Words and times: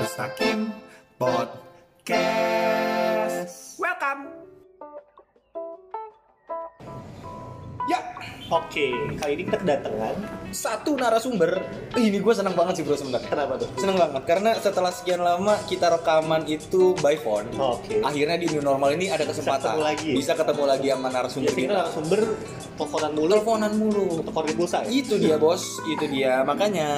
Mustaqim 0.00 0.72
Podcast. 1.20 2.16
Welcome. 3.76 4.32
Ya, 7.84 8.00
oke. 8.48 8.86
Kali 9.20 9.32
ini 9.36 9.44
kita 9.44 9.60
kedatangan. 9.60 10.39
Satu 10.50 10.98
narasumber 10.98 11.62
ini 11.94 12.18
gue 12.18 12.34
seneng 12.34 12.54
banget 12.54 12.80
sih 12.80 12.84
bro 12.84 12.98
sebenarnya 12.98 13.30
Kenapa 13.30 13.54
tuh? 13.56 13.68
seneng 13.78 13.96
banget 13.98 14.22
karena 14.26 14.50
setelah 14.58 14.90
sekian 14.90 15.22
lama 15.22 15.54
kita 15.66 15.86
rekaman 15.90 16.42
itu 16.46 16.94
by 16.98 17.14
phone 17.16 17.46
Oke. 17.54 18.02
akhirnya 18.02 18.36
di 18.36 18.46
new 18.50 18.62
normal 18.62 18.94
ini 18.94 19.08
ada 19.08 19.22
kesempatan 19.22 19.78
ketemu 19.78 19.82
lagi. 19.86 20.10
bisa 20.14 20.32
ketemu 20.34 20.64
lagi 20.66 20.86
sama 20.90 21.08
narasumber 21.08 21.52
kita 21.54 21.72
narasumber 21.72 22.20
teleponan 22.74 23.12
mulu, 23.14 23.30
teleponan 23.30 23.72
mulu 23.76 24.06
telepon 24.22 24.44
di 24.44 24.54
pulsa 24.56 24.78
ya? 24.82 24.90
itu 24.90 25.14
dia 25.16 25.36
bos 25.38 25.62
itu 25.86 26.04
dia 26.10 26.32
makanya 26.42 26.88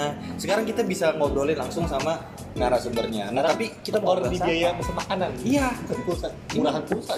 sekarang 0.40 0.64
kita 0.64 0.80
bisa 0.82 1.12
ngobrolin 1.14 1.58
langsung 1.58 1.84
sama 1.84 2.16
narasumbernya 2.54 3.28
nah 3.30 3.44
tapi 3.44 3.68
kita 3.80 4.00
mau 4.00 4.16
Telepon 4.16 4.32
di 4.32 4.38
biaya 4.40 4.68
pesan 4.76 4.94
makanan. 4.96 5.30
iya 5.44 5.66
pulsa. 6.04 6.28
Murahan 6.52 6.82
pulsa. 6.84 7.14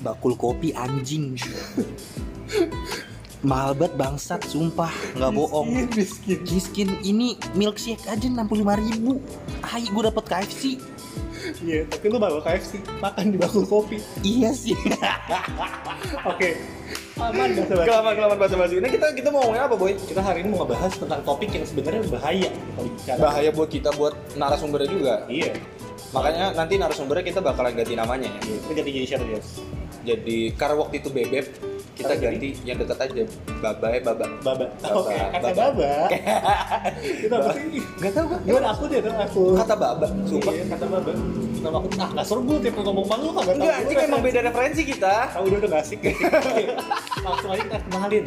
bakul 0.00 0.36
kopi 0.36 0.72
anjing 0.72 1.32
mahal 3.44 3.76
banget 3.76 3.94
bangsat 3.94 4.40
sumpah 4.48 4.88
nggak 5.14 5.30
bohong 5.30 5.68
Miskin. 5.92 6.38
Miskin 6.48 6.88
ini 7.04 7.36
milkshake 7.52 8.02
aja 8.08 8.24
65 8.24 8.40
ribu 8.80 9.20
Hai 9.60 9.84
gue 9.84 10.02
dapet 10.02 10.24
KFC 10.24 10.62
Iya, 11.60 11.84
tapi 11.84 12.08
lu 12.08 12.16
bawa 12.16 12.40
KFC 12.40 12.80
makan 13.04 13.28
di 13.28 13.36
bakul 13.36 13.68
kopi. 13.68 14.00
Iya 14.24 14.48
sih 14.56 14.72
Oke. 16.32 16.56
Aman 17.20 17.52
gak 17.52 17.68
sobat? 17.68 17.84
Kelamaan 17.84 18.14
kelamaan 18.16 18.38
bahasa 18.40 18.56
basi 18.56 18.80
Ini 18.80 18.88
kita 18.88 19.12
kita 19.12 19.28
mau 19.28 19.44
ngomongin 19.44 19.68
apa 19.68 19.76
boy? 19.76 19.92
Kita 19.92 20.24
hari 20.24 20.40
ini 20.40 20.56
mau 20.56 20.64
ngebahas 20.64 20.96
tentang 20.96 21.20
topik 21.20 21.52
yang 21.52 21.68
sebenarnya 21.68 22.00
bahaya. 22.08 22.48
Bahaya 23.20 23.50
buat 23.52 23.68
kita 23.68 23.92
buat 23.92 24.16
narasumbernya 24.40 24.88
juga 24.88 25.14
Iya. 25.28 25.52
Makanya 26.16 26.56
nanti 26.56 26.80
narasumbernya 26.80 27.24
kita 27.28 27.40
bakalan 27.44 27.76
ganti 27.76 27.92
namanya 27.92 28.32
ya 28.32 28.40
Iya. 28.40 28.56
Kita 28.64 28.72
ganti 28.72 28.90
jadi 28.96 29.06
siapa 29.06 29.24
dia? 29.28 29.40
Jadi 30.04 30.38
karena 30.56 30.74
waktu 30.80 30.94
itu 30.96 31.08
bebek 31.12 31.46
kita 31.94 32.10
Sekarang 32.10 32.34
ganti 32.34 32.48
yang 32.66 32.76
dekat 32.82 32.98
aja 33.06 33.22
Babai 33.62 33.98
Baba 34.02 34.26
Baba. 34.42 34.66
Oke, 34.90 35.14
kata 35.14 35.48
Baba. 35.54 35.70
Baba. 35.70 35.90
Itu 37.24 37.34
apa 37.38 37.50
sih? 37.54 37.82
Gak 38.02 38.10
tau 38.10 38.24
gue 38.26 38.38
Gimana 38.42 38.68
aku 38.74 38.84
dia 38.90 39.00
tuh 39.00 39.14
aku. 39.14 39.42
Kata 39.54 39.74
Baba 39.78 40.06
Sumpah 40.26 40.52
Iya, 40.52 40.64
kata 40.74 40.84
Baba. 40.90 41.12
Nama 41.62 41.76
aku 41.78 41.88
ah 41.96 42.08
nggak 42.12 42.26
seru 42.26 42.40
gue 42.42 42.56
tiap 42.66 42.74
ngomong 42.82 43.06
malu 43.06 43.28
kagak 43.30 43.54
tahu. 43.54 43.62
Enggak, 43.62 43.76
ini 43.86 43.94
memang 43.94 44.20
beda 44.20 44.40
referensi 44.42 44.82
kita 44.82 45.14
Tahu 45.30 45.44
udah 45.46 45.58
udah 45.62 45.68
nggak 45.70 45.82
asik. 45.86 46.00
Langsung 47.26 47.50
aja 47.54 47.62
kita 47.62 47.78
kenalin. 47.86 48.22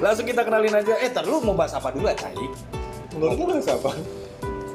Langsung 0.00 0.26
kita 0.26 0.42
kenalin 0.42 0.74
aja 0.74 0.92
Eh 0.96 1.08
ntar 1.12 1.24
lu 1.28 1.36
mau 1.44 1.52
bahas 1.52 1.76
apa 1.76 1.92
dulu 1.92 2.08
ya 2.08 2.16
Cai? 2.16 2.36
Menurut 3.12 3.36
lu 3.36 3.44
bahas 3.52 3.68
apa? 3.68 3.92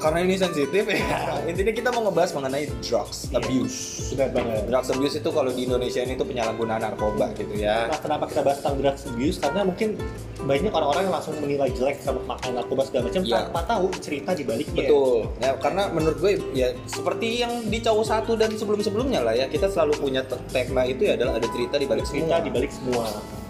Karena 0.06 0.20
ini 0.22 0.36
sensitif 0.36 0.84
ya 0.86 0.98
Intinya 1.50 1.74
kita 1.74 1.90
mau 1.90 2.06
ngebahas 2.06 2.32
mengenai 2.32 2.70
drugs 2.80 3.28
Iya. 3.28 3.38
abuse 3.40 3.78
Benar 4.14 4.30
banget. 4.32 4.62
Drugs 4.66 4.90
abuse 4.92 5.16
itu 5.16 5.30
kalau 5.30 5.50
di 5.50 5.62
Indonesia 5.64 6.00
ini 6.00 6.14
tuh 6.14 6.24
penyalahgunaan 6.24 6.78
narkoba 6.80 7.34
gitu 7.34 7.54
ya. 7.56 7.90
Nah, 7.90 7.98
kenapa 7.98 8.24
kita 8.26 8.42
bahas 8.42 8.62
tentang 8.62 8.78
drugs 8.78 9.04
abuse? 9.04 9.38
Karena 9.38 9.62
mungkin 9.62 9.98
banyak 10.38 10.70
orang-orang 10.70 11.04
yang 11.04 11.16
langsung 11.16 11.34
menilai 11.36 11.70
jelek 11.72 11.98
sama 12.00 12.22
makan 12.24 12.52
narkoba 12.54 12.82
segala 12.84 13.04
macam 13.08 13.22
Iya. 13.22 13.34
tanpa 13.42 13.62
tahu 13.66 13.86
cerita 13.98 14.32
di 14.32 14.44
baliknya. 14.44 14.86
Betul. 14.86 15.18
Ya 15.38 15.52
karena 15.58 15.84
menurut 15.90 16.18
gue 16.18 16.32
ya 16.54 16.68
seperti 16.86 17.28
yang 17.40 17.66
di 17.66 17.80
cowok 17.80 18.06
satu 18.06 18.32
dan 18.36 18.54
sebelum-sebelumnya 18.54 19.20
lah 19.22 19.34
ya 19.34 19.46
kita 19.48 19.66
selalu 19.66 19.98
punya 19.98 20.22
te- 20.22 20.38
tema 20.48 20.84
itu 20.84 21.02
ya 21.04 21.16
adalah 21.16 21.36
ada 21.36 21.48
cerita 21.48 21.76
di 21.76 21.86
balik 21.86 22.06
Cerita 22.06 22.30
semua. 22.30 22.46
di 22.46 22.52
balik 22.52 22.70
semua. 22.70 23.06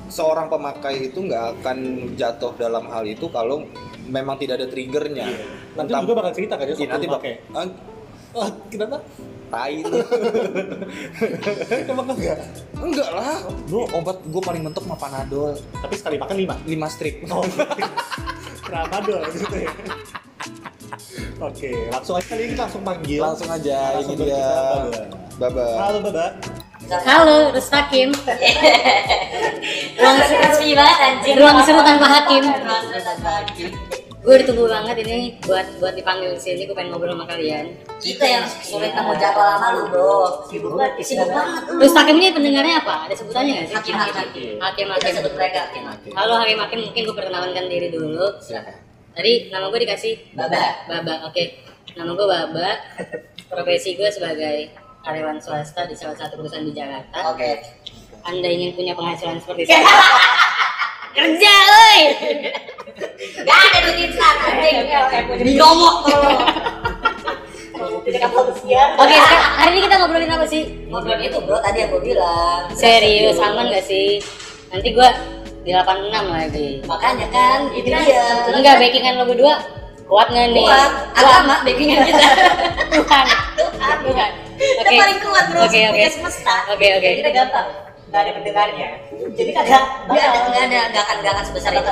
Seorang 0.06 0.48
pemakai 0.48 1.10
itu 1.10 1.20
nggak 1.20 1.44
akan 1.60 1.78
jatuh 2.14 2.54
dalam 2.56 2.88
hal 2.88 3.04
itu 3.04 3.26
kalau 3.28 3.66
memang 4.06 4.36
tidak 4.38 4.62
ada 4.62 4.68
triggernya. 4.68 5.28
Nanti 5.74 5.90
Entah- 5.90 6.02
juga 6.02 6.14
bakal 6.16 6.32
cerita 6.34 6.54
kan 6.56 6.66
ya 6.66 6.74
Iya, 6.74 6.88
nanti 6.88 7.08
pakai 7.08 7.34
ah, 7.52 7.66
Ah, 8.36 8.50
kenapa? 8.68 8.98
tai 9.46 9.80
lu. 9.80 9.96
Emang 11.88 12.06
enggak? 12.10 12.40
Enggak 12.76 13.10
lah. 13.10 13.38
Bro, 13.66 13.88
obat 13.94 14.18
gue 14.22 14.42
paling 14.42 14.62
mentok 14.62 14.84
mah 14.84 14.98
Panadol 14.98 15.54
Tapi 15.72 15.96
sekali 15.96 16.18
makan 16.18 16.36
lima. 16.36 16.56
5 16.60 16.92
strip. 16.92 17.16
Oh, 17.30 17.46
Tramadol 18.62 19.22
gitu 19.32 19.56
ya. 19.56 19.72
Oke, 21.38 21.72
langsung 21.92 22.16
aja 22.16 22.28
kali 22.28 22.42
ini 22.44 22.56
langsung 22.56 22.82
panggil. 22.82 23.22
Langsung 23.22 23.48
aja 23.48 23.78
ini 23.94 24.16
Narasumber 24.16 24.26
dia. 24.26 24.44
Baba. 24.44 25.02
Baba. 25.38 25.66
Halo 25.78 25.98
Baba. 26.02 26.26
Halo, 26.86 27.50
Rustakim. 27.50 28.14
Ruang 29.98 30.18
sepi 30.22 30.78
banget 30.78 30.98
anjing. 31.02 31.34
Ruang 31.34 31.58
seru 31.66 31.82
tanpa 31.82 32.06
hakim. 32.06 32.44
Ruang 32.46 32.82
seru 32.86 33.02
tanpa 33.02 33.30
hakim. 33.42 33.70
Gue 34.22 34.42
ditunggu 34.42 34.66
banget 34.66 34.98
ini 35.02 35.38
buat 35.42 35.66
buat 35.78 35.94
dipanggil 35.94 36.34
di 36.34 36.42
sini. 36.42 36.62
Gue 36.66 36.74
pengen 36.74 36.94
ngobrol 36.94 37.14
sama 37.14 37.26
kalian. 37.26 37.74
Kita 37.98 38.26
yang 38.26 38.46
sulit 38.62 38.94
nemu 38.94 39.14
jadwal 39.18 39.46
lama 39.48 39.68
lu, 39.74 39.82
Bro. 39.90 40.46
Sibuk 40.46 40.78
banget, 40.78 41.02
sibuk 41.02 41.30
banget. 41.30 41.62
lu. 41.70 41.82
Rustakim 41.82 42.16
ini 42.18 42.30
pendengarnya 42.30 42.76
apa? 42.82 42.94
Ada 43.10 43.16
sebutannya 43.18 43.52
nggak 43.54 43.68
sih? 43.70 43.76
Hakim 43.78 43.96
hakim. 43.98 44.54
Hakim 44.58 44.86
Kita 44.86 44.94
hakim. 45.02 45.14
sebut 45.18 45.34
mereka 45.34 45.58
hakim 45.70 45.84
hakim. 45.86 46.12
Halo 46.14 46.34
Hakim 46.38 46.58
Hakim, 46.62 46.80
mungkin 46.86 47.02
gue 47.06 47.16
perkenalkan 47.18 47.66
diri 47.66 47.90
dulu. 47.90 48.26
Silakan. 48.42 48.78
Tadi 49.14 49.34
nama 49.50 49.66
gue 49.70 49.80
dikasih 49.82 50.14
Baba. 50.38 50.64
Baba. 50.86 51.14
Oke. 51.30 51.44
Nama 51.94 52.10
gue 52.14 52.28
Baba. 52.30 52.70
Profesi 53.54 53.94
gue 53.94 54.10
sebagai 54.10 54.85
karyawan 55.06 55.38
swasta 55.38 55.86
di 55.86 55.94
salah 55.94 56.18
satu 56.18 56.42
perusahaan 56.42 56.66
di 56.66 56.74
Jakarta. 56.74 57.30
Oke. 57.30 57.62
Anda 58.26 58.50
ingin 58.50 58.74
punya 58.74 58.98
penghasilan 58.98 59.38
seperti 59.38 59.64
saya? 59.70 59.86
Kerja, 61.16 61.54
oi! 61.64 62.00
Gak 63.46 63.58
ada 63.70 63.78
duit 63.86 63.98
instan 64.10 64.36
anjing. 64.42 64.76
Binomo. 65.46 66.04
Oke, 67.76 69.16
hari 69.22 69.70
ini 69.78 69.80
kita 69.86 69.96
ngobrolin 70.02 70.32
apa 70.34 70.46
sih? 70.50 70.90
Ngobrol 70.90 71.22
itu, 71.22 71.38
Bro, 71.40 71.62
tadi 71.62 71.86
aku 71.86 72.02
bilang. 72.02 72.68
Serius, 72.74 73.38
aman 73.40 73.70
gak 73.72 73.86
sih? 73.86 74.20
Nanti 74.74 74.92
gua 74.92 75.14
di 75.64 75.72
86 75.72 76.12
lagi. 76.34 76.70
Makanya 76.84 77.28
kan, 77.30 77.60
itu 77.78 77.88
dia. 77.94 78.26
Enggak, 78.52 78.82
backingan 78.82 79.22
lo 79.22 79.24
berdua 79.30 79.56
kuat 80.06 80.28
nggak 80.30 80.54
nih? 80.54 80.66
Kuat. 80.68 80.92
Agama 81.16 81.56
backingan 81.64 82.00
kita. 82.10 82.28
Tuhan. 82.96 83.26
Tuhan. 83.56 83.98
Tuhan. 84.04 84.32
Kita 84.76 84.92
paling 84.92 85.20
kuat, 85.24 85.46
Bro. 85.52 85.60
Oke, 85.66 85.80
oke. 85.88 85.96
Punya 85.96 86.12
semesta. 86.12 86.56
Oke, 86.72 86.88
oke. 87.00 87.10
Kita 87.24 87.32
gampang. 87.32 87.68
Gak 88.14 88.22
ada 88.22 88.32
pendengarnya. 88.36 88.88
Jadi 89.36 89.52
kagak. 89.56 89.84
Gak 90.08 90.24
ada, 90.24 90.40
gak 90.52 90.64
ada, 90.68 90.80
gak 90.92 91.04
akan, 91.04 91.18
gak 91.24 91.34
akan 91.36 91.46
sebesar 91.48 91.72
itu. 91.74 91.92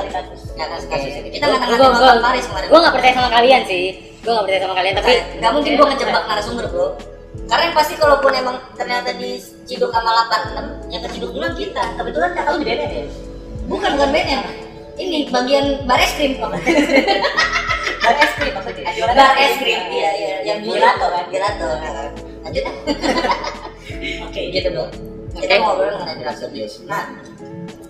Gak 0.54 0.66
akan 0.68 0.78
kasus 0.88 1.12
ini. 1.20 1.28
Kita 1.34 1.44
nggak 1.50 1.60
akan 1.64 1.68
nonton 1.76 2.18
Paris 2.22 2.44
kemarin. 2.48 2.66
Gua 2.70 2.78
nggak 2.80 2.94
percaya 2.96 3.12
sama 3.12 3.30
kalian 3.32 3.62
sih. 3.66 3.84
Gua 4.24 4.32
nggak 4.38 4.44
percaya 4.48 4.60
sama 4.64 4.74
kalian, 4.78 4.94
tapi 4.96 5.12
nggak 5.42 5.52
mungkin 5.52 5.72
gua 5.76 5.86
ngejebak 5.92 6.22
narasumber 6.24 6.66
bro 6.70 6.88
karena 7.48 7.62
yang 7.70 7.76
pasti 7.76 7.94
kalaupun 8.00 8.32
emang 8.32 8.56
ternyata 8.78 9.10
di 9.18 9.36
ciduk 9.68 9.92
sama 9.92 10.24
86 10.32 10.92
yang 10.92 11.02
keciduk 11.04 11.30
duluan 11.34 11.52
kita 11.52 11.84
kebetulan 11.98 12.30
nggak 12.32 12.46
tahu 12.46 12.56
di 12.62 12.64
BNN 12.64 12.90
ya 12.90 13.04
bukan 13.68 13.90
bukan 13.98 14.08
BNN 14.14 14.42
ini 14.96 15.18
bagian 15.28 15.66
bar 15.84 16.00
es 16.00 16.12
krim 16.16 16.38
bar 18.04 18.16
es 18.16 18.32
krim 18.38 18.52
maksudnya 18.54 18.84
bar 19.12 19.36
es 19.36 19.54
krim 19.60 19.80
iya 19.92 20.10
iya 20.16 20.36
yang 20.46 20.58
gelato 20.64 21.06
kan 21.10 21.24
gelato 21.28 21.68
kan 21.82 22.08
lanjut 22.44 22.64
oke 24.28 24.40
gitu 24.52 24.68
bro 24.70 24.86
kita 25.34 25.52
Oke. 25.56 25.62
mau 25.64 25.74
ngobrol 25.74 25.98
mengenai 25.98 26.16
drugs 26.22 26.42
abuse 26.44 26.76
nah 26.86 27.08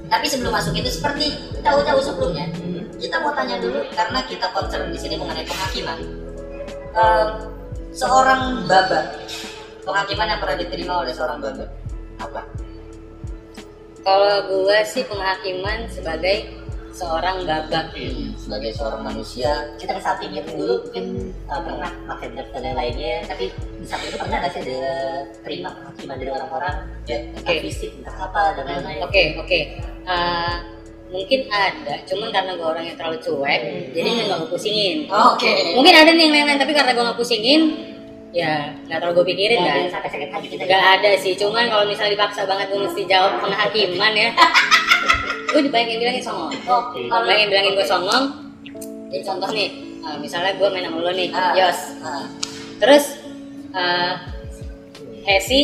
tapi 0.08 0.26
sebelum 0.30 0.54
masuk 0.54 0.78
itu 0.78 0.88
seperti 0.88 1.34
tahu-tahu 1.60 1.98
sebelumnya 1.98 2.46
kita 3.04 3.20
mau 3.20 3.36
tanya 3.36 3.60
dulu 3.60 3.84
karena 3.92 4.24
kita 4.24 4.46
concern 4.54 4.88
di 4.88 4.98
sini 4.98 5.20
mengenai 5.20 5.44
penghakiman. 5.44 5.98
Eh, 6.94 7.28
seorang 7.94 8.64
baba 8.64 9.12
penghakiman 9.84 10.30
yang 10.30 10.40
pernah 10.40 10.56
diterima 10.58 10.94
oleh 11.04 11.12
seorang 11.12 11.38
baba 11.42 11.66
apa? 12.22 12.42
Kalau 14.04 14.34
gua 14.48 14.78
sih 14.84 15.04
penghakiman 15.04 15.88
sebagai 15.92 16.48
seorang 16.94 17.42
babak. 17.42 17.90
sebagai 18.38 18.70
seorang 18.78 19.02
manusia 19.02 19.50
kita 19.82 19.98
ke 19.98 20.02
samping 20.02 20.30
itu 20.30 20.46
dulu 20.54 20.86
mungkin 20.86 21.34
eh, 21.34 21.60
pernah 21.66 21.90
pakai 22.06 22.26
drugs 22.30 22.50
dan 22.54 22.62
lain-lainnya 22.70 23.26
tapi 23.26 23.50
di 23.50 23.86
samping 23.86 24.14
itu 24.14 24.18
pernah 24.20 24.38
nggak 24.38 24.52
sih 24.54 24.60
ada 24.62 24.80
terima 25.42 25.68
penghakiman 25.74 26.16
dari 26.22 26.30
orang-orang 26.30 26.74
ya 27.10 27.16
entah 27.34 27.42
Oke. 27.50 27.62
fisik 27.66 27.90
entah 27.98 28.16
apa 28.16 28.42
dan 28.54 28.64
lain-lain 28.70 29.00
Oke, 29.02 29.22
oke. 29.42 29.58
Eh, 30.04 30.54
mungkin 31.14 31.40
ada, 31.46 31.94
cuman 32.10 32.28
karena 32.34 32.52
gue 32.58 32.66
orang 32.66 32.84
yang 32.90 32.96
terlalu 32.98 33.18
cuek, 33.22 33.60
jadi 33.94 34.08
nggak 34.26 34.38
gue 34.44 34.50
pusingin. 34.50 35.06
oke 35.06 35.50
Mungkin 35.78 35.94
ada 35.94 36.10
nih 36.10 36.22
yang 36.26 36.34
lain-lain, 36.34 36.58
tapi 36.58 36.72
karena 36.74 36.90
gue 36.90 37.04
nggak 37.06 37.18
pusingin, 37.18 37.62
ya 38.34 38.74
nggak 38.84 38.98
terlalu 38.98 39.14
gue 39.14 39.26
pikirin 39.30 39.56
Nggak 39.56 39.64
ada 39.64 39.70
kan. 39.70 39.80
yang 39.80 39.92
sampai 39.92 40.10
sakit 40.10 40.28
hati 40.28 40.46
kita 40.50 40.62
Gak 40.66 40.84
ada 40.98 41.10
sih, 41.14 41.32
cuman 41.34 41.64
kalau 41.70 41.84
misalnya 41.86 42.12
dipaksa 42.12 42.42
banget 42.44 42.66
gue 42.68 42.80
mesti 42.82 43.02
jawab 43.06 43.38
penghakiman 43.38 44.12
ya. 44.12 44.30
gue 45.54 45.60
yang 45.62 46.00
bilangin 46.02 46.18
songong. 46.20 46.50
oke 46.50 46.98
kalau 47.06 47.22
Banyak 47.22 47.40
yang 47.40 47.50
bilangin 47.50 47.72
gue 47.72 47.86
songong. 47.86 48.24
Jadi 49.06 49.22
contoh 49.22 49.46
nih, 49.48 49.68
eh, 50.02 50.16
misalnya 50.18 50.52
gue 50.52 50.66
main 50.66 50.82
sama 50.82 50.98
lo 50.98 51.12
nih, 51.14 51.30
Ah, 51.30 51.54
Yos. 51.54 51.78
ah, 52.02 52.26
Terus 52.74 53.04
eh 53.70 54.12
Hesi 55.24 55.60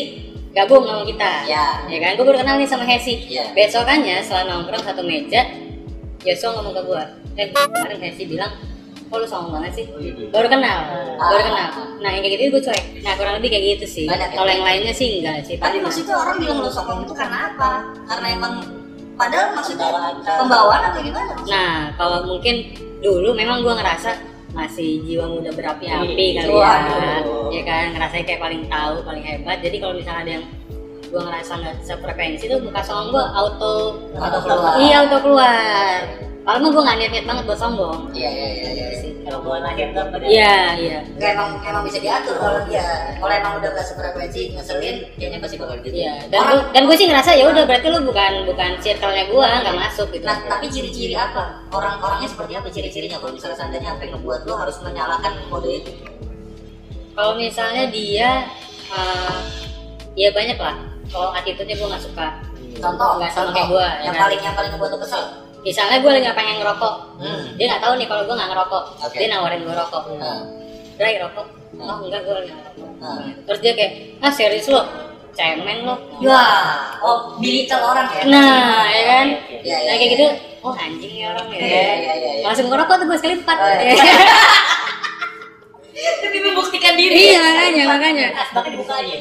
gabung 0.51 0.83
sama 0.83 1.03
kita 1.03 1.45
Ya. 1.45 1.85
ya 1.85 1.99
kan 2.01 2.15
gue 2.15 2.25
baru 2.25 2.39
kenal 2.39 2.55
nih 2.57 2.67
sama 2.67 2.83
Hesi 2.83 3.19
Iya. 3.29 3.51
besokannya 3.51 4.19
setelah 4.21 4.47
nongkrong 4.49 4.83
satu 4.83 5.03
meja 5.03 5.47
Yosua 6.21 6.55
ngomong 6.55 6.75
ke 6.75 6.83
gue 6.83 7.03
eh 7.37 7.47
kemarin 7.51 8.01
Hesi 8.01 8.25
bilang 8.27 8.51
kok 9.11 9.19
lu 9.19 9.27
sombong 9.27 9.53
banget 9.59 9.73
sih? 9.83 9.85
Baru 10.31 10.47
kenal 10.47 10.79
baru 11.19 11.43
kenal. 11.45 11.69
Nah 12.01 12.11
yang 12.15 12.23
kayak 12.25 12.35
gitu 12.39 12.43
gue 12.55 12.63
cuek. 12.71 12.85
Nah 13.05 13.13
kurang 13.19 13.35
lebih 13.43 13.49
kayak 13.53 13.65
gitu 13.77 13.87
sih. 13.91 14.07
Banyak 14.07 14.31
ya? 14.33 14.37
kalau 14.39 14.51
yang 14.51 14.65
lainnya 14.65 14.95
sih 14.95 15.21
enggak 15.21 15.45
sih. 15.45 15.57
Tapi 15.59 15.77
maksudnya 15.83 16.15
orang 16.17 16.37
bilang 16.39 16.59
lo 16.63 16.71
sombong 16.71 17.05
itu 17.05 17.15
karena 17.15 17.53
apa? 17.53 17.73
Karena 18.09 18.27
emang 18.33 18.55
padahal 19.19 19.53
maksudnya 19.53 19.87
pembawaan 20.25 20.83
atau 20.95 21.01
gimana? 21.05 21.33
nah 21.45 21.93
kalau 22.01 22.25
mungkin 22.25 22.73
dulu 23.05 23.37
memang 23.37 23.61
gue 23.61 23.75
ngerasa 23.77 24.17
masih 24.57 25.05
jiwa 25.05 25.29
muda 25.31 25.53
berapi-api 25.53 26.27
kali 26.41 26.41
ya. 26.41 26.49
Waduh. 26.49 27.53
ya 27.53 27.63
kan? 27.67 27.93
Ngerasa 27.93 28.15
kayak 28.25 28.41
paling 28.41 28.63
tahu 28.71 28.95
paling 29.05 29.25
hebat. 29.27 29.59
Jadi 29.61 29.77
kalau 29.83 29.95
misalnya 29.99 30.23
ada 30.25 30.33
yang 30.41 30.45
gue 31.11 31.19
ngerasa 31.27 31.53
nggak 31.59 31.77
sefrekuensi 31.83 32.45
tuh 32.47 32.63
muka 32.63 32.81
sombong 32.87 33.11
gue 33.19 33.25
auto 33.35 33.75
Atau 34.15 34.41
keluar? 34.47 34.79
iya 34.79 35.03
auto 35.03 35.19
keluar 35.19 35.99
kalau 36.41 36.67
gue 36.67 36.83
nggak 36.83 36.99
niat-niat 36.99 37.27
banget 37.27 37.45
buat 37.45 37.59
sombong 37.59 37.99
Iya 38.11 38.31
iya 38.31 38.49
iya. 38.51 38.69
iya. 38.73 38.89
kalau 39.23 39.39
gue 39.41 39.57
lahir 39.61 39.89
kan 39.93 40.07
iya 40.25 40.55
iya 40.75 40.99
Nggak, 41.15 41.31
emang 41.37 41.51
emang 41.63 41.83
bisa 41.85 41.99
diatur 41.99 42.35
kalau 42.35 42.61
dia 42.65 42.83
kalau 43.17 43.31
emang 43.31 43.53
udah 43.61 43.71
gak 43.71 43.85
sefrekuensi 43.85 44.57
ngeselin 44.57 44.97
kayaknya 45.15 45.39
pasti 45.39 45.57
bakal 45.57 45.77
gitu. 45.79 45.95
Iya, 45.95 46.15
dan 46.27 46.39
Orang- 46.41 46.51
gue 46.51 46.63
dan 46.73 46.83
gue 46.85 46.97
sih 46.97 47.07
ngerasa 47.07 47.31
ya 47.35 47.45
udah 47.47 47.65
berarti 47.65 47.87
lu 47.87 48.01
bukan 48.03 48.33
bukan 48.45 48.71
circle-nya 48.81 49.25
gue 49.29 49.45
nggak 49.61 49.77
masuk 49.77 50.09
gitu. 50.11 50.25
Nah, 50.25 50.39
tapi 50.43 50.67
ciri-ciri 50.67 51.15
apa? 51.15 51.61
Orang-orangnya 51.71 52.27
seperti 52.27 52.53
apa 52.57 52.69
ciri-cirinya? 52.69 53.17
Kalau 53.17 53.31
misalnya 53.31 53.57
seandainya 53.57 53.91
apa 53.93 54.01
yang 54.03 54.13
ngebuat 54.17 54.41
lo 54.43 54.55
harus 54.57 54.77
menyalakan 54.81 55.33
mode 55.47 55.69
itu? 55.71 55.93
Kalau 57.13 57.37
misalnya 57.37 57.85
dia 57.87 58.29
eh, 58.89 59.39
ya 60.17 60.33
banyak 60.33 60.57
lah. 60.57 60.75
Kalau 61.07 61.31
attitude-nya 61.33 61.77
gue 61.77 61.89
nggak 61.91 62.03
suka. 62.03 62.27
Contoh, 62.81 63.19
Nggak 63.21 63.31
sama 63.35 63.45
contoh. 63.45 63.55
kayak 63.55 63.69
gua, 63.69 63.83
ya 63.85 64.03
yang 64.09 64.15
kan? 64.17 64.23
paling 64.25 64.41
yang 64.41 64.55
paling 64.57 64.71
ngebuat 64.73 64.91
lo 64.91 64.99
kesel. 65.05 65.23
Misalnya 65.61 65.97
gue 66.01 66.11
lagi 66.11 66.25
nggak 66.25 66.39
pengen 66.39 66.57
ngerokok, 66.59 66.95
Hmm. 67.21 67.45
dia 67.61 67.67
nggak 67.69 67.83
tahu 67.85 67.93
nih 67.95 68.07
kalau 68.09 68.23
gue 68.25 68.33
nggak 68.33 68.51
ngerokok. 68.51 68.85
Oke. 69.05 69.17
Dia 69.21 69.29
nawarin 69.29 69.61
gue 69.61 69.75
rokok. 69.77 70.03
Nah, 70.17 70.41
Drai 70.97 71.17
rokok? 71.21 71.47
Hmm. 71.71 71.85
Oh 71.87 71.97
enggak 72.01 72.21
gue 72.25 72.35
lagi 72.35 72.49
nggak 72.49 72.65
ngerokok. 72.73 72.91
nah. 72.99 73.29
Terus 73.45 73.61
dia 73.61 73.73
kayak, 73.77 73.93
ah 74.21 74.33
serius 74.33 74.69
lo? 74.69 74.83
Cemen 75.31 75.87
lo? 75.87 75.95
Ya, 76.19 76.43
oh 77.01 77.39
bilical 77.39 77.81
orang 77.87 78.09
ya? 78.11 78.23
Nah, 78.27 78.83
ya 78.89 79.03
kan? 79.07 79.27
Iya, 79.47 79.61
iya, 79.63 79.77
Nah 79.87 79.95
kayak 79.95 80.11
iya. 80.11 80.15
gitu, 80.17 80.27
oh 80.61 80.75
anjing 80.75 81.15
ya 81.15 81.27
orang 81.31 81.47
ya. 81.55 81.59
Iya, 81.61 81.69
iya, 81.71 81.93
iya, 81.95 82.13
iya. 82.41 82.45
Langsung 82.45 82.67
ngerokok 82.67 82.95
tuh 82.99 83.07
gue 83.07 83.19
sekali 83.21 83.35
empat. 83.39 83.57
Oh, 83.57 83.71
iya. 83.71 83.95
Demi 86.21 86.39
membuktikan 86.43 86.97
diri. 86.97 87.13
Iya 87.31 87.39
makanya 87.45 87.85
makanya. 87.87 88.27
Asbaknya 88.33 88.71
dibuka 88.73 88.95
aja. 88.97 89.15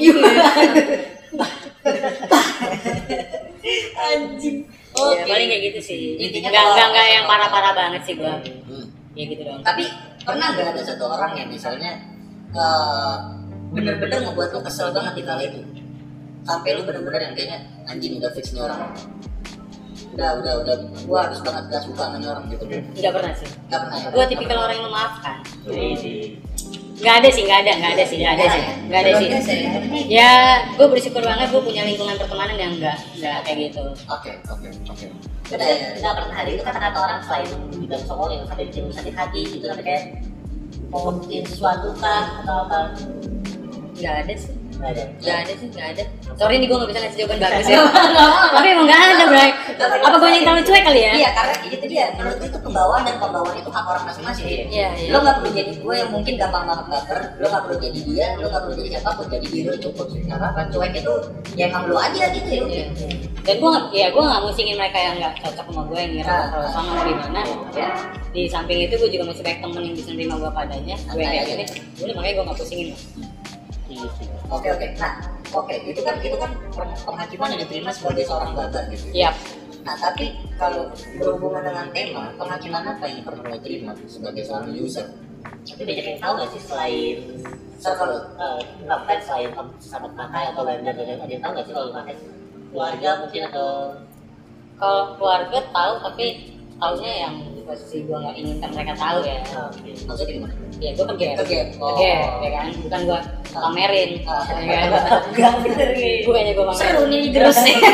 Anjing. 4.00 4.58
Ya, 5.16 5.24
paling 5.26 5.48
kayak 5.48 5.62
gitu 5.72 5.80
sih. 5.80 6.00
Intinya 6.20 6.48
enggak 6.52 6.88
enggak 6.92 7.06
yang 7.08 7.24
parah-parah 7.24 7.72
banget 7.72 8.02
sih 8.06 8.14
gua. 8.18 8.36
Hmm. 8.40 8.86
Ya 9.16 9.24
gitu 9.26 9.42
dong. 9.42 9.60
Tapi 9.64 9.84
pernah 10.22 10.46
nggak 10.54 10.68
ada 10.76 10.82
satu 10.84 11.04
orang 11.08 11.32
yang 11.34 11.48
misalnya 11.50 11.98
eh, 12.54 13.16
bener-bener 13.70 14.18
ngebuat 14.26 14.50
lo 14.54 14.60
kesel 14.66 14.90
banget 14.90 15.12
di 15.18 15.22
kala 15.24 15.42
itu? 15.46 15.60
Sampai 16.44 16.78
lu 16.78 16.82
bener-bener 16.88 17.20
yang 17.30 17.34
kayaknya 17.36 17.58
anjing 17.86 18.16
udah 18.18 18.30
fix 18.32 18.52
nih 18.52 18.62
orang. 18.64 18.90
Udah 20.10 20.30
udah 20.42 20.54
udah 20.66 20.76
gua 21.06 21.18
harus 21.30 21.38
banget 21.44 21.64
gak 21.70 21.82
suka 21.86 22.02
sama 22.10 22.18
orang 22.18 22.44
gitu. 22.50 22.64
Enggak 22.66 23.12
pernah 23.14 23.32
sih. 23.38 23.48
Gak 23.70 23.80
pernah 23.86 23.96
ya? 23.98 24.08
Gua 24.10 24.24
tipikal 24.26 24.58
orang 24.66 24.74
yang 24.78 24.86
memaafkan. 24.90 25.36
Enggak 27.00 27.14
ada 27.24 27.28
sih, 27.32 27.42
enggak 27.48 27.60
ada, 27.64 27.72
enggak 27.80 27.92
ada 27.96 28.04
sih, 28.04 28.16
enggak 28.20 28.34
ada 28.36 28.44
sih. 28.44 28.62
Enggak 28.84 29.00
ada 29.00 29.12
sih. 29.16 29.28
ya. 30.12 30.32
Gue 30.76 30.86
bersyukur 30.92 31.22
banget 31.24 31.48
gue 31.48 31.62
punya 31.64 31.82
lingkungan 31.88 32.16
pertemanan 32.20 32.56
yang 32.60 32.72
enggak 32.76 33.00
enggak 33.16 33.40
kayak 33.48 33.56
gitu. 33.72 33.82
Oke 34.12 34.30
oke 34.52 34.68
oke. 34.68 35.06
Nggak 35.48 36.12
pernah 36.12 36.36
ada 36.36 36.50
itu 36.52 36.62
kata-kata 36.62 36.98
orang 37.00 37.18
selain 37.24 37.48
bilang 37.80 38.04
songol 38.04 38.28
yang 38.28 38.44
sampai 38.44 38.68
bikin 38.68 38.84
sakit 38.92 39.14
hati 39.16 39.40
gitu 39.48 39.64
sampai 39.64 39.84
kayak 39.88 40.04
mau 40.92 41.08
sesuatu 41.24 41.88
kah 41.96 42.44
atau 42.44 42.56
apa 42.68 42.78
Enggak 43.96 44.14
ada 44.28 44.34
sih. 44.36 44.59
Nggak 44.80 45.36
ada 45.44 45.52
sih, 45.54 45.66
enggak 45.68 45.88
ada. 45.92 46.02
Sorry 46.34 46.54
nih 46.56 46.66
gue 46.66 46.76
gak 46.76 46.88
bisa 46.88 47.00
ngasih 47.04 47.18
jawaban 47.20 47.38
bagus 47.38 47.66
ya. 47.68 47.78
Tapi 48.56 48.66
emang 48.72 48.86
enggak 48.88 49.00
ada, 49.04 49.24
Bray. 49.28 49.50
Apa 50.00 50.16
gue 50.16 50.28
yang 50.30 50.44
terlalu 50.44 50.62
cuek 50.64 50.82
kali 50.82 51.00
ya? 51.04 51.12
Iya 51.14 51.28
karena 51.36 51.54
itu 51.68 51.84
dia. 51.84 52.06
Menurut 52.16 52.36
gue 52.40 52.48
itu 52.48 52.58
pembawaan 52.58 53.02
dan 53.04 53.16
pembawaan 53.20 53.54
itu 53.54 53.70
hak 53.70 53.84
orang 53.84 54.04
masing-masing. 54.08 54.46
Iya, 54.48 54.64
iya. 54.72 54.88
Lo 55.12 55.18
nggak 55.20 55.36
perlu 55.38 55.50
jadi 55.52 55.72
gue 55.76 55.94
yang 55.94 56.10
mungkin 56.10 56.32
gampang 56.34 56.64
banget 56.64 56.86
baper. 56.88 57.18
Lo 57.36 57.46
nggak 57.46 57.62
perlu 57.68 57.76
jadi 57.78 58.00
dia. 58.08 58.26
Lo 58.40 58.46
nggak 58.48 58.62
perlu 58.64 58.74
jadi 58.80 58.88
siapa 58.96 59.10
pun. 59.12 59.26
Jadi 59.28 59.46
diri 59.46 59.66
lo 59.68 59.76
cukup 59.76 60.06
sih. 60.08 60.20
Nggak 60.24 60.38
apa-apa. 60.40 60.60
Cuek 60.72 60.92
itu 60.96 61.12
ya 61.54 61.64
emang 61.68 61.84
lo 61.84 61.96
aja 62.00 62.24
gitu 62.32 62.48
ya. 62.48 62.62
Iya. 62.64 62.84
Dan 63.40 63.54
gue 63.56 63.68
nggak, 63.72 63.84
ya 63.92 64.06
gue 64.12 64.22
nggak 64.22 64.42
musingin 64.44 64.76
mereka 64.76 64.98
yang 65.00 65.14
nggak 65.16 65.32
cocok 65.40 65.64
sama 65.68 65.82
gue 65.88 65.98
yang 65.98 66.12
ngira 66.14 66.28
Ah. 66.30 66.44
kalau 66.52 66.68
sama 66.72 66.90
mau 66.92 67.04
gimana. 67.04 67.40
Ya. 67.76 67.88
Di 68.30 68.42
samping 68.46 68.78
itu 68.84 68.94
gue 68.96 69.10
juga 69.10 69.24
masih 69.28 69.42
banyak 69.42 69.60
temen 69.60 69.82
yang 69.82 69.94
bisa 69.96 70.10
nerima 70.12 70.34
gue 70.40 70.50
padanya. 70.52 70.96
Gue 71.08 71.20
kayak 71.20 71.44
gini, 71.48 71.64
udah 72.00 72.14
makanya 72.16 72.34
gue 72.36 72.44
nggak 72.48 72.58
pusingin. 72.60 72.88
Oke 74.50 74.68
oke. 74.70 74.86
Nah 74.98 75.12
oke 75.50 75.74
itu 75.86 76.00
kan 76.02 76.14
itu 76.22 76.36
kan 76.38 76.50
peng- 76.74 77.00
penghakiman 77.02 77.48
yang 77.54 77.60
diterima 77.66 77.90
sebagai 77.90 78.24
seorang 78.26 78.50
babat 78.54 78.84
gitu. 78.94 79.06
Iya. 79.10 79.30
Nah 79.82 79.96
tapi 79.96 80.36
kalau 80.60 80.92
berhubungan 81.16 81.64
dengan 81.64 81.86
tema 81.90 82.24
penghakiman 82.36 82.84
apa 82.84 83.04
yang 83.08 83.20
pernah 83.24 83.44
lo 83.50 83.58
terima 83.58 83.92
sebagai 84.06 84.42
seorang 84.46 84.70
user? 84.76 85.06
tapi 85.40 85.82
banyak 85.88 86.04
yang 86.04 86.20
tahu 86.20 86.32
nggak 86.36 86.50
sih 86.52 86.62
selain 86.68 87.16
eh, 87.80 88.60
nggak 88.84 88.98
bukan 89.00 89.18
selain 89.24 89.50
sahabat 89.80 90.12
pakai 90.12 90.52
atau 90.52 90.62
vendor 90.68 90.92
dan 90.92 91.16
ada 91.16 91.32
yang 91.32 91.42
tahu 91.42 91.52
nggak 91.56 91.66
sih 91.66 91.74
kalau 91.74 91.88
pakai 91.96 92.14
keluarga 92.70 93.10
mungkin 93.24 93.42
atau 93.50 93.68
Kalau 94.80 95.12
keluarga 95.20 95.60
tahu 95.76 95.92
tapi 96.08 96.26
taunya 96.80 97.12
yang 97.28 97.34
di 97.52 97.60
posisi 97.62 98.08
gue 98.08 98.16
nggak 98.16 98.34
inginkan 98.40 98.70
mereka 98.72 98.92
tahu 98.96 99.18
ya. 99.20 99.38
oke. 99.44 99.90
Maksudnya 100.08 100.32
gimana? 100.32 100.54
Ya 100.80 100.90
gue. 100.96 101.04
Kegep. 101.44 101.68
Oh. 101.76 102.00
Kegep, 102.00 102.30
ya 102.40 102.50
kan? 102.56 102.66
Bukan 102.80 103.00
gue 103.04 103.20
pamerin. 103.52 104.10
Ah. 104.24 104.44
Ya 104.56 104.76
kan? 104.88 104.88
Enggak 105.30 105.52
bener 105.60 105.88
nih. 105.92 106.16
Bukannya 106.24 106.52
gue 106.56 106.64
pamerin. 106.64 106.80
Seru 106.80 107.02
nih 107.06 107.20
terus 107.30 107.58
nih. 107.60 107.78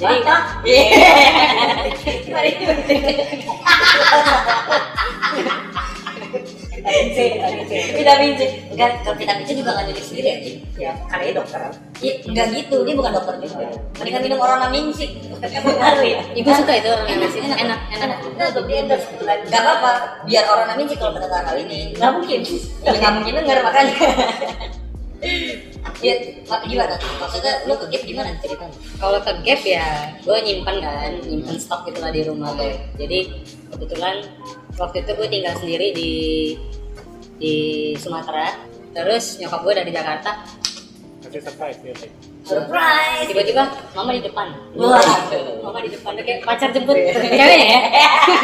Jadi, 0.00 0.16
vitamin 7.92 8.32
C 8.40 8.40
enggak 8.72 9.04
kalau 9.04 9.16
vitamin 9.20 9.44
C 9.44 9.50
juga 9.52 9.76
nggak 9.76 9.84
nyulik 9.92 10.04
sendiri 10.04 10.26
ya 10.26 10.38
ya 10.80 10.92
karena 11.12 11.22
dia 11.28 11.34
dokter 11.36 11.60
Iya, 12.00 12.14
enggak 12.24 12.46
gitu, 12.56 12.76
dia 12.88 12.94
bukan 12.96 13.12
dokter 13.12 13.34
juga. 13.44 13.68
Mendingan 14.00 14.22
minum 14.24 14.40
orang 14.40 14.72
sih. 14.96 15.20
Ya 15.40 16.20
ibu 16.36 16.50
suka 16.52 16.72
itu 16.76 16.88
orang 16.92 17.06
yang 17.08 17.18
ngasih. 17.24 17.40
Enak, 17.40 17.80
enak. 17.96 18.18
nah 18.36 18.46
untuk 18.52 18.64
di 18.68 18.74
endorse 18.76 19.06
kebetulan 19.08 19.38
Enggak 19.48 19.62
apa-apa, 19.64 19.92
biar 20.28 20.44
orang 20.52 20.68
sih 20.84 20.96
kalau 21.00 21.12
mendengar 21.16 21.42
hal 21.48 21.56
ini. 21.56 21.96
nggak 21.96 22.12
mungkin 22.12 22.40
Ya 22.84 22.90
nggak 22.92 23.12
mungkin 23.16 23.32
denger 23.40 23.58
makanya. 23.64 23.96
Iya, 26.00 26.40
mak- 26.48 26.64
gimana? 26.64 26.96
Maksudnya 26.96 27.68
lu 27.68 27.76
ke 27.76 27.92
gap 27.92 28.02
gimana 28.08 28.32
ceritanya? 28.40 28.72
Kalau 28.96 29.20
ke 29.20 29.32
gap 29.44 29.60
ya, 29.68 30.16
gue 30.24 30.36
nyimpen 30.40 30.80
kan, 30.80 31.12
nyimpen 31.28 31.60
stok 31.60 31.84
gitu 31.92 32.00
lah 32.00 32.08
di 32.08 32.24
rumah 32.24 32.56
gue. 32.56 32.72
Jadi 32.96 33.28
kebetulan 33.68 34.24
waktu 34.80 35.04
itu 35.04 35.12
gue 35.12 35.28
tinggal 35.28 35.54
sendiri 35.60 35.92
di 35.92 36.12
di 37.36 37.54
Sumatera. 38.00 38.64
Terus 38.96 39.36
nyokap 39.44 39.60
gue 39.60 39.74
dari 39.76 39.90
Jakarta. 39.92 40.40
Kasih 41.20 41.44
surprise 41.44 41.78
ya. 41.84 41.92
Surprise. 42.44 43.26
Tiba-tiba 43.28 43.62
mama 43.92 44.10
di 44.16 44.22
depan. 44.24 44.46
Wah. 44.76 45.00
Mama 45.60 45.78
di 45.84 45.90
depan 45.92 46.16
kayak 46.18 46.40
pacar 46.44 46.68
jemput 46.72 46.96
ceweknya 46.96 47.46
ya. 47.46 47.80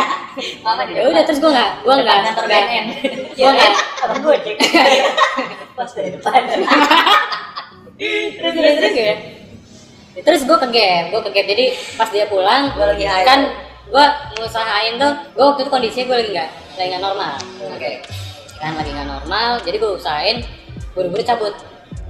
Mama 0.64 0.84
di 0.84 0.92
Ya 0.92 1.08
udah 1.08 1.22
terus 1.24 1.40
gue 1.40 1.48
nggak, 1.48 1.70
gue 1.80 1.94
nggak, 1.96 2.18
kantor 2.28 2.44
nggak, 2.44 2.62
BNN. 2.68 2.84
gue 3.32 3.50
nggak. 3.56 3.72
abang 4.04 4.20
gue 4.20 4.36
cek 4.44 4.56
pas 5.76 5.90
dari 5.92 6.10
depan 6.12 6.40
terus 7.96 8.52
terus 8.52 8.74
terus 8.80 8.94
ya 8.96 9.14
terus 10.24 10.42
gue 10.48 10.56
gap 10.56 11.04
gue 11.12 11.20
gap 11.20 11.46
jadi 11.48 11.66
pas 11.96 12.08
dia 12.08 12.24
pulang 12.28 12.72
Gua 12.72 12.92
lagi 12.92 13.04
kan 13.04 13.40
gue 13.86 14.06
ngusahain 14.40 14.96
tuh 14.96 15.12
gue 15.36 15.44
waktu 15.44 15.60
itu 15.64 15.70
kondisinya 15.70 16.04
gue 16.08 16.16
lagi 16.16 16.30
nggak 16.32 16.50
lagi 16.76 16.88
nggak 16.96 17.04
normal 17.04 17.34
Oke. 17.76 17.92
kan 18.56 18.72
lagi 18.72 18.90
nggak 18.92 19.08
normal 19.08 19.50
jadi 19.64 19.76
gue 19.76 19.90
usahain 19.96 20.36
buru-buru 20.96 21.22
cabut 21.24 21.54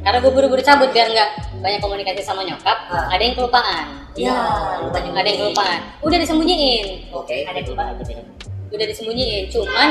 karena 0.01 0.19
gue 0.19 0.31
buru-buru 0.31 0.61
cabut 0.61 0.91
biar 0.91 1.09
nggak 1.09 1.31
banyak 1.59 1.81
komunikasi 1.81 2.21
sama 2.21 2.43
nyokap 2.43 2.79
Ah. 2.87 3.09
ada 3.09 3.21
yang 3.21 3.35
kelupaan 3.35 3.87
Ya, 4.17 4.33
lupa 4.81 4.97
nyembunyi. 4.97 5.21
ada 5.21 5.29
yang 5.29 5.41
kelupaan 5.43 5.81
udah 6.01 6.19
disembunyiin 6.19 6.87
Oke. 7.11 7.37
ada 7.43 7.57
yang 7.57 7.69
lupa 7.69 7.85
gitu 7.99 8.13
ya 8.15 8.23
udah 8.67 8.87
disembunyiin 8.87 9.45
cuman 9.49 9.89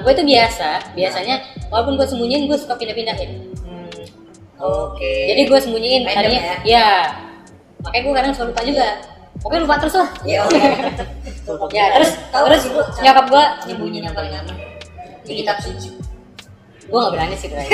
gue 0.00 0.12
itu 0.12 0.24
biasa 0.24 0.68
biasanya 0.92 1.34
walaupun 1.68 1.94
gue 1.94 2.06
sembunyiin 2.06 2.42
gue 2.46 2.56
suka 2.56 2.74
pindah-pindahin 2.74 3.52
Oke. 4.56 5.14
jadi 5.28 5.42
gue 5.44 5.58
sembunyiin 5.60 6.02
tadinya 6.04 6.40
ya? 6.40 6.56
ya 6.64 6.86
makanya 7.82 8.02
gue 8.02 8.14
kadang 8.14 8.32
suka 8.32 8.46
lupa 8.48 8.62
juga 8.62 8.86
pokoknya 9.36 9.62
lupa 9.62 9.76
terus 9.76 9.94
lah 9.94 10.08
Ya 10.22 10.38
oke. 10.40 10.56
ya 11.76 11.84
terus 11.92 12.10
terus 12.16 12.62
nyokap 12.98 13.24
gue 13.28 13.44
nyembunyiin 13.68 14.04
yang 14.08 14.16
paling 14.16 14.32
aman 14.32 14.56
di 15.24 15.40
kitab 15.40 15.56
suci. 15.58 15.92
Gue 16.84 16.98
gak 17.00 17.12
berani 17.12 17.34
sih 17.34 17.48
Bray 17.48 17.68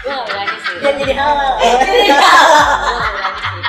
gue 0.00 0.10
gak 0.10 0.26
berani 0.26 0.56
sih. 0.64 0.74
Dan 0.80 0.94
jadi 0.96 1.12
halal 1.14 1.50
gue 1.60 1.68
gak 1.68 1.76
berani 1.76 3.40
sih. 3.40 3.60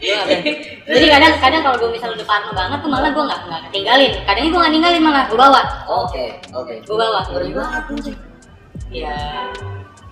Gue 0.00 0.10
gak 0.10 0.26
berani. 0.26 0.52
Jadi 0.90 1.06
kadang 1.06 1.32
kadang 1.38 1.62
kalau 1.62 1.76
gue 1.78 1.90
misalnya 1.94 2.14
udah 2.18 2.28
parno 2.28 2.50
banget 2.52 2.78
tuh 2.82 2.90
malah 2.90 3.10
gue 3.14 3.24
nggak 3.24 3.40
nggak 3.46 3.60
ketinggalin. 3.70 4.12
Kadangnya 4.26 4.50
gue 4.50 4.60
nggak 4.60 4.72
ninggalin 4.74 5.02
malah 5.02 5.22
gue 5.30 5.38
bawa. 5.38 5.60
Oke, 5.86 6.24
oke. 6.50 6.74
gue 6.82 6.96
bawa. 6.98 7.20
Ngeri 7.30 7.50
banget 7.54 7.82
anjing. 7.88 8.16
ya 8.90 9.14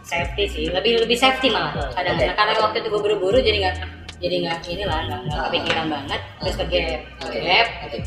safety 0.07 0.45
sih. 0.47 0.65
Lebih 0.71 1.03
lebih 1.03 1.19
safety 1.19 1.51
malah. 1.51 1.75
Kadang 1.93 2.15
Oke. 2.15 2.25
Nah, 2.31 2.35
karena 2.39 2.53
waktu 2.63 2.77
itu 2.79 2.89
gue 2.89 3.01
buru-buru 3.03 3.39
jadi 3.43 3.59
nggak 3.67 3.75
jadi 4.19 4.37
nggak 4.47 4.59
inilah 4.71 5.01
nggak 5.11 5.21
nggak 5.27 5.39
Ah. 5.39 5.45
kepikiran 5.51 5.87
banget. 5.91 6.21
Terus 6.41 6.55
ke 6.57 6.65
gap 6.71 7.01
Oke. 7.27 7.39
gap 7.43 7.69
Oke. 7.91 7.99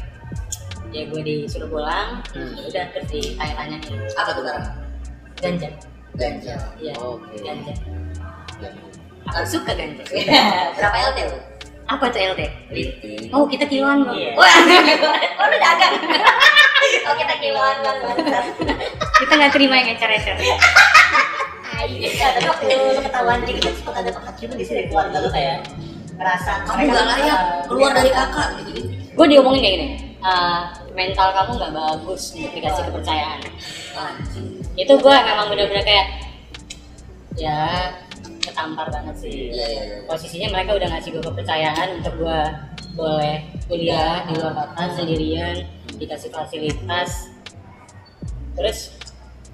Ya 0.92 1.04
gue 1.06 1.22
disuruh 1.22 1.68
pulang 1.68 2.20
Hmm. 2.32 2.52
ya 2.54 2.64
udah 2.66 2.86
terus 2.92 3.08
ditanya-tanya 3.10 3.78
Apa 4.14 4.30
tuh 4.32 4.44
barang? 4.44 4.66
ganja 5.38 5.70
Ganja. 6.14 6.56
iya 6.78 6.94
Oke. 6.96 7.40
ganja 7.40 7.74
Ganja. 8.58 8.84
aku 9.26 9.48
suka 9.50 9.72
ganja 9.72 10.04
Berapa 10.78 10.98
LT 11.10 11.20
lu? 11.26 11.38
apa 11.84 12.06
tuh 12.08 12.20
LT 12.26 12.42
Linting. 12.70 13.24
oh 13.30 13.44
kita 13.46 13.66
kiloan 13.66 14.04
bang 14.04 14.16
Iya. 14.18 14.32
Wah, 14.34 14.48
oh 15.40 15.46
lu 15.46 15.58
dagang. 15.58 15.94
oh 17.08 17.16
kita 17.16 17.34
kiloan 17.38 17.76
bang. 17.82 17.98
kita 19.18 19.34
nggak 19.34 19.52
terima 19.52 19.76
yang 19.76 19.90
ecer-ecer 19.94 20.36
Ya, 21.82 22.30
tapi 22.32 22.46
waktu 22.46 22.78
ketahuan 23.02 23.42
kayak 23.42 23.58
gitu 23.58 23.70
sempat 23.74 23.96
ada 23.98 24.14
penghasilan 24.14 24.54
di 24.54 24.62
sini 24.62 24.82
keluarga 24.86 25.18
lu 25.18 25.30
kayak 25.30 25.66
ngerasa 26.14 26.62
kamu 26.64 26.82
nggak 26.88 27.06
layak 27.10 27.40
keluar 27.66 27.92
dari 27.92 28.12
kakak 28.12 28.48
gitu 28.62 28.86
gue 28.94 29.26
diomongin 29.28 29.60
kayak 29.60 29.76
gini 29.76 29.88
"Ah, 30.22 30.70
mental 30.92 31.28
kamu 31.32 31.52
nggak 31.58 31.74
bagus 31.74 32.24
untuk 32.36 32.52
dikasih 32.52 32.84
kepercayaan 32.92 33.40
Anjing. 33.96 34.48
itu 34.76 34.94
gue 34.96 35.16
memang 35.24 35.48
bener-bener 35.52 35.84
kayak 35.84 36.08
ya 37.40 37.92
ketampar 38.42 38.90
banget 38.92 39.16
sih 39.22 39.54
Iya 39.54 39.66
iya 39.68 39.84
iya. 39.88 39.98
posisinya 40.10 40.48
mereka 40.52 40.76
udah 40.76 40.88
ngasih 40.92 41.10
gue 41.16 41.24
kepercayaan 41.24 41.88
untuk 42.02 42.14
gue 42.20 42.40
boleh 42.92 43.38
kuliah 43.72 44.28
di 44.28 44.36
luar 44.36 44.52
kota 44.52 44.84
sendirian 45.00 45.56
dikasih 45.96 46.28
fasilitas 46.28 47.32
terus 48.58 49.00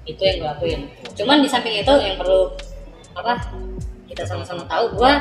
itu 0.08 0.18
yang 0.24 0.36
gue 0.42 0.48
lakuin 0.48 0.80
cuman 1.14 1.44
di 1.44 1.48
samping 1.48 1.74
itu 1.78 1.94
yang 2.02 2.18
perlu 2.18 2.50
apa 3.14 3.38
kita 4.10 4.24
sama-sama 4.26 4.64
tahu 4.66 4.98
gue 4.98 5.12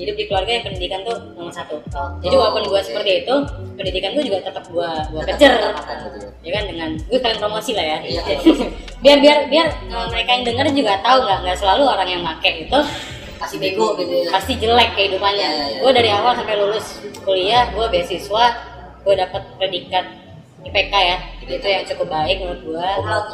hidup 0.00 0.16
di 0.16 0.24
keluarga 0.24 0.50
yang 0.50 0.64
pendidikan 0.64 1.00
tuh 1.04 1.16
nomor 1.36 1.52
satu 1.52 1.76
jadi 2.18 2.34
walaupun 2.34 2.64
gue 2.66 2.80
seperti 2.80 3.10
itu 3.22 3.34
pendidikan 3.76 4.16
gue 4.16 4.24
juga 4.24 4.38
tetap 4.40 4.64
gue 4.64 4.90
gue 5.12 5.22
kejar 5.28 5.52
gitu. 5.60 6.28
ya 6.40 6.50
kan 6.56 6.64
dengan 6.64 6.88
gue 6.96 7.18
kalian 7.20 7.36
promosi 7.38 7.76
lah 7.76 7.84
ya 7.84 7.98
Iya. 8.00 8.22
biar 9.04 9.18
biar 9.20 9.38
biar 9.46 9.66
eh, 9.68 10.06
mereka 10.08 10.30
yang 10.32 10.44
denger 10.48 10.66
juga 10.72 10.92
tahu 11.04 11.18
nggak 11.22 11.38
nggak 11.44 11.56
selalu 11.60 11.82
orang 11.84 12.08
yang 12.08 12.22
make 12.24 12.48
itu 12.64 12.80
Masih 13.40 13.56
bego 13.56 13.96
gitu 13.96 14.12
ya. 14.20 14.28
pasti 14.28 14.52
jelek 14.60 14.92
kehidupannya. 14.92 15.48
Iya, 15.48 15.64
iya. 15.72 15.78
Gue 15.80 15.92
dari 15.96 16.12
awal 16.12 16.36
sampai 16.36 16.60
lulus 16.60 17.00
kuliah, 17.24 17.72
gue 17.72 17.88
beasiswa, 17.88 18.44
gue 19.00 19.14
dapat 19.16 19.42
predikat 19.56 20.04
IPK 20.60 20.92
ya, 20.92 21.16
itu 21.48 21.66
yang 21.66 21.84
cukup 21.88 22.12
baik 22.12 22.36
menurut. 22.44 22.60
Kumlaut 23.00 23.26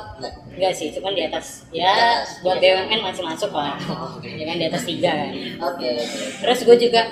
enggak? 0.54 0.72
Sih, 0.72 0.94
cuman 0.94 1.12
di 1.12 1.26
atas 1.26 1.66
ya 1.74 2.22
buat 2.40 2.62
iya. 2.62 2.86
BUMN 2.86 3.00
masih 3.02 3.22
masuk 3.26 3.50
lah, 3.50 3.74
Oh, 3.92 4.16
ya 4.22 4.44
kan 4.46 4.56
di 4.56 4.66
atas 4.70 4.82
tiga 4.86 5.10
kan. 5.10 5.30
Oke. 5.74 5.90
Terus 6.40 6.58
gue 6.62 6.76
juga 6.88 7.02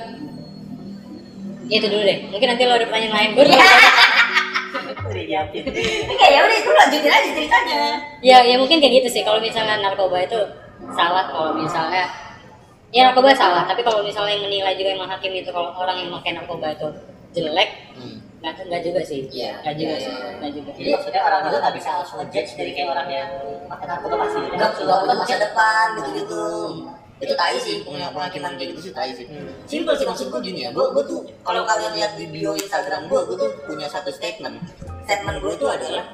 ya 1.66 1.76
itu 1.82 1.88
dulu 1.90 2.02
deh. 2.06 2.18
Mungkin 2.30 2.46
nanti 2.46 2.62
lo 2.64 2.78
ada 2.78 2.86
pertanyaan 2.86 3.14
lain. 3.14 3.30
Gue 3.34 3.44
Oke 5.04 5.22
ya 5.28 6.40
udah 6.42 6.56
itu 6.58 6.70
lanjutin 6.70 7.12
aja 7.12 7.28
ceritanya. 7.30 7.82
ya 8.24 8.38
ya 8.42 8.56
mungkin 8.56 8.80
kayak 8.80 9.04
gitu 9.04 9.20
sih. 9.20 9.22
Kalau 9.22 9.38
misalnya 9.38 9.78
narkoba 9.78 10.24
itu 10.24 10.38
salah, 10.94 11.28
kalau 11.28 11.54
misalnya 11.54 12.08
ya 12.90 13.10
narkoba 13.10 13.34
salah. 13.36 13.62
Tapi 13.68 13.84
kalau 13.84 14.00
misalnya 14.02 14.34
yang 14.38 14.44
menilai 14.48 14.74
juga 14.74 14.88
yang 14.96 15.02
menghakimi 15.04 15.44
itu 15.44 15.50
kalau 15.52 15.70
orang 15.76 16.00
yang 16.00 16.10
pakai 16.18 16.32
narkoba 16.38 16.72
itu 16.72 16.88
jelek, 17.34 17.70
Hmm. 17.94 18.18
Nggak 18.44 18.68
nggak 18.68 18.82
juga 18.84 19.00
sih. 19.08 19.20
Iya, 19.32 19.52
Nggak 19.64 19.74
juga 19.80 19.94
iya, 19.96 20.04
sih. 20.04 20.12
iya. 20.12 20.28
Nggak 20.36 20.52
juga. 20.52 20.70
Jadi 20.76 20.90
maksudnya 20.92 21.22
orang 21.24 21.40
itu 21.48 21.56
nggak 21.64 21.74
bisa 21.80 21.88
langsung 21.96 22.16
ngejudge 22.20 22.52
dari 22.60 22.70
kayak 22.76 22.88
orang 22.92 23.08
yang 23.08 23.30
pakai 23.72 23.86
narkoba 23.88 24.14
pasti 24.20 24.38
gitu. 24.44 24.52
Enggak 24.52 24.70
keluar 24.76 25.00
ke 25.00 25.12
masa 25.16 25.36
depan 25.40 25.86
gitu-gitu. 25.96 26.44
Itu 27.14 27.34
tai 27.40 27.56
sih, 27.56 27.76
punya 27.86 28.06
penghakiman 28.12 28.52
kayak 28.60 28.68
gitu 28.76 28.80
sih 28.90 28.92
tai 28.92 29.10
sih. 29.16 29.24
Simpel 29.64 29.96
sih 29.96 30.04
maksud 30.04 30.28
gue 30.28 30.40
gini 30.44 30.68
ya, 30.68 30.70
gue, 30.76 30.86
gue 30.92 31.04
tuh 31.08 31.24
kalau 31.40 31.64
kalian 31.64 31.96
lihat 31.96 32.12
di 32.20 32.28
bio 32.28 32.52
Instagram 32.52 33.08
gue, 33.08 33.20
gue 33.32 33.36
tuh 33.38 33.50
punya 33.64 33.88
satu 33.88 34.12
statement. 34.12 34.60
Statement 35.08 35.40
gue 35.40 35.52
itu 35.56 35.64
adalah 35.64 36.04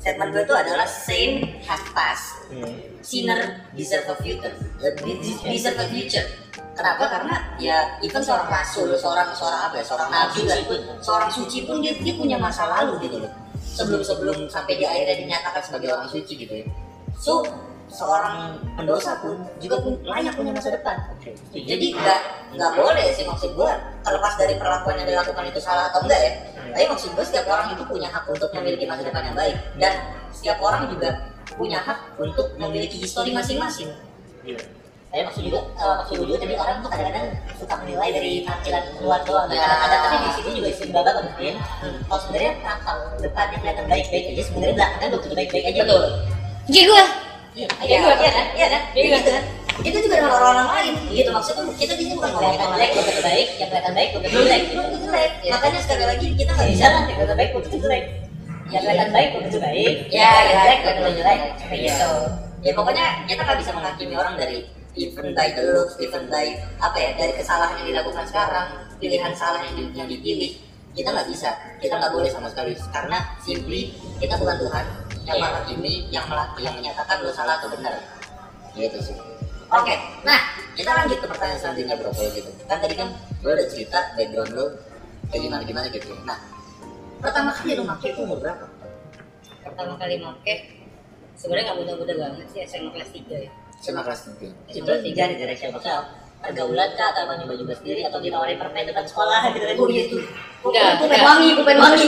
statement 0.00 0.30
gue 0.32 0.42
itu 0.44 0.54
adalah 0.54 0.86
saint 0.86 1.44
has 1.64 1.82
passed, 1.92 2.46
sinner 3.00 3.64
deserve 3.72 4.06
a 4.10 4.16
future, 4.18 4.54
eh, 4.82 4.92
de- 4.94 5.18
de- 5.20 5.42
deserve 5.48 5.78
a 5.80 5.86
future. 5.88 6.26
Kenapa? 6.76 7.08
Karena 7.08 7.34
ya 7.56 7.96
even 8.04 8.20
seorang 8.20 8.52
rasul, 8.52 8.92
seorang 8.92 9.32
seorang 9.32 9.72
apa 9.72 9.80
ya, 9.80 9.84
seorang 9.84 10.08
nabi 10.12 10.44
lah, 10.44 10.60
seorang 11.00 11.30
suci 11.32 11.64
pun 11.64 11.80
dia, 11.80 11.96
dia 11.96 12.12
punya 12.12 12.36
masa 12.36 12.68
lalu 12.68 13.08
gitu 13.08 13.16
loh. 13.24 13.32
Sebelum 13.76 14.00
sebelum 14.04 14.36
sampai 14.48 14.76
dia 14.76 14.88
akhirnya 14.88 15.16
dinyatakan 15.24 15.62
sebagai 15.64 15.92
orang 15.96 16.08
suci 16.08 16.32
gitu 16.36 16.52
ya. 16.52 16.66
So 17.16 17.44
seorang 17.86 18.58
pendosa 18.74 19.18
pun 19.22 19.38
juga 19.62 19.78
pun 19.80 19.94
layak 20.02 20.34
punya 20.34 20.52
masa 20.52 20.74
depan. 20.74 20.96
Jadi 21.54 21.94
nggak 21.94 22.20
nggak 22.56 22.72
boleh 22.74 23.06
sih 23.14 23.24
maksud 23.26 23.54
gue 23.54 23.70
terlepas 24.02 24.34
dari 24.38 24.54
perlakuan 24.58 24.96
yang 25.02 25.08
dilakukan 25.08 25.44
itu 25.46 25.60
salah 25.62 25.90
atau 25.90 26.02
enggak 26.04 26.20
ya. 26.20 26.32
Tapi 26.76 26.86
maksud 26.92 27.10
gue 27.14 27.24
setiap 27.24 27.46
orang 27.48 27.72
itu 27.72 27.82
punya 27.86 28.08
hak 28.10 28.24
untuk 28.28 28.50
memiliki 28.52 28.84
masa 28.84 29.02
depan 29.06 29.22
yang 29.32 29.36
baik 29.38 29.56
dan 29.78 29.92
setiap 30.34 30.58
orang 30.60 30.90
juga 30.90 31.08
punya 31.56 31.78
hak 31.80 31.98
untuk 32.18 32.52
memiliki 32.58 33.00
histori 33.00 33.30
masing-masing. 33.30 33.88
Saya 35.06 35.22
maksud 35.32 35.48
juga, 35.48 35.64
eh, 35.80 35.94
maksud 36.02 36.14
gue 36.20 36.26
juga 36.28 36.38
tadi 36.44 36.54
orang 36.60 36.76
tuh 36.84 36.90
kadang-kadang 36.92 37.26
suka 37.56 37.74
menilai 37.80 38.08
dari 38.12 38.32
tampilan 38.44 38.84
luar 39.00 39.20
doang. 39.24 39.48
Ya. 39.48 39.64
Kadang-kadang 39.64 40.00
tapi 40.02 40.16
di 40.20 40.30
sini 40.36 40.50
juga 40.60 40.68
istilah 40.68 40.92
bapak 41.00 41.22
mungkin. 41.24 41.54
Kalau 42.04 42.20
sebenarnya 42.20 42.52
tampang 42.60 43.00
depannya 43.24 43.56
kelihatan 43.62 43.86
baik-baik 43.88 44.24
aja, 44.34 44.42
sebenarnya 44.44 44.74
belakangnya 44.76 45.08
belum 45.08 45.22
tentu 45.24 45.36
baik-baik 45.38 45.64
aja. 45.72 45.80
Betul. 45.86 46.04
Jadi 46.66 46.80
gue 46.84 47.02
Iya. 47.56 47.68
Iya, 47.80 47.98
iya 48.04 48.30
kan? 48.36 48.46
Iya 48.52 48.66
kan? 48.68 48.82
Iya 48.92 49.02
gitu 49.16 49.30
kan? 49.32 49.44
Itu 49.80 49.96
juga 50.04 50.14
dengan 50.20 50.32
orang-orang 50.36 50.68
lain. 50.76 50.92
Gitu 51.08 51.30
maksudnya 51.32 51.64
kita 51.80 51.92
di 51.96 52.04
sini 52.04 52.14
bukan 52.16 52.30
ngomongin 52.36 52.60
orang 52.60 52.76
belum 52.76 53.04
tentu 53.08 53.22
baik, 53.24 53.48
yang 53.56 53.68
kelihatan 53.72 53.92
baik 53.96 54.08
tentu 54.12 54.28
jelek. 54.28 54.62
Tentu 54.68 54.98
jelek. 55.08 55.30
Makanya 55.48 55.78
sekali 55.80 56.04
lagi 56.04 56.26
kita 56.36 56.50
nggak 56.52 56.68
bisa 56.72 56.86
lah, 56.92 57.02
yang 57.08 57.16
kelihatan 57.16 57.36
baik 57.40 57.50
tentu 57.56 57.78
jelek. 57.80 58.04
Yang 58.68 58.82
kelihatan 58.84 59.10
baik 59.16 59.28
tentu 59.32 59.58
baik. 59.60 59.94
Ya, 60.12 60.20
yang 60.20 60.44
ya, 60.44 60.56
jelek 60.60 60.78
tentu 60.84 61.10
jelek. 61.16 61.38
Kayak 61.64 61.80
Iya. 61.80 61.96
gitu. 61.96 62.12
ya 62.66 62.72
pokoknya 62.74 63.06
kita 63.30 63.40
nggak 63.46 63.58
bisa 63.62 63.70
menghakimi 63.78 64.14
orang 64.18 64.34
dari 64.34 64.58
even 64.98 65.26
by 65.36 65.48
the 65.54 65.62
looks, 65.70 65.94
even 66.02 66.24
by 66.26 66.46
apa 66.82 66.96
ya 66.98 67.10
dari 67.14 67.32
kesalahan 67.36 67.78
yang 67.84 67.88
dilakukan 67.94 68.24
sekarang, 68.26 68.68
pilihan 68.98 69.32
salah 69.38 69.60
yang, 69.70 69.92
yang 69.94 70.08
dipilih 70.10 70.56
kita 70.96 71.12
nggak 71.12 71.28
bisa, 71.28 71.52
kita 71.76 71.94
nggak 71.94 72.08
boleh 72.10 72.30
sama 72.32 72.48
sekali 72.48 72.72
karena 72.88 73.18
simply 73.38 73.92
kita 74.16 74.34
bukan 74.34 74.56
Tuhan 74.56 74.84
yang 75.28 75.36
Iya. 75.36 75.44
menghakimi, 75.44 75.94
yang 76.08 76.24
melak- 76.24 76.56
yang 76.56 76.72
menyatakan 76.72 77.20
lo 77.20 77.30
salah 77.30 77.60
atau 77.60 77.68
benar, 77.68 77.92
gitu 78.72 78.96
sih. 79.02 79.16
Oke, 79.66 79.94
nah 80.22 80.38
kita 80.72 80.94
lanjut 80.94 81.18
ke 81.18 81.26
pertanyaan 81.26 81.58
selanjutnya 81.58 81.94
bro 81.98 82.14
kalau 82.14 82.30
gitu. 82.30 82.50
Kan 82.64 82.78
tadi 82.78 82.94
kan 82.94 83.10
lo 83.42 83.50
udah 83.50 83.66
cerita 83.66 83.98
background 84.14 84.52
lo 84.54 84.66
kayak 85.28 85.42
gimana 85.42 85.62
gimana 85.66 85.86
gitu. 85.90 86.14
Nah 86.22 86.38
pertama 87.18 87.50
kali 87.50 87.74
lo 87.74 87.82
make 87.84 88.08
itu 88.08 88.20
umur 88.22 88.38
berapa? 88.40 88.66
pertama 89.66 89.98
kali 89.98 90.22
make 90.22 90.54
sebenarnya 91.34 91.74
nggak 91.74 91.78
muda-muda 91.82 92.14
banget 92.14 92.46
sih 92.54 92.60
SMA 92.62 92.94
kelas 92.94 93.10
3 93.10 93.36
ya. 93.36 93.50
Sama 93.82 94.00
kelas 94.06 94.20
tiga. 94.30 94.48
Itu 94.70 94.92
tiga 95.04 95.22
di 95.28 95.34
direction 95.36 95.74
bakal 95.74 96.06
pergaulan 96.38 96.90
kah 96.92 97.10
atau 97.10 97.20
emang 97.24 97.36
nyoba 97.40 97.54
juga 97.56 97.74
sendiri 97.74 98.00
atau 98.02 98.18
ditawarin 98.18 98.56
permen 98.56 98.84
depan 98.84 99.04
sekolah 99.04 99.40
gitu 99.50 99.64
kan 99.64 99.76
Oh 99.76 99.88
iya 99.88 100.02
itu. 100.04 100.18
Enggak, 100.62 100.90
Pulpen 100.96 101.06
enggak. 101.12 101.22
wangi, 101.24 101.48
pulpen 101.54 101.76
wangi. 101.76 102.06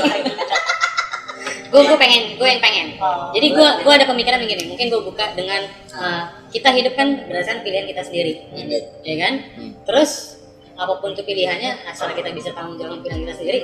gue 1.69 1.83
gue 1.85 1.99
pengen 2.01 2.23
gue 2.35 2.49
yang 2.49 2.59
pengen 2.59 2.87
Oh, 2.97 3.29
jadi 3.31 3.47
gue 3.51 3.69
gue 3.85 3.93
ada 3.93 4.07
pemikiran 4.07 4.41
begini 4.41 4.63
mungkin 4.67 4.89
gue 4.89 5.03
buka 5.05 5.37
dengan 5.37 5.69
uh, 5.93 6.23
kita 6.49 6.73
hidup 6.73 6.97
kan 6.97 7.29
berdasarkan 7.29 7.61
pilihan 7.61 7.85
kita 7.85 8.01
sendiri 8.01 8.41
Iya. 8.51 8.79
ya 9.05 9.15
kan 9.21 9.35
Hmm. 9.53 9.73
terus 9.85 10.41
apa 10.73 10.97
pun 10.97 11.13
itu 11.13 11.21
pilihannya 11.21 11.85
asal 11.85 12.09
kita 12.11 12.33
bisa 12.33 12.51
tanggung 12.51 12.81
jawab 12.81 13.05
pilihan 13.05 13.21
kita 13.23 13.35
sendiri 13.37 13.59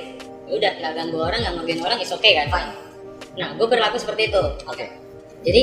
ya 0.45 0.53
udah 0.53 0.71
nggak 0.77 0.91
ganggu 0.93 1.17
orang 1.17 1.39
nggak 1.41 1.53
ngerugiin 1.55 1.81
orang 1.81 1.97
is 1.97 2.13
oke 2.13 2.21
kan 2.23 2.45
Fine. 2.45 2.71
nah 3.35 3.49
gue 3.51 3.65
berlaku 3.65 3.97
seperti 3.97 4.29
itu 4.29 4.43
Oke. 4.63 4.85
jadi 5.41 5.61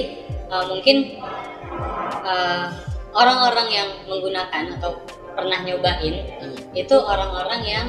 uh, 0.49 0.65
mungkin 0.67 0.97
uh, 2.21 2.67
orang-orang 3.13 3.69
yang 3.69 3.89
menggunakan 4.05 4.63
atau 4.77 4.97
pernah 5.33 5.61
nyobain 5.63 6.15
Hmm. 6.43 6.57
itu 6.73 6.97
orang-orang 6.97 7.61
yang 7.65 7.87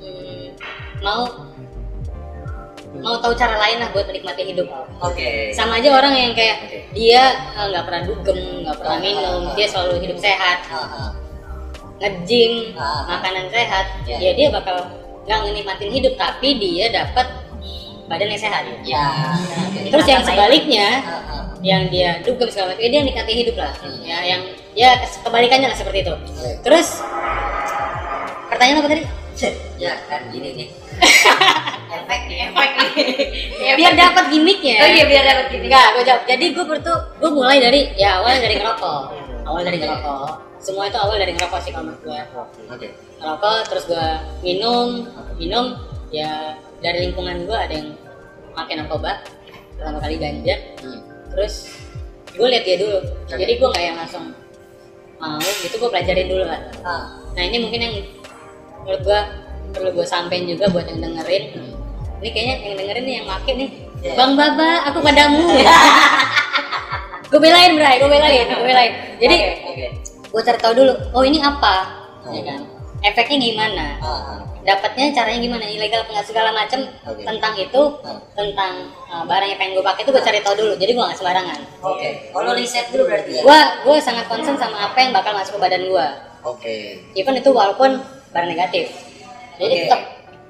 hmm, 0.00 0.46
mau 1.00 1.24
mau 2.98 3.14
tahu 3.20 3.32
cara 3.32 3.56
lain 3.58 3.78
lah 3.78 3.88
buat 3.92 4.08
menikmati 4.08 4.42
hidup 4.44 4.66
Oke. 4.98 5.52
sama 5.52 5.78
aja 5.78 5.92
orang 5.92 6.12
yang 6.12 6.32
kayak 6.32 6.56
Oke. 6.66 6.78
dia 6.92 7.22
eh, 7.54 7.66
nggak 7.68 7.84
pernah 7.84 8.02
dugem 8.04 8.38
nggak 8.64 8.76
pernah 8.76 8.96
Ah, 8.96 9.02
minum 9.02 9.40
ah. 9.46 9.54
dia 9.54 9.66
selalu 9.68 9.94
hidup 10.02 10.18
sehat 10.18 10.58
ah. 10.68 11.12
nge-gym 12.00 12.74
Ah, 12.74 12.82
ah. 12.82 13.00
makanan 13.16 13.46
sehat 13.48 13.86
Ya. 14.04 14.16
ya 14.18 14.30
dia 14.34 14.48
bakal 14.50 14.88
nggak 15.28 15.38
menikmatin 15.44 15.92
hidup 15.92 16.16
tapi 16.16 16.56
dia 16.56 16.88
dapat 16.90 17.28
badan 18.08 18.32
yang 18.32 18.40
sehat 18.40 18.64
Ya. 18.82 19.04
Oke. 19.68 19.92
terus 19.92 20.06
yang 20.08 20.24
sebaliknya. 20.24 20.88
Yang 21.62 21.90
dia 21.90 22.22
dugem 22.22 22.48
segala 22.50 22.74
macam. 22.74 22.82
Ya 22.82 22.88
dia 22.90 23.00
nikmati 23.02 23.32
hidup 23.34 23.56
lah. 23.58 23.72
Hmm. 23.82 23.98
ya 24.02 24.18
yang 24.22 24.42
ya 24.74 24.90
kebalikannya 25.24 25.68
lah 25.70 25.78
seperti 25.78 26.06
itu. 26.06 26.14
Terus 26.62 27.02
pertanyaan 28.48 28.80
apa 28.82 28.88
tadi? 28.90 29.04
Ya 29.78 29.94
kan 30.10 30.20
gini 30.34 30.48
nih. 30.54 30.68
Efek 31.88 32.20
nih 32.28 32.38
efek 32.52 32.70
nih. 32.76 33.74
Biar 33.80 33.92
dapat 33.96 34.24
gimmicknya. 34.28 34.76
Oh 34.84 34.88
iya 34.92 35.04
biar 35.08 35.24
dapat 35.24 35.46
gini 35.48 35.64
Enggak, 35.72 35.86
gue 35.96 36.04
jawab. 36.04 36.22
Jadi 36.28 36.44
gue 36.52 36.64
bertu, 36.68 36.94
gue 37.16 37.30
mulai 37.32 37.56
dari 37.64 37.80
ya 37.96 38.20
awal 38.20 38.36
dari 38.36 38.60
ngerokok. 38.60 39.02
Awal 39.48 39.62
dari 39.64 39.78
ngerokok. 39.80 40.28
Semua 40.60 40.90
itu 40.90 40.98
awal 41.00 41.16
dari 41.16 41.32
ngerokok 41.32 41.60
sih 41.64 41.70
kalau 41.72 41.88
menurut 41.88 42.02
gue. 42.04 42.20
oke. 42.68 42.88
Ngerokok, 43.24 43.58
terus 43.72 43.84
gue 43.88 44.06
minum, 44.44 45.08
minum 45.40 45.64
ya 46.12 46.60
dari 46.84 47.08
lingkungan 47.08 47.48
gue 47.48 47.56
ada 47.56 47.72
yang 47.72 47.96
makin 48.52 48.84
narkoba, 48.84 49.22
pertama 49.78 49.98
kali 50.02 50.16
ganja, 50.18 50.56
Hmm. 50.82 51.07
Terus 51.32 51.72
gue 52.34 52.46
lihat 52.46 52.64
dia 52.64 52.76
dulu. 52.78 52.98
Jadi 53.28 53.52
gue 53.58 53.68
nggak 53.68 53.84
yang 53.84 53.96
langsung 53.98 54.24
mau 55.18 55.42
gitu, 55.42 55.74
gue 55.82 55.90
pelajarin 55.90 56.26
dulu 56.30 56.44
lah. 56.46 56.60
ah 56.86 57.04
Nah 57.34 57.42
ini 57.42 57.58
mungkin 57.62 57.80
yang 57.82 57.94
menurut 58.86 59.02
gue 59.02 59.20
perlu 59.74 59.90
gue 59.98 60.06
sampein 60.06 60.46
juga 60.46 60.70
buat 60.70 60.86
yang 60.86 61.02
dengerin. 61.02 61.44
Ini 62.18 62.28
kayaknya 62.34 62.54
yang 62.66 62.76
dengerin 62.78 63.04
nih 63.04 63.14
yang 63.22 63.26
make 63.26 63.52
nih. 63.52 63.70
Iya. 63.98 64.14
Bang 64.14 64.38
Baba, 64.38 64.86
aku 64.86 65.02
padamu. 65.02 65.42
gue 67.30 67.40
belain, 67.42 67.74
Bray, 67.74 67.98
gue 67.98 68.08
belain, 68.08 68.46
gue 68.46 68.62
belain. 68.62 68.92
Jadi 69.18 69.36
oke 69.66 69.86
gue 70.28 70.42
cari 70.44 70.58
tahu 70.60 70.72
dulu. 70.76 70.94
Oh 71.16 71.22
ini 71.24 71.40
apa? 71.40 71.74
Oh. 72.28 72.32
Ya 72.32 72.42
kan? 72.44 72.60
Efeknya 72.98 73.38
gimana? 73.38 73.86
ah 74.02 74.08
ah. 74.08 74.40
Dapatnya 74.66 75.14
caranya 75.14 75.40
gimana? 75.40 75.64
Ilegal 75.64 76.02
apa 76.04 76.20
segala 76.20 76.50
macam 76.52 76.82
Oke. 77.06 77.22
tentang 77.24 77.54
itu, 77.56 77.82
Ah. 78.04 78.18
tentang 78.34 78.72
uh, 79.06 79.24
barang 79.24 79.48
yang 79.48 79.58
pengen 79.58 79.72
gue 79.78 79.84
pakai 79.86 80.02
itu 80.04 80.10
gue 80.10 80.20
cari 80.20 80.38
tahu 80.42 80.54
dulu. 80.58 80.72
Jadi 80.76 80.90
gue 80.92 81.04
nggak 81.04 81.16
sembarangan. 81.16 81.58
oke 81.78 82.08
oh 82.34 82.40
lo 82.42 82.52
riset 82.52 82.90
dulu 82.90 83.06
berarti 83.06 83.38
ya 83.38 83.42
Gue 83.46 83.60
gue 83.86 83.96
sangat 84.02 84.26
concern 84.26 84.58
sama 84.58 84.90
apa 84.90 84.98
yang 84.98 85.14
bakal 85.14 85.30
masuk 85.32 85.56
ke 85.56 85.60
badan 85.62 85.86
gue. 85.86 86.06
oke 86.42 86.74
Even 87.14 87.34
itu 87.34 87.50
walaupun 87.50 88.02
barang 88.28 88.50
negatif. 88.50 88.92
Jadi 89.56 89.72
Oke. 89.72 89.82
tetap 89.88 90.00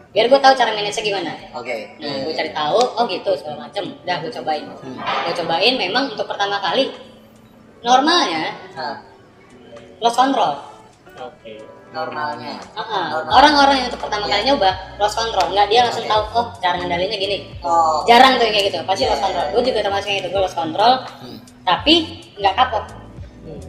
biar 0.08 0.26
gue 0.26 0.40
tahu 0.40 0.52
cara 0.56 0.70
manage 0.72 0.98
gimana. 0.98 1.32
oke 1.52 1.76
Nah, 2.00 2.14
gue 2.24 2.32
cari 2.32 2.50
tahu, 2.50 2.80
oh 2.80 3.04
gitu 3.06 3.30
segala 3.36 3.68
macem. 3.68 3.92
Udah 4.02 4.16
gue 4.18 4.32
cobain. 4.32 4.64
Hmm. 4.82 4.96
Gue 4.98 5.34
cobain 5.36 5.74
memang 5.76 6.04
untuk 6.10 6.24
pertama 6.26 6.56
kali 6.58 6.90
normalnya 7.78 8.56
ah 8.74 8.96
lost 10.00 10.16
control. 10.16 10.58
Oke. 11.14 11.77
Normalnya. 11.88 12.54
Normal. 12.76 13.33
Orang-orang 13.33 13.75
yang 13.76 13.87
untuk 13.88 14.02
pertama 14.02 14.25
Iya. 14.25 14.33
kali 14.35 14.42
nyoba 14.47 14.71
lost 14.97 15.16
control, 15.16 15.47
nggak 15.50 15.66
dia 15.66 15.80
langsung 15.83 16.04
Oke. 16.04 16.12
tahu, 16.12 16.23
oh 16.35 16.47
cara 16.61 16.75
ngendalinya 16.76 17.16
gini. 17.16 17.37
oh 17.61 18.04
Jarang 18.04 18.37
tuh 18.37 18.45
yang 18.45 18.54
kayak 18.54 18.66
gitu, 18.68 18.78
pasti 18.85 19.02
Iya, 19.02 19.11
lost 19.11 19.23
control. 19.23 19.45
iya, 19.45 19.52
Gue 19.52 19.61
iya. 19.61 19.68
juga 19.68 19.80
termasuk 19.83 20.09
yang 20.09 20.21
itu, 20.21 20.28
gue 20.28 20.42
lost 20.42 20.57
control, 20.57 20.92
Hmm. 21.18 21.38
tapi 21.64 21.95
nggak 22.37 22.54
kapok. 22.54 22.85
Hmm. 23.42 23.61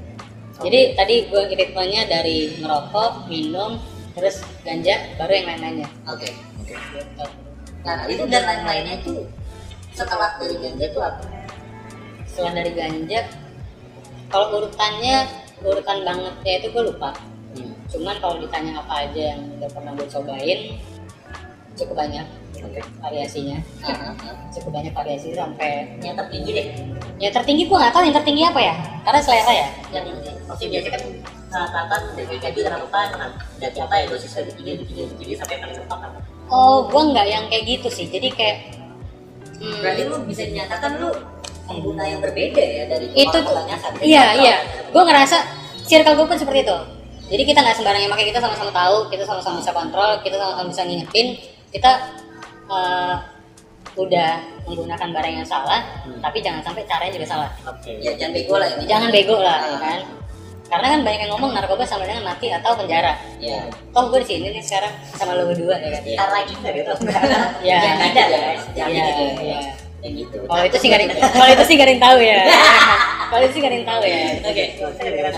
Jadi 0.60 0.80
tadi 0.94 1.16
gue 1.26 1.42
ritmenya 1.50 2.02
dari 2.06 2.38
ngerokok, 2.60 3.12
minum, 3.26 3.72
terus 4.12 4.36
ganja, 4.62 4.96
baru 5.16 5.32
yang 5.34 5.48
lain-lainnya. 5.48 5.88
oke 6.06 6.28
oke 6.60 6.76
Gitu. 6.92 7.26
nah 7.80 8.04
itu 8.06 8.28
dan 8.28 8.44
lain-lainnya 8.44 9.00
itu 9.00 9.24
setelah 9.90 10.36
dari 10.36 10.60
ganja 10.60 10.86
itu 10.86 11.00
apa 11.00 11.24
Setelah 12.28 12.52
dari 12.54 12.72
ganja, 12.72 13.20
kalau 14.28 14.60
urutannya 14.60 15.24
urutan 15.60 15.98
bangetnya 16.04 16.54
itu 16.58 16.68
gue 16.70 16.84
lupa. 16.86 17.16
Cuman 17.90 18.16
kalau 18.22 18.38
ditanya 18.38 18.80
apa 18.80 19.10
aja 19.10 19.22
yang 19.34 19.42
udah 19.58 19.70
pernah 19.74 19.92
gue 19.98 20.08
cobain, 20.08 20.60
cukup 21.80 21.96
banyak 21.96 22.26
oke 22.60 22.82
variasinya. 23.00 23.58
ah, 23.88 24.12
ah. 24.12 24.36
Cukup 24.52 24.72
banyak 24.76 24.92
variasi 24.92 25.32
sampai 25.32 25.96
yang 26.04 26.16
tertinggi 26.20 26.52
deh 26.52 26.68
Ya 27.20 27.30
tertinggi 27.32 27.68
gua 27.68 27.88
nggak 27.88 27.94
tahu 27.96 28.04
yang 28.08 28.16
tertinggi 28.16 28.44
apa 28.48 28.60
ya, 28.60 28.74
karena 29.04 29.20
selera 29.24 29.54
ya. 29.54 29.68
yang 29.92 30.06
maksudnya 30.48 30.80
biasanya 30.80 30.92
kan 30.96 31.04
rata-rata 31.50 31.96
dari 32.14 32.38
gaji 32.38 32.60
dari 32.62 33.80
apa 33.82 33.94
ya 33.98 34.06
dosis 34.08 34.32
lebih 34.38 34.54
tinggi 34.56 34.72
lebih 34.78 35.16
tinggi 35.20 35.36
sampai 35.36 35.56
paling 35.60 35.76
mentok 35.80 36.00
apa 36.00 36.20
Oh, 36.50 36.90
gua 36.90 37.02
nggak 37.14 37.28
yang 37.30 37.44
kayak 37.46 37.64
gitu 37.78 37.88
sih. 37.94 38.10
Jadi 38.10 38.34
kayak 38.34 38.58
hmm, 39.62 39.86
berarti 39.86 40.02
lu 40.10 40.18
bisa 40.26 40.42
dinyatakan 40.50 40.98
lu 40.98 41.10
pengguna 41.70 42.02
yang 42.10 42.20
berbeda 42.26 42.58
ya 42.58 42.84
dari 42.90 43.06
itu 43.14 43.38
tuh, 43.38 43.54
iya 44.02 44.34
iya. 44.34 44.56
Gua 44.90 45.06
ngerasa 45.06 45.38
circle 45.86 46.18
gua 46.18 46.26
pun 46.26 46.38
seperti 46.42 46.66
itu. 46.66 46.78
Jadi 47.30 47.44
kita 47.46 47.60
nggak 47.62 47.76
sembarang 47.76 48.02
yang 48.02 48.10
pakai, 48.10 48.26
kita 48.28 48.40
sama-sama 48.40 48.72
tahu, 48.72 49.06
kita 49.08 49.24
sama-sama 49.24 49.62
bisa 49.62 49.70
kontrol, 49.70 50.18
kita 50.20 50.36
sama-sama 50.36 50.68
bisa 50.68 50.82
ngingetin, 50.84 51.28
kita 51.70 51.92
eh, 52.68 53.16
udah 53.96 54.30
menggunakan 54.66 55.10
barang 55.12 55.34
yang 55.36 55.46
salah, 55.46 55.82
tapi 56.20 56.38
jangan 56.40 56.62
sampai 56.62 56.86
caranya 56.86 57.12
juga 57.12 57.28
salah. 57.28 57.50
Oke. 57.64 57.98
ya 57.98 58.14
jangan 58.16 58.34
bego 58.34 58.56
lah 58.56 58.68
ini 58.68 58.84
Jangan 58.86 59.10
bego 59.10 59.38
lah, 59.38 59.58
ya 59.64 59.78
kan? 59.78 60.00
Karena 60.70 60.88
kan 60.88 61.00
banyak 61.02 61.20
yang 61.26 61.32
ngomong 61.34 61.52
narkoba 61.52 61.82
sama 61.82 62.06
dengan 62.06 62.22
mati 62.24 62.50
atau 62.50 62.78
penjara. 62.78 63.18
ya 63.38 63.66
Toh 63.90 64.06
gue 64.08 64.22
di 64.22 64.28
sini 64.28 64.54
nih 64.54 64.62
sekarang 64.62 64.94
sama 65.12 65.34
lo 65.34 65.50
berdua 65.50 65.74
ya 65.76 65.90
kan? 65.92 66.02
ntar 66.06 66.30
lagi 66.30 66.54
nggak 66.56 66.74
gitu 66.76 66.92
Ya, 67.66 67.78
jangan 67.82 67.98
ada 68.06 68.24
ya 68.24 68.40
guys 68.40 68.64
jangan 68.78 68.92
Iya, 68.94 69.02
gitu 69.02 69.24
iya. 69.42 69.60
yang 70.00 70.14
gitu 70.16 70.38
Kalau 70.46 70.64
itu 70.64 70.78
sih 70.78 70.88
gak 70.88 70.98
ada 70.98 71.06
yang- 71.10 71.34
kalau 71.34 71.50
itu 71.50 71.64
sih 71.66 71.74
gak 71.74 71.86
ada 71.86 71.92
yang 71.92 72.04
tahu 72.06 72.18
ya. 72.22 72.40
Kalau 73.30 73.42
itu 73.42 73.54
sih 73.54 73.62
gak 73.62 73.70
ada 73.70 73.78
yang 73.78 73.88
tahu 73.90 74.02
ya. 74.06 74.22
oke 74.40 74.64
gara-gara 74.96 75.30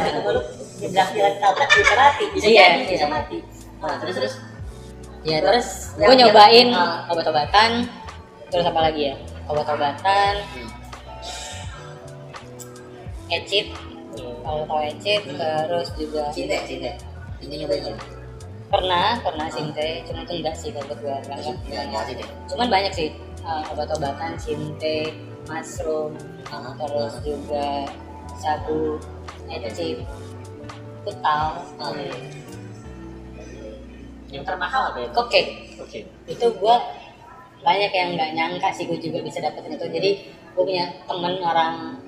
jalan 0.90 1.34
tabrak 1.38 1.70
bisa 1.70 1.94
mati 1.94 2.24
bisa 2.34 2.46
Iya, 2.50 2.66
jadi 2.82 2.86
bisa 2.90 3.08
mati 3.12 3.38
nah 3.82 3.98
terus 4.02 4.16
terus 4.18 4.34
Ya 5.22 5.38
terus 5.38 5.94
gue 6.02 6.16
nyobain 6.18 6.74
ah. 6.74 7.06
obat-obatan. 7.14 7.86
Terus 8.50 8.66
apa 8.66 8.90
lagi 8.90 9.14
ya? 9.14 9.16
Obat-obatan, 9.46 10.34
Hmm. 10.42 10.70
ecit. 13.30 13.70
Kalau 14.42 14.66
tahu 14.66 14.82
ecit, 14.82 15.22
terus 15.30 15.88
juga 15.94 16.26
cinta 16.34 16.58
cinta 16.66 16.92
ini 17.38 17.64
nyobain 17.64 17.94
pernah 18.72 19.20
pernah 19.20 19.48
sinte, 19.52 20.02
cuma 20.08 20.24
itu 20.24 20.42
enggak 20.42 20.56
sih 20.56 20.72
kalau 20.72 20.96
gue 20.96 21.16
deh 22.16 22.28
Cuman 22.48 22.68
banyak 22.72 22.92
sih 22.96 23.08
uh, 23.44 23.62
obat-obatan 23.76 24.40
sinte, 24.40 25.12
mushroom, 25.46 26.16
Ah, 26.50 26.72
terus 26.80 27.14
ah. 27.20 27.22
juga 27.24 27.68
sabu, 28.40 28.98
ecit, 29.52 30.02
kutal, 31.04 31.62
Ah. 31.82 31.94
Yang 34.32 34.44
termahal 34.48 34.96
apa 34.96 34.98
ya? 35.04 35.10
koke. 35.12 35.42
Oke. 35.82 36.08
itu 36.30 36.46
gue 36.48 36.76
banyak 37.62 37.92
yang 37.94 38.10
nggak 38.18 38.32
nyangka 38.34 38.70
sih 38.74 38.88
gue 38.90 38.98
juga 38.98 39.22
bisa 39.22 39.44
dapetin 39.44 39.78
itu 39.78 39.86
jadi 39.92 40.10
gue 40.56 40.64
punya 40.64 40.86
temen 41.06 41.38
orang 41.44 42.00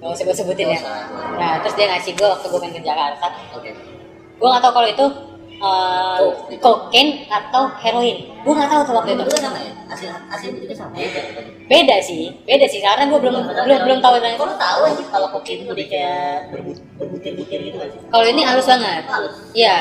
gak 0.00 0.16
usah 0.16 0.24
gue 0.26 0.36
sebutin 0.36 0.68
ya 0.76 0.80
nah 1.36 1.60
terus 1.60 1.76
dia 1.76 1.88
ngasih 1.92 2.12
gue 2.16 2.24
waktu 2.28 2.46
gue 2.48 2.60
main 2.60 2.72
ke 2.72 2.82
Jakarta 2.84 3.26
oke 3.56 3.70
gue 4.40 4.48
nggak 4.48 4.62
tahu 4.64 4.72
kalau 4.72 4.88
itu 4.88 5.06
uh, 5.60 6.16
gitu. 6.48 6.58
kokain 6.58 7.08
atau 7.28 7.62
heroin? 7.78 8.16
Gue 8.40 8.52
nggak 8.56 8.68
tahu 8.68 8.80
tuh 8.82 8.94
waktu 8.96 9.10
itu. 9.14 9.22
Kan 9.28 9.42
sama 9.46 9.58
ya? 9.60 9.72
Hasil 9.90 10.08
hasil 10.32 10.48
itu 10.54 10.58
juga 10.64 10.74
sama. 10.74 10.94
Beda 10.96 11.20
beda 11.68 11.96
sih. 12.00 12.32
Beda 12.42 12.66
sih 12.66 12.80
karena 12.80 13.04
gue 13.06 13.18
belum 13.20 13.34
belum 13.44 13.78
belum 13.84 13.98
tahu 14.00 14.14
itu. 14.18 14.28
kalau 14.34 14.56
tahu 14.56 14.80
aja 14.88 15.02
kalau 15.06 15.28
kokain 15.30 15.58
itu 15.62 15.72
dia 15.76 15.86
kayak 15.86 16.24
berbut- 16.50 16.82
berbutir-butir 16.96 17.58
gitu 17.70 17.76
kan 17.78 17.88
sih? 17.92 18.00
Kalau 18.08 18.26
ini 18.26 18.40
halus 18.42 18.66
banget. 18.66 19.02
Halus. 19.06 19.34
Iya. 19.52 19.76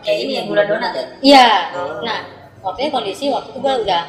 Kayak 0.00 0.18
ini 0.26 0.32
yang 0.36 0.46
gula 0.48 0.62
donat 0.66 0.92
ya? 0.96 1.04
Iya. 1.20 1.48
Oh. 1.76 2.00
nah 2.02 2.18
waktunya 2.60 2.90
kondisi 2.90 3.32
waktu 3.32 3.52
itu 3.52 3.58
gue 3.60 3.74
udah 3.88 4.02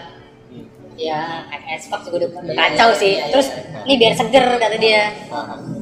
ya 0.99 1.47
es 1.71 1.87
fuck 1.87 2.03
juga 2.03 2.27
udah 2.27 2.29
udah 2.35 2.53
Iya, 2.53 2.61
kacau 2.75 2.89
iya, 2.91 2.99
sih. 2.99 3.11
iya, 3.15 3.23
iya. 3.25 3.31
terus 3.31 3.47
ini 3.87 3.93
biar 3.97 4.13
seger 4.13 4.45
kata 4.59 4.77
dia. 4.77 5.03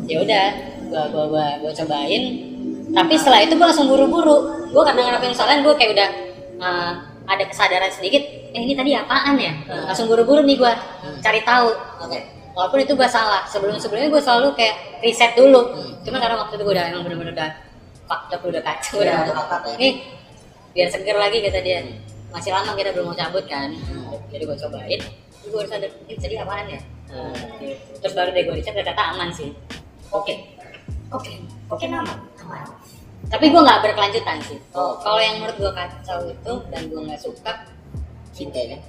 Ya 0.05 0.17
udah 0.21 0.45
gua 0.89 1.03
gua 1.13 1.23
gua 1.29 1.47
gua 1.61 1.71
cobain 1.73 2.23
tapi 2.93 3.13
setelah 3.17 3.39
itu 3.45 3.53
gua 3.55 3.69
langsung 3.69 3.87
buru-buru. 3.89 4.37
Gua 4.73 4.83
karena 4.85 5.01
ngelakuin 5.05 5.33
kesalahan 5.33 5.61
gua 5.61 5.73
kayak 5.77 5.91
udah 5.97 6.09
uh, 6.61 6.91
ada 7.29 7.43
kesadaran 7.45 7.91
sedikit 7.93 8.21
eh 8.25 8.61
ini 8.65 8.73
tadi 8.73 8.97
apaan 8.97 9.37
ya? 9.37 9.53
Langsung 9.85 10.09
buru-buru 10.09 10.41
nih 10.41 10.57
gua 10.57 10.73
cari 11.21 11.41
tahu. 11.45 11.69
Oke. 12.05 12.19
Walaupun 12.57 12.79
itu 12.81 12.93
gua 12.97 13.09
salah. 13.09 13.45
Sebelum 13.45 13.77
sebelumnya 13.77 14.09
gua 14.09 14.21
selalu 14.21 14.57
kayak 14.57 15.01
riset 15.05 15.37
dulu. 15.37 15.73
Hmm. 15.73 15.87
cuman 15.99 16.19
karena 16.23 16.35
waktu 16.39 16.53
itu 16.57 16.63
gua 16.65 16.73
udah 16.79 16.85
emang 16.89 17.01
bener-bener 17.05 17.33
udah 17.35 17.51
up 18.09 18.25
udah 18.41 18.63
kacau 18.65 19.05
Udah, 19.05 19.21
udah 19.29 19.61
ya. 19.69 19.77
nih 19.77 19.93
biar 20.73 20.87
seger 20.89 21.17
lagi 21.17 21.37
kata 21.45 21.59
dia. 21.61 21.85
Masih 22.33 22.53
lama 22.53 22.73
kita 22.73 22.93
belum 22.93 23.13
mau 23.13 23.17
cabut 23.17 23.45
kan. 23.45 23.69
Jadi 24.33 24.43
gua 24.49 24.57
cobain. 24.57 24.99
Terus 25.39 25.49
gua 25.53 25.63
sadar 25.69 25.91
ini 26.09 26.17
tadi 26.17 26.35
apaan 26.41 26.65
ya? 26.65 26.81
Hmm. 27.09 27.33
terus 28.01 28.13
baru 28.13 28.29
deh 28.33 28.43
gua 28.49 28.55
riset 28.57 28.73
ternyata 28.73 29.13
aman 29.13 29.29
sih. 29.29 29.53
Oke. 30.09 30.57
Oke. 31.13 31.37
Oke 31.69 31.85
nama. 31.85 32.17
Aman 32.41 32.78
tapi 33.29 33.45
gue 33.53 33.61
nggak 33.61 33.79
berkelanjutan 33.85 34.37
sih. 34.41 34.57
Oh. 34.73 34.97
kalau 34.99 35.21
yang 35.21 35.37
menurut 35.37 35.57
gue 35.61 35.71
kacau 35.71 36.19
itu 36.25 36.53
dan 36.73 36.81
gue 36.89 37.01
nggak 37.05 37.21
suka 37.21 37.53
cinta 38.33 38.57
kan 38.57 38.81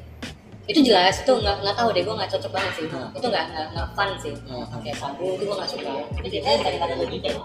itu 0.71 0.81
jelas 0.87 1.19
itu 1.21 1.33
nggak 1.35 1.57
nggak 1.67 1.77
tahu 1.77 1.89
deh 1.91 2.03
gue 2.07 2.15
nggak 2.15 2.31
cocok 2.33 2.51
banget 2.57 2.73
sih. 2.79 2.87
Hmm. 2.89 3.11
itu 3.13 3.27
nggak 3.29 3.45
nggak 3.53 3.89
fun 3.93 4.11
sih. 4.23 4.35
Hmm. 4.49 4.65
kayak 4.81 4.97
sabu 4.97 5.27
itu 5.37 5.43
gue 5.45 5.57
nggak 5.57 5.71
suka. 5.71 5.91
Itu 6.25 6.29
biasanya 6.33 6.59
kadang-kadang 6.65 6.99
lebih 7.05 7.19
deh 7.21 7.37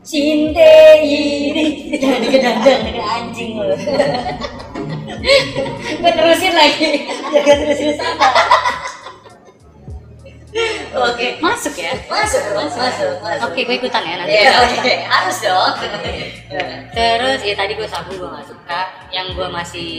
cinte 0.00 0.72
ini. 1.04 1.92
Jangan 2.00 2.20
digedandang 2.24 2.80
dengan 2.88 3.04
anjing 3.04 3.52
lo 3.60 3.68
gue 6.00 6.12
terusin 6.16 6.54
lagi. 6.56 7.04
Jangan 7.28 7.56
terus 7.68 7.80
Oke. 10.90 11.38
Masuk 11.38 11.74
ya? 11.78 11.94
Masuk, 12.10 12.42
masuk, 12.50 12.78
masuk. 12.82 13.12
masuk. 13.22 13.46
Oke, 13.46 13.60
gue 13.62 13.76
ikutan 13.78 14.02
ya 14.02 14.14
nanti. 14.18 14.34
Iya, 14.34 14.50
oke. 14.58 14.94
Harus 15.06 15.38
dong. 15.38 15.74
Terus 16.90 17.40
ya 17.46 17.54
tadi 17.54 17.72
gue 17.78 17.86
sabu 17.86 18.10
gue 18.18 18.26
gak 18.26 18.46
suka. 18.46 18.80
Yang 19.14 19.26
gue 19.38 19.48
masih 19.48 19.90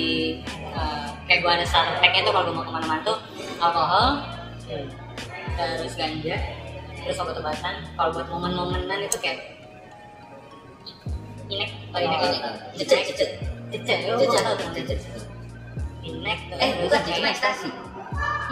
eh, 0.52 1.08
kayak 1.28 1.40
gue 1.42 1.52
ada 1.52 1.66
starter 1.66 1.96
packnya 2.00 2.22
tuh 2.28 2.34
kalau 2.36 2.44
gue 2.52 2.56
mau 2.56 2.66
ke 2.66 2.72
mana-mana 2.72 3.02
tuh 3.02 3.18
alkohol, 3.58 4.08
terus 5.56 5.94
ganja, 5.96 6.36
terus 7.00 7.18
obat-obatan. 7.20 7.76
Kalau 7.96 8.10
buat 8.12 8.28
momen-momenan 8.28 9.00
itu 9.06 9.16
kayak 9.24 9.40
inek, 11.48 11.72
oh 11.92 12.00
inek, 12.00 12.20
Oh, 12.20 12.28
inek, 12.32 12.52
Cecet, 12.76 13.00
cecet. 13.12 13.30
cecet, 13.72 14.00
oh, 14.12 14.20
Cecet, 14.20 14.42
tau 14.44 14.56
tuh 14.60 14.68
cecet. 14.76 15.00
inek. 16.02 16.40
Eh, 16.58 16.70
bukan, 16.84 17.00
cuma 17.06 17.30
ekstasi. 17.30 17.70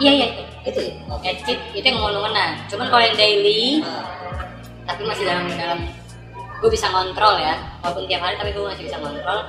Iya 0.00 0.10
iya 0.16 0.26
itu. 0.32 0.42
Itu 0.64 0.78
ya? 0.80 0.94
Oke. 1.12 1.26
Ecit 1.28 1.58
itu 1.72 1.84
yang 1.84 1.98
momen-momenan. 2.00 2.56
Cuman 2.72 2.86
kalau 2.88 3.02
yang 3.04 3.16
daily, 3.16 3.84
Ah, 3.84 4.04
tapi 4.88 5.04
masih 5.06 5.24
dalam 5.28 5.44
dalam 5.54 5.80
gue 6.60 6.68
bisa 6.68 6.92
ngontrol 6.92 7.40
ya 7.40 7.56
walaupun 7.80 8.04
tiap 8.04 8.20
hari 8.20 8.36
tapi 8.36 8.52
gue 8.52 8.60
masih 8.60 8.84
bisa 8.84 9.00
ngontrol 9.00 9.48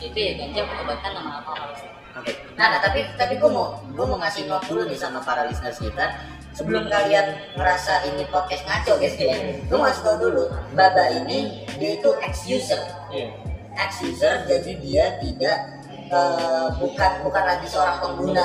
itu 0.00 0.16
ya 0.16 0.32
ganja 0.40 0.64
obat-obatan 0.64 1.10
sama 1.12 1.30
alkohol 1.44 1.68
Oke. 2.12 2.32
Nah, 2.60 2.68
nah, 2.72 2.80
tapi 2.80 3.08
tapi 3.16 3.40
gue 3.40 3.48
mau 3.48 3.80
gue 3.88 4.04
mau 4.04 4.20
ngasih 4.20 4.44
note 4.44 4.68
dulu 4.68 4.84
nih 4.84 4.96
sama 4.96 5.24
para 5.24 5.48
listeners 5.48 5.80
kita. 5.80 6.12
Sebelum 6.52 6.84
kalian 6.84 7.56
ngerasa 7.56 8.04
ini 8.12 8.28
podcast 8.28 8.68
ngaco 8.68 9.00
guys 9.00 9.16
ya, 9.16 9.32
gue 9.64 9.72
mau 9.72 9.88
kasih 9.88 10.04
tau 10.04 10.16
dulu. 10.20 10.44
Baba 10.76 11.08
ini 11.08 11.64
dia 11.80 11.96
itu 11.96 12.12
ex 12.20 12.44
user, 12.44 12.76
Iya. 13.08 13.32
ex 13.80 14.04
user 14.04 14.44
jadi 14.44 14.70
dia 14.76 15.04
tidak 15.24 15.81
eh, 16.12 16.66
bukan 16.76 17.10
bukan 17.24 17.42
lagi 17.48 17.66
seorang 17.66 17.96
pengguna. 17.98 18.44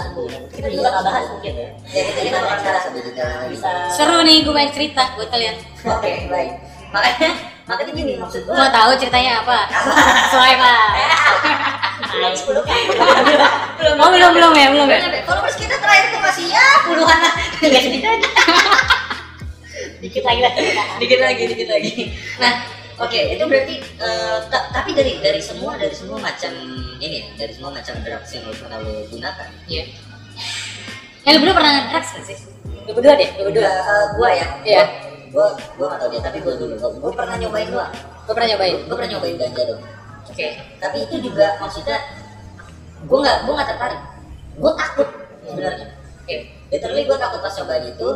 Kita 0.52 0.68
juga 0.72 0.88
nggak 0.88 1.04
bahas 1.04 1.26
mungkin 1.36 1.54
ya. 1.54 1.70
Ya 1.92 2.02
kita 2.08 2.20
kita 2.32 2.38
akan 2.40 2.60
bahas 2.64 2.84
lebih 2.92 3.02
detail 3.12 3.28
lagi. 3.28 3.48
Bisa 3.52 3.72
seru 3.92 4.18
nih 4.24 4.38
gue 4.48 4.54
main 4.56 4.72
cerita 4.72 5.04
buat 5.20 5.30
kalian 5.30 5.56
Oke 5.84 6.14
baik. 6.32 6.52
Makanya 6.96 7.30
makanya 7.68 7.92
gini 7.92 8.14
maksud 8.16 8.48
gue. 8.48 8.56
mau 8.56 8.72
tahu 8.72 8.96
ceritanya 8.96 9.44
apa 9.44 9.68
swipe 10.32 10.62
lah 10.64 10.88
belum 12.08 12.32
sepuluh 12.32 12.64
kan. 12.64 12.80
oh 14.02 14.10
belum 14.10 14.32
belum 14.32 14.54
ya 14.56 14.68
belum 14.72 14.88
ya 14.88 15.00
Followers 15.28 15.60
kita 15.60 15.76
terakhir 15.76 16.16
tuh 16.16 16.22
masih 16.24 16.46
ya 16.48 16.68
puluhan 16.88 17.20
lah. 17.20 17.34
Nggak 17.60 17.84
sedikit 17.84 18.10
aja. 18.16 18.30
Dikit 19.98 20.24
lagi 20.24 20.42
lah. 20.46 20.54
dikit 21.02 21.20
lagi 21.20 21.44
dikit 21.50 21.68
lagi 21.74 21.92
nah 22.38 22.77
oke 22.98 23.20
itu 23.34 23.44
berarti 23.46 23.76
ta- 24.50 24.68
tapi 24.74 24.92
dari 24.98 25.22
dari 25.22 25.42
semua 25.42 25.78
dari 25.78 25.94
semua 25.94 26.18
macam 26.18 26.52
ini 26.98 27.22
ya, 27.22 27.26
dari 27.38 27.54
semua 27.54 27.70
macam 27.70 27.94
drugs 28.02 28.30
yang 28.34 28.44
lo 28.50 28.54
pernah 28.58 28.78
lo 28.82 28.94
gunakan? 29.10 29.50
Iya. 29.70 29.84
Eh 31.28 31.32
lu 31.36 31.38
berdua 31.44 31.56
pernah 31.60 31.74
drugs 31.94 32.10
gak 32.18 32.26
sih? 32.26 32.38
Lu 32.88 32.92
berdua 32.96 33.14
deh 33.20 33.30
lu 33.38 33.42
berdua. 33.52 33.70
Eh, 33.70 34.06
gua 34.18 34.30
ya. 34.34 34.48
Iya. 34.66 34.84
gua 35.30 35.54
gua 35.76 35.86
gak 35.94 36.00
tau 36.02 36.10
dia 36.10 36.22
tapi 36.24 36.38
gua 36.42 36.56
dulu. 36.56 36.74
Gua, 36.80 36.90
gua 36.98 37.12
pernah 37.14 37.36
nyobain 37.38 37.70
doang 37.70 37.94
gue 38.28 38.34
pernah 38.36 38.50
nyobain. 38.56 38.76
Gua 38.88 38.96
pernah 39.00 39.12
nyobain 39.16 39.36
ganja 39.40 39.64
dong. 39.64 39.82
Oke. 40.28 40.48
Tapi 40.80 40.98
itu 41.06 41.16
juga 41.32 41.46
maksudnya 41.62 41.98
gua 43.06 43.20
nggak 43.24 43.38
gua 43.46 43.54
nggak 43.62 43.70
tertarik. 43.76 44.02
Gua 44.58 44.72
takut 44.74 45.08
sebenarnya. 45.46 45.88
Oke. 46.26 46.36
Literally 46.74 47.04
gua 47.06 47.18
takut 47.22 47.40
pas 47.46 47.54
cobain 47.56 47.86
itu 47.88 48.10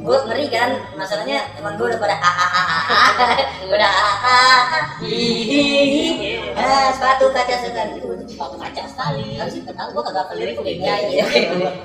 gue 0.00 0.18
ngeri 0.26 0.46
kan 0.48 0.70
masalahnya 0.96 1.44
teman 1.52 1.76
gue 1.76 1.86
udah 1.92 2.00
pada 2.00 2.16
hahaha 2.16 3.36
udah 3.68 3.90
hahaha 3.92 4.80
hihihi 5.04 6.40
ah 6.56 6.88
sepatu 6.92 7.28
kaca 7.32 7.54
sekali 7.60 8.00
sepatu 8.30 8.56
kaca 8.56 8.82
sekali. 8.88 9.36
Harus 9.36 9.52
sih 9.52 9.62
tahu 9.68 9.88
gue 9.92 10.02
kagak 10.08 10.26
kelirik 10.32 10.56
udah 10.56 10.74
nyanyi 10.80 11.20
ya. 11.20 11.26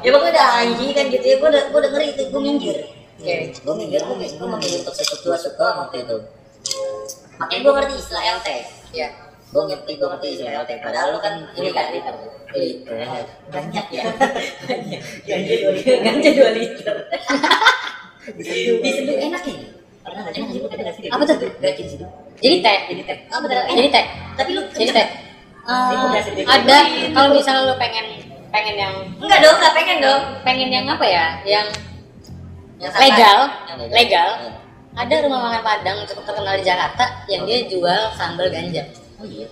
Pokoknya 0.08 0.32
udah 0.32 0.48
hihi 0.64 0.88
kan 0.96 1.06
gitu 1.12 1.26
ya. 1.26 1.36
Gue 1.42 1.50
udah 1.52 1.64
gue 1.68 1.80
udah 1.84 1.92
ngeri 1.92 2.08
itu 2.16 2.24
gue 2.32 2.42
minggir. 2.42 2.78
Oke. 3.20 3.36
Gue 3.60 3.76
minggir 3.76 4.02
gue 4.08 4.16
gue 4.16 4.48
memilih 4.48 4.78
untuk 4.88 4.96
sesuatu 4.96 5.36
suka 5.36 5.68
waktu 5.84 6.08
itu. 6.08 6.18
Makanya 7.36 7.60
gue 7.60 7.74
ngerti 7.76 7.94
istilah 8.00 8.24
LT 8.40 8.48
ya 8.96 9.10
gue 9.46 9.64
ngerti 9.72 9.92
gue 9.96 10.08
ngerti 10.08 10.28
istilah 10.36 10.54
LT 10.68 10.72
padahal 10.84 11.16
lu 11.16 11.20
kan 11.24 11.34
ini 11.56 11.70
kan? 11.72 11.88
Liter. 11.92 12.16
Liter. 12.56 12.96
Banyak 13.52 13.86
ya? 13.88 14.04
Ganja 15.28 15.54
dua 15.64 15.72
liter. 15.76 15.96
ganja 16.04 16.30
dua 16.36 16.52
liter 16.52 16.96
diseduh 18.34 19.18
enak 19.30 19.42
ya? 19.46 19.58
Pernah 20.06 20.22
nggak 20.26 20.34
sih? 20.34 20.42
Ada 20.66 20.82
nggak 20.82 20.96
sih? 20.98 21.04
apa 21.10 21.24
tuh? 21.26 21.38
Jadi 22.42 22.56
teh 22.62 22.78
jadi 22.90 23.02
teh. 23.06 23.18
Oh 23.34 23.40
jadi 23.46 23.90
teh. 23.90 24.06
Tapi 24.38 24.50
lu 24.54 24.62
jadi 24.74 24.92
teh. 24.94 25.08
Eh, 25.66 25.88
bikin. 25.90 26.46
ada. 26.46 26.78
Kalau 27.10 27.30
misalnya 27.34 27.62
lu 27.66 27.76
pengen 27.82 28.06
pengen 28.54 28.76
yang 28.78 28.94
enggak 29.18 29.40
dong 29.42 29.56
enggak 29.58 29.74
pengen 29.74 29.98
dong. 30.02 30.22
Pengen 30.46 30.70
yang 30.70 30.86
apa 30.86 31.06
ya? 31.06 31.26
Yang 31.42 31.68
Yang 32.78 32.94
legal. 33.02 33.40
Yang 33.70 33.78
legal. 33.94 34.30
Hmm. 34.42 34.54
ada 34.96 35.28
rumah 35.28 35.40
makan 35.52 35.60
padang 35.60 35.98
cukup 36.08 36.24
terkenal 36.24 36.56
di 36.56 36.64
Jakarta 36.64 37.04
yang 37.28 37.44
dia 37.44 37.68
jual 37.68 38.16
sambal 38.16 38.48
ganja. 38.48 38.80
Oh 39.20 39.28
iya. 39.28 39.44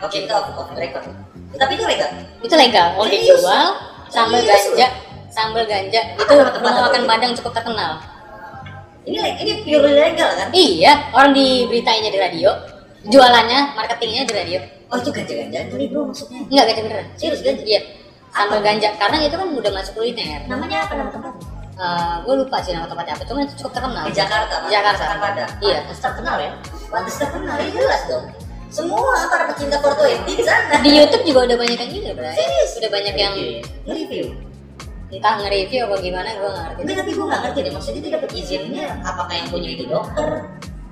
Oke 0.00 0.24
kita 0.24 0.32
off 0.32 0.56
off 0.56 0.72
record. 0.72 1.04
Tapi 1.52 1.72
itu 1.76 1.84
legal? 1.84 2.10
Itu 2.40 2.54
legal. 2.56 2.96
Mau 2.96 3.04
Serius? 3.04 3.36
dijual 3.36 3.76
sambal 4.08 4.40
ganja 4.40 4.86
sambal 5.30 5.64
ganja 5.68 6.00
itu 6.16 6.32
rumah 6.32 6.88
makan 6.88 7.02
padang 7.04 7.32
cukup 7.36 7.52
terkenal 7.60 8.00
ini 9.06 9.18
ini 9.22 9.52
pure 9.62 9.86
legal 9.86 10.30
kan? 10.34 10.48
Iya 10.50 10.92
orang 11.14 11.30
di 11.30 11.64
beritanya 11.70 12.10
di 12.10 12.18
radio. 12.18 12.50
Jualannya 13.06 13.78
marketingnya 13.78 14.26
di 14.26 14.34
radio. 14.34 14.58
Oh 14.90 14.98
itu 14.98 15.14
ganja 15.14 15.34
ganjaan 15.34 15.66
kali 15.70 15.86
bro 15.86 16.10
maksudnya. 16.10 16.42
Enggak 16.50 16.64
ganja 16.74 16.80
beneran. 16.82 17.06
Serius 17.14 17.40
ganja? 17.46 17.62
Iya. 17.62 17.80
Sambal 18.34 18.60
ganja 18.60 18.88
karena 18.98 19.16
itu 19.22 19.36
kan 19.38 19.48
udah 19.48 19.72
masuk 19.72 19.92
kuliner. 19.94 20.42
Namanya 20.50 20.90
apa 20.90 20.92
nama 20.98 21.10
tempatnya? 21.14 21.46
Gue 22.26 22.34
lupa 22.34 22.56
sih 22.66 22.74
nama 22.74 22.90
tempatnya 22.90 23.14
apa. 23.14 23.24
Cuma 23.30 23.38
itu 23.46 23.54
cukup 23.62 23.72
terkenal. 23.78 24.04
Di 24.10 24.14
Jakarta 24.14 24.54
Di 24.66 24.70
Jakarta. 24.74 25.02
Padang 25.22 25.50
iya. 25.62 25.78
Terkenal 25.86 26.36
ya. 26.42 26.50
Pantes 26.90 27.14
terkenal 27.14 27.56
ya 27.62 27.68
jelas 27.70 28.02
dong. 28.10 28.26
Semua 28.66 29.30
para 29.30 29.46
pecinta 29.54 29.78
foto 29.78 30.02
di 30.02 30.42
sana. 30.42 30.82
Di 30.82 30.90
YouTube 30.90 31.22
juga 31.22 31.46
udah 31.46 31.56
banyak 31.62 31.78
yang 31.78 31.90
gitu 31.94 32.10
bro 32.10 32.26
Serius? 32.34 32.70
udah 32.82 32.90
banyak 32.90 33.14
yang 33.14 33.34
nge-review 33.86 34.45
entah 35.16 35.32
nge-review 35.40 35.80
apa 35.88 35.96
gimana 35.98 36.28
gue 36.36 36.48
nggak 36.48 36.64
ngerti 36.76 36.92
tapi 36.94 37.10
gue 37.16 37.26
gak 37.26 37.40
ngerti 37.42 37.58
deh, 37.64 37.72
maksudnya 37.72 38.00
dia 38.04 38.12
dapat 38.20 38.30
izinnya 38.36 38.86
apakah 39.02 39.34
yang 39.34 39.48
punya 39.48 39.68
itu 39.72 39.84
dokter? 39.88 40.28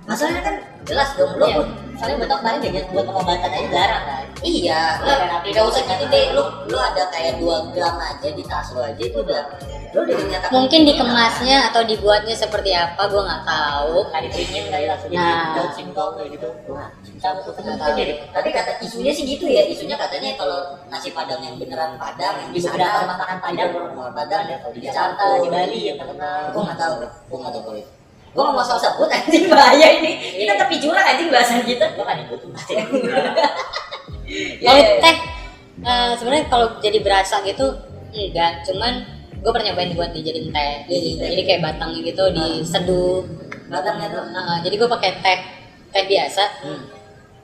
Masalahnya 0.05 0.43
kan 0.45 0.55
jelas 0.85 1.17
dong, 1.17 1.33
lo 1.41 1.45
Iya. 1.49 1.57
pun 1.65 1.67
Soalnya 1.97 2.17
buat 2.21 2.31
kemarin 2.45 2.59
ganja 2.61 2.81
buat 2.93 3.07
pengobatan 3.09 3.51
aja 3.57 3.69
jarang 3.73 4.05
kan. 4.05 4.25
Iya, 4.45 4.81
Terapi 5.01 5.49
gak 5.55 5.65
usah 5.65 5.81
doang. 5.81 5.91
gitu 5.97 6.05
deh, 6.13 6.25
lo, 6.37 6.45
lo 6.69 6.79
ada 6.83 7.03
kayak 7.09 7.33
2 7.41 7.73
gram 7.73 7.97
aja 7.97 8.29
di 8.29 8.45
tas 8.45 8.69
lo 8.77 8.81
aja 8.85 9.01
itu 9.01 9.17
udah 9.17 9.43
Lo 9.95 10.03
udah 10.03 10.17
dinyatakan 10.19 10.51
mungkin 10.51 10.81
dikemasnya 10.85 11.71
atau 11.71 11.87
dibuatnya 11.87 12.35
seperti 12.35 12.75
apa 12.75 12.99
gue 13.07 13.23
nggak 13.23 13.43
tahu 13.47 13.97
Nggak 14.11 14.23
diteringin 14.27 14.65
kali 14.67 14.85
langsung 14.91 15.09
jadi 15.09 15.23
Nah. 15.23 15.71
singkong 15.71 16.13
kayak 16.19 16.31
gitu. 16.35 16.49
Tahu. 17.17 17.95
jadi. 17.95 18.13
Tapi 18.29 18.49
kata 18.51 18.71
isunya 18.83 19.09
sih 19.09 19.25
gitu 19.25 19.47
ya, 19.47 19.63
isunya 19.65 19.95
katanya 19.95 20.35
kalau 20.35 20.59
nasi 20.87 21.15
padang 21.15 21.39
yang 21.39 21.55
beneran 21.57 21.95
padang 21.95 22.35
yang 22.37 22.51
Di 22.51 22.59
beberapa 22.59 22.99
rumah 23.01 23.17
makan 23.17 23.37
Padang, 23.39 23.71
rumah 23.71 24.11
padang 24.11 24.41
ada 24.45 24.53
ya 24.53 24.69
di 24.69 24.81
Jakarta, 24.83 25.25
di 25.39 25.49
Bali 25.49 25.81
yang 25.87 25.97
terkenal. 25.97 26.41
gue 26.51 26.63
nggak 26.63 26.77
tahu 26.77 26.95
gue 27.01 27.39
nggak 27.39 27.53
tahu 27.55 27.63
kalau 27.63 27.79
itu 27.79 27.91
gue 28.35 28.43
nggak 28.43 28.55
mau 28.59 28.67
soal 28.67 28.81
sebut 28.85 29.07
anjing 29.09 29.47
bahaya 29.47 29.89
ini 29.95 30.11
kita 30.35 30.59
tepi 30.59 30.77
jurang 30.83 31.07
anjing 31.07 31.31
bahasan 31.31 31.63
kita 31.63 31.87
Gua 31.95 32.03
kan 32.03 32.19
ikut 32.19 32.39
kalau 32.51 32.83
Iya, 34.27 34.73
iya. 34.75 34.99
teh 34.99 35.17
eh, 35.81 36.11
sebenarnya 36.19 36.45
kalau 36.49 36.67
jadi 36.83 36.99
berasa 36.99 37.39
gitu 37.47 37.67
enggak 38.11 38.67
cuman 38.67 39.07
gue 39.45 39.51
pernah 39.53 39.67
nyobain 39.71 39.93
buat 39.93 40.11
dijadiin 40.17 40.49
teh. 40.49 40.75
Dijadiin 40.89 41.17
teh. 41.21 41.29
jadi 41.37 41.43
kayak 41.45 41.61
batangnya 41.61 42.01
gitu 42.01 42.25
diseduh 42.33 43.21
batangnya 43.69 44.09
tuh 44.09 44.25
Nah, 44.33 44.59
jadi 44.65 44.75
gue 44.81 44.89
pakai 44.89 45.11
teh 45.21 45.39
teh 45.93 46.05
biasa. 46.09 46.45
Hmm. 46.65 46.83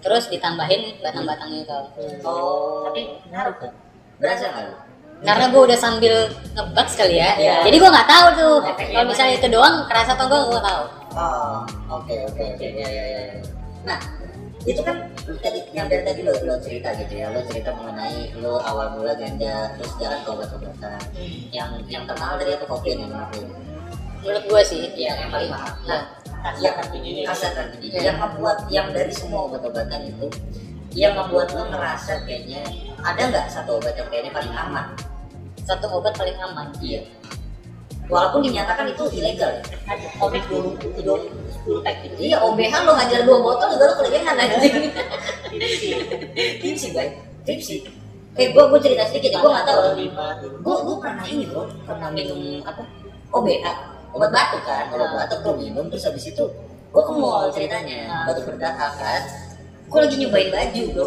terus 0.01 0.33
ditambahin 0.33 0.97
batang-batangnya 1.05 1.61
itu. 1.61 1.79
Oh. 2.25 2.89
Tapi 2.89 3.21
ngaruh 3.29 3.53
kan. 3.61 3.73
berasa 4.17 4.49
nggak 4.49 4.91
karena 5.21 5.53
gue 5.53 5.63
udah 5.69 5.79
sambil 5.79 6.15
ngebak 6.57 6.89
sekali 6.89 7.21
ya. 7.21 7.37
Iya. 7.37 7.57
jadi 7.69 7.77
gue 7.77 7.91
nggak 7.93 8.09
tahu 8.09 8.27
tuh. 8.33 8.57
Efeknya 8.65 8.97
kalau 8.97 9.07
misalnya 9.13 9.35
itu 9.37 9.49
doang 9.53 9.77
kerasa 9.85 10.17
atau 10.17 10.25
enggak 10.25 10.41
gue 10.41 10.53
nggak 10.57 10.67
tahu. 10.73 10.85
Oh 11.13 11.59
oke 12.01 12.15
oke 12.33 12.43
oke. 12.57 12.67
Ya 12.73 12.89
ya 12.89 13.05
ya. 13.05 13.23
nah 13.85 14.01
itu 14.69 14.81
kan 14.85 15.09
tadi 15.41 15.61
yang 15.73 15.89
dari 15.89 16.05
tadi 16.05 16.21
lo, 16.21 16.37
lo 16.45 16.61
cerita 16.61 16.93
gitu 17.01 17.17
ya 17.17 17.33
lo 17.33 17.41
cerita 17.49 17.73
mengenai 17.73 18.37
lo 18.45 18.61
awal 18.61 18.93
mula 18.99 19.17
ganja 19.17 19.73
terus 19.81 19.93
jalan 19.97 20.21
ke 20.21 20.29
obat-obatan 20.29 21.01
yang 21.49 21.71
yang 21.89 22.05
terkenal 22.05 22.37
dari 22.37 22.53
itu 22.53 22.67
kopi 22.69 22.93
yang 22.93 23.09
menurut 23.09 23.31
lo 23.41 23.49
menurut 24.21 24.45
gue 24.45 24.63
sih 24.69 24.83
Iya, 25.01 25.17
yang 25.17 25.31
paling 25.33 25.49
mahal. 25.49 25.73
Nah, 25.89 26.03
yang 26.61 26.77
kan 26.77 26.93
tinggi. 26.93 27.25
kasar. 27.25 27.57
Iya. 27.81 28.13
Yang 28.13 28.17
membuat 28.21 28.69
yang 28.69 28.93
dari 28.93 29.09
semua 29.17 29.49
obat-obatan 29.49 30.13
itu, 30.13 30.29
yang 30.93 31.17
membuat 31.17 31.57
lo 31.57 31.65
ngerasa 31.73 32.29
kayaknya 32.29 32.61
ada 33.01 33.17
nggak 33.33 33.49
satu 33.49 33.81
obat 33.81 33.97
yang 33.97 34.09
kayaknya 34.13 34.33
paling 34.37 34.53
aman? 34.53 34.93
satu 35.65 35.87
obat 35.89 36.13
paling 36.19 36.37
aman 36.37 36.69
Iya. 36.85 37.01
Walaupun 38.11 38.43
dinyatakan 38.43 38.91
itu 38.91 39.05
ilegal. 39.15 39.63
Ada 39.87 40.07
komik 40.19 40.43
dulu 40.51 40.75
itu 40.83 41.01
dulu 41.01 41.31
sepuluh 41.55 41.81
pack 41.87 42.03
gitu. 42.03 42.15
Iya, 42.19 42.43
OBH 42.43 42.75
lo 42.83 42.93
ngajar 42.99 43.21
dua 43.23 43.39
botol 43.39 43.69
juga 43.71 43.85
lo 43.87 43.95
kelebihan 44.03 44.35
anjing. 44.35 44.91
Tipsi, 46.61 46.89
baik. 46.91 47.13
Tipsi. 47.47 47.87
Eh, 48.35 48.51
gua 48.51 48.67
gua 48.67 48.83
cerita 48.83 49.07
sedikit 49.07 49.39
gua 49.39 49.63
nggak 49.63 49.67
tahu. 49.71 49.81
Gua 50.63 50.77
gua 50.83 50.97
pernah 50.99 51.25
ini 51.31 51.47
bro, 51.47 51.71
pernah 51.87 52.11
minum 52.11 52.67
apa? 52.67 52.83
OBH. 53.31 53.67
obat 54.11 54.31
batuk 54.35 54.63
kan 54.67 54.91
obat 54.91 55.11
batuk 55.15 55.39
gue 55.47 55.55
minum 55.67 55.87
terus 55.87 56.03
habis 56.03 56.27
itu 56.27 56.45
gue 56.91 57.03
ke 57.03 57.13
mall 57.15 57.47
ceritanya 57.55 58.27
batuk 58.27 58.51
berdahak 58.51 58.93
kan 58.99 59.23
gue 59.87 59.99
lagi 60.03 60.17
nyobain 60.19 60.51
baju 60.51 60.83
bro 60.95 61.07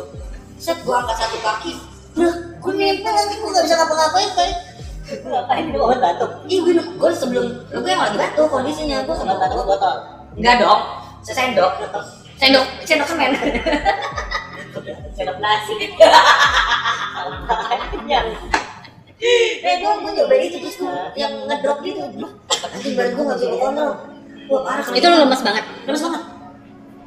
set 0.55 0.79
gue 0.79 0.95
angkat 0.95 1.17
satu 1.19 1.37
kaki 1.43 1.73
Loh, 2.13 2.29
gue 2.61 2.73
nempel 2.77 3.09
lagi 3.09 3.35
gue 3.41 3.49
gak 3.49 3.65
bisa 3.65 3.75
ngapa-ngapain 3.75 4.29
kayak 4.37 4.55
Ngapain 5.03 5.63
minum 5.67 5.91
obat 5.91 5.99
batuk? 5.99 6.31
Ih, 6.47 6.63
gue, 6.63 6.79
gue 6.79 7.09
sebelum, 7.11 7.45
lu 7.71 7.79
gue 7.83 7.91
yang 7.91 8.03
lagi 8.03 8.15
batuk 8.15 8.47
kondisinya, 8.47 9.03
gue 9.03 9.15
sempat 9.15 9.35
batuk 9.35 9.67
botol. 9.67 9.95
Enggak 10.39 10.63
dong. 10.63 10.81
Sesendok. 11.23 11.71
Sendok, 12.39 12.65
sendok 12.87 13.07
semen. 13.07 13.31
Sendok 15.15 15.37
nasi. 15.39 15.75
Eh, 19.63 19.73
gue 19.79 19.91
gue 20.03 20.11
nyobain 20.19 20.43
itu 20.43 20.57
terus 20.59 20.75
gue 20.83 20.95
yang 21.15 21.31
ngedrop 21.47 21.79
gitu, 21.79 22.03
badan 22.03 23.11
gue 23.15 23.23
gak 23.23 23.37
bisa 23.39 23.55
kontrol. 23.55 23.91
Wah 24.51 24.61
parah. 24.67 24.83
Itu 24.91 25.07
lu 25.07 25.17
lemes 25.23 25.41
banget. 25.43 25.63
lemes 25.87 26.03
banget. 26.03 26.21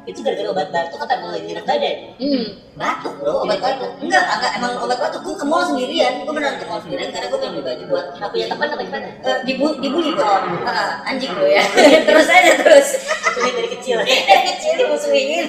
Itu 0.07 0.23
gara-gara 0.23 0.49
obat 0.55 0.69
batuk 0.71 0.99
kata 1.03 1.15
gue 1.19 1.31
lagi 1.35 1.49
enak 1.51 1.67
badan. 1.67 1.97
Hmm. 2.23 2.45
Batuk 2.79 3.15
bro, 3.19 3.43
obat 3.43 3.59
batuk. 3.59 3.91
Enggak, 3.99 4.23
enggak 4.23 4.53
emang 4.55 4.73
obat 4.79 4.99
batuk. 5.03 5.21
Gue 5.27 5.35
ke 5.35 5.45
mall 5.47 5.67
sendirian. 5.67 6.23
Gue 6.23 6.35
beneran 6.35 6.57
ke 6.63 6.65
mall 6.71 6.79
sendirian 6.79 7.11
karena 7.11 7.27
gue 7.27 7.39
pengen 7.43 7.53
beli 7.59 7.65
baju 7.67 7.85
buat 7.91 8.07
Aku 8.15 8.31
punya 8.31 8.47
teman 8.47 8.69
apa 8.71 8.83
gimana? 8.87 9.09
Eh, 9.27 9.39
dibu 9.43 9.67
dibully 9.83 10.11
gue. 10.15 10.23
Ah, 10.67 11.03
anjing 11.11 11.33
gue 11.35 11.51
ya. 11.51 11.65
terus 12.09 12.29
aja 12.31 12.53
terus. 12.63 12.89
Sulit 13.35 13.53
dari 13.59 13.69
kecil. 13.75 13.97
Dari 14.07 14.43
kecil 14.55 14.73
dimusuhin. 14.79 15.45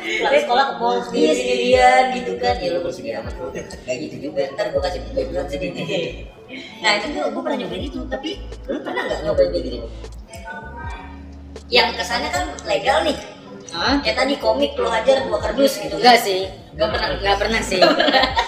Pulang 0.00 0.42
sekolah 0.42 0.64
ke 0.66 0.74
mall 0.76 0.96
Iya 0.98 1.04
sendiri. 1.06 1.34
sendirian 1.38 2.04
gitu 2.16 2.32
kan 2.40 2.54
ya 2.58 2.68
lu 2.74 2.80
bersedia 2.82 3.14
amat 3.22 3.34
bro 3.36 3.48
kayak 3.54 3.98
gitu 4.08 4.16
juga 4.30 4.42
ntar 4.56 4.66
gue 4.72 4.80
kasih 4.80 5.00
background 5.12 5.48
sedikit 5.52 5.86
nah 6.82 6.90
itu 6.98 7.06
gue 7.14 7.24
gue 7.30 7.42
pernah 7.44 7.58
nyobain 7.60 7.84
itu 7.84 8.00
tapi 8.08 8.30
lu 8.66 8.78
pernah 8.80 9.02
nggak 9.06 9.20
nyobain 9.28 9.48
kayak 9.52 9.64
gitu 9.68 9.78
yang 11.70 11.88
kesannya 11.94 12.30
kan 12.32 12.44
legal 12.66 12.98
nih 13.06 13.16
Hah? 13.70 14.02
kayak 14.02 14.16
tadi 14.18 14.34
komik 14.42 14.74
lu 14.74 14.90
hajar 14.90 15.26
dua 15.30 15.38
kardus 15.38 15.78
gitu 15.78 15.94
Enggak 15.94 16.18
sih. 16.20 16.50
Enggak 16.74 16.88
pernah, 16.96 17.08
enggak 17.18 17.36
pernah 17.38 17.62
sih. 17.62 17.80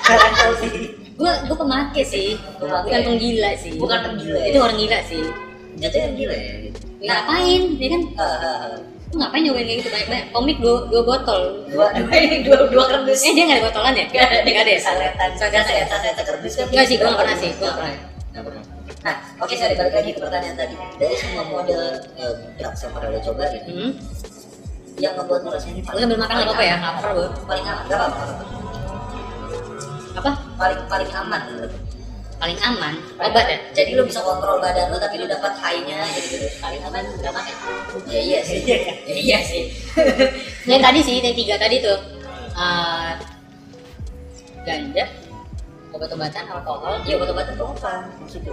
kalian 0.07 0.33
tahu 0.35 0.55
sih 0.59 0.75
Gua 1.15 1.33
gua 1.47 1.57
pemake 1.63 2.03
sih. 2.03 2.35
Pemake. 2.59 2.89
Bukan 2.91 3.03
penggila 3.07 3.51
sih. 3.55 3.73
Bukan 3.79 3.99
penggila 4.03 4.39
ya? 4.43 4.49
Itu 4.51 4.59
orang 4.59 4.79
gila 4.81 4.99
sih. 5.07 5.25
jatuhnya 5.73 6.09
gila 6.19 6.37
ya. 6.37 6.53
Ya, 7.03 7.07
ngapain? 7.09 7.63
Ya 7.79 7.89
kan 7.91 8.03
ah. 8.19 8.75
lu 9.13 9.21
ngapain 9.21 9.43
nyobain 9.45 9.67
kayak 9.69 9.79
gitu 9.85 9.91
banyak-banyak. 9.93 10.27
Komik 10.33 10.59
dua, 10.59 10.77
dua 10.89 11.03
botol. 11.05 11.43
dua 11.69 11.87
dua 11.95 12.19
dua 12.43 12.59
dua 12.73 12.85
kardus 12.89 13.21
Eh 13.23 13.33
dia 13.37 13.45
nggak 13.45 13.59
ada 13.61 13.67
botolan 13.69 13.95
ya? 13.95 14.05
Enggak 14.09 14.27
ada. 14.43 14.73
Ya? 14.73 14.81
sasetan 14.81 15.31
sasetan 15.37 15.87
sasetan 15.87 16.25
kardus 16.25 16.53
kan 16.57 16.67
Enggak 16.73 16.87
sih, 16.89 16.97
gua 16.97 17.07
nggak 17.13 17.21
pernah 17.21 17.37
sih. 17.37 17.51
Gua 17.61 17.71
nggak 17.71 17.77
pernah. 17.79 17.95
Nggak. 18.33 18.63
Nah, 19.03 19.17
oke 19.43 19.55
sorry 19.59 19.75
balik 19.75 19.95
lagi 19.99 20.11
ke 20.15 20.21
pertanyaan 20.23 20.57
tadi. 20.57 20.75
Dari 20.99 21.15
semua 21.19 21.45
model 21.51 21.83
eh, 22.19 22.35
drugs 22.55 22.81
yang 22.87 22.93
pernah 22.95 23.09
lo 23.11 23.21
coba 23.21 23.43
gitu, 23.51 23.71
Hmm. 23.71 23.91
Yang 25.01 25.15
ngebuat 25.17 25.41
rasanya 25.49 25.81
Gua 25.89 26.01
sambil 26.01 26.19
makan 26.21 26.35
nggak 26.37 26.49
apa-apa 26.49 26.65
ya? 26.65 26.77
Lapar 26.81 27.11
gua. 27.17 27.29
Paling 27.49 27.65
aman, 27.67 27.85
nggak 27.89 27.99
apa-apa. 27.99 28.23
Apa? 30.13 30.31
Paling 30.61 30.81
paling 30.89 31.11
aman. 31.17 31.43
Paling 32.37 32.59
aman. 32.59 32.95
Obat 33.23 33.47
ya? 33.47 33.59
Jadi 33.73 33.91
lo 33.95 34.03
bisa 34.03 34.19
kontrol 34.21 34.59
badan 34.59 34.91
lo 34.91 34.99
tapi 34.99 35.15
lo 35.17 35.31
dapat 35.31 35.55
high-nya 35.57 36.03
gitu 36.19 36.27
gitu. 36.37 36.47
Paling 36.59 36.83
aman 36.85 37.03
udah 37.17 37.33
makan. 37.33 37.55
Ya 38.11 38.21
iya 38.21 38.41
sih. 38.43 38.61
Ya, 38.67 39.17
iya 39.17 39.39
sih. 39.47 39.71
Yang 40.71 40.81
tadi 40.83 41.01
sih, 41.03 41.15
yang 41.19 41.35
tiga 41.35 41.55
tadi 41.59 41.83
tuh. 41.83 41.99
Eh, 42.53 43.11
ganja, 44.63 45.05
obat-obatan, 45.91 46.45
alkohol, 46.47 47.03
Iya 47.03 47.19
obat-obatan 47.19 47.53
tuh 47.59 47.67
apa 47.75 48.07
maksudnya? 48.23 48.53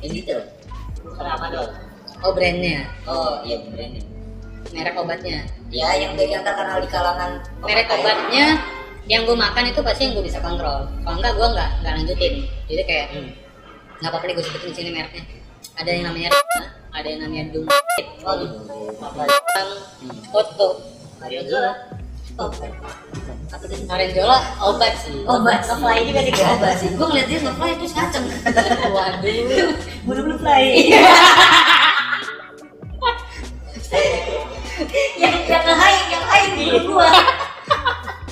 In 0.00 0.10
detail. 0.14 0.40
Kenapa 1.04 1.52
dong? 1.52 1.68
oh 2.24 2.32
brandnya, 2.32 2.88
Oh 3.04 3.44
iya 3.44 3.60
beneran. 3.60 4.00
merek 4.72 4.96
obatnya. 4.96 5.44
Ya 5.74 5.90
yang 5.98 6.14
yang 6.14 6.46
terkenal 6.46 6.78
di 6.78 6.86
kalangan 6.86 7.42
Merek 7.58 7.90
obatnya 7.90 8.62
yang 9.04 9.26
gue 9.26 9.36
makan 9.36 9.68
itu 9.68 9.82
pasti 9.82 10.06
yang 10.06 10.12
gue 10.16 10.24
bisa 10.24 10.38
kontrol. 10.38 10.86
Kalau 11.02 11.16
enggak 11.18 11.34
gue 11.34 11.48
enggak 11.50 11.70
enggak 11.82 11.92
lanjutin. 11.98 12.34
Jadi 12.70 12.82
kayak 12.86 13.06
Hmm. 13.10 13.28
nggak 13.98 14.10
apa-apa 14.10 14.24
deh 14.30 14.34
gue 14.38 14.44
sebutin 14.46 14.70
sini 14.72 14.90
mereknya. 14.94 15.22
Ada 15.74 15.90
yang 15.90 16.04
namanya 16.06 16.30
ada 16.94 17.06
yang 17.10 17.20
namanya 17.26 17.50
Dumit, 17.50 18.06
Oh 18.22 18.34
gitu. 18.38 18.56
Apa? 19.02 19.26
yang 19.26 19.70
Foto, 20.30 20.68
Mario 21.18 21.42
Zola. 21.50 21.72
Oh, 22.34 22.50
apa 22.50 23.62
tadi? 23.62 23.86
Narenjola 23.86 24.38
obat 24.58 24.94
sih. 24.98 25.22
Obat. 25.22 25.62
Nge-fly 25.70 25.98
juga 26.02 26.20
nih 26.22 26.34
Iya, 26.34 26.46
obat 26.58 26.74
sih. 26.82 26.88
Gue 26.94 27.06
ngeliat 27.06 27.26
dia 27.30 27.38
nge-fly 27.46 27.70
terus 27.78 27.94
ngaceng. 27.94 28.24
Waduh. 28.94 29.70
Buru-buru 30.06 30.36
fly. 30.42 30.64
yang 35.20 35.34
yang 35.46 35.62
nge-high, 35.62 36.00
yang 36.10 36.24
high 36.26 36.48
di 36.56 36.64
gua. 36.86 37.10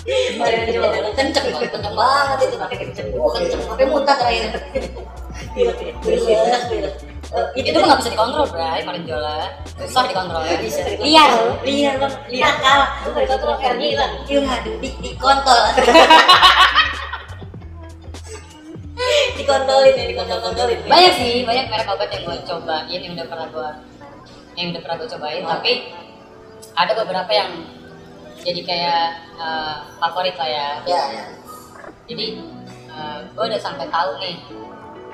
Kenceng 0.02 1.46
banget, 1.46 1.70
kenceng 1.70 1.94
banget 1.94 2.38
itu 2.42 2.56
pakai 2.58 2.76
kenceng, 2.82 3.06
gua 3.14 3.30
kenceng, 3.38 3.60
sampai 3.62 3.86
muntah 3.86 4.16
terakhir. 4.18 4.50
Ya. 4.50 4.60
Pilek, 5.54 5.76
pilek. 6.68 6.94
Eh, 7.32 7.46
itu 7.56 7.72
tuh 7.72 7.80
nggak 7.80 7.96
bisa 8.04 8.12
dikontrol, 8.12 8.44
Bray. 8.52 8.84
Narenjola 8.84 9.56
susah 9.80 10.04
dikontrol. 10.04 10.44
Nggak 10.44 10.60
bisa. 10.68 10.80
Liar. 11.00 11.32
Liar 11.64 11.94
bang. 11.96 12.14
Liar 12.28 12.54
kalah. 12.60 12.88
Bukan 13.08 13.20
dikontrol 13.24 13.56
R-nya 13.56 13.86
hilang. 13.88 14.12
Iya, 14.28 14.52
di, 14.60 14.88
dikontol. 15.00 15.60
Dikontrolin 19.32 19.96
ya, 19.96 20.04
dikontol-kontolin. 20.12 20.80
Banyak 20.86 21.12
sih, 21.16 21.42
banyak 21.48 21.72
merek 21.72 21.88
obat 21.88 22.12
yang 22.12 22.22
gue 22.28 22.36
cobain 22.44 23.00
yang 23.00 23.12
udah 23.16 23.26
pernah 23.26 23.46
gue 23.48 23.68
yang 24.52 24.66
udah 24.76 24.80
pernah 24.84 24.96
gue 25.00 25.08
cobain, 25.16 25.42
tapi 25.48 25.72
ada 26.72 26.92
beberapa 26.96 27.32
yang 27.32 27.50
jadi 28.42 28.60
kayak 28.66 29.04
eh, 29.38 29.76
favorit 30.02 30.34
lah 30.36 30.48
ya. 30.48 30.68
Ya, 30.86 31.02
ya. 31.10 31.24
Jadi 32.08 32.26
gue 33.32 33.44
udah 33.48 33.60
sampai 33.60 33.88
tahu 33.88 34.20
nih 34.20 34.36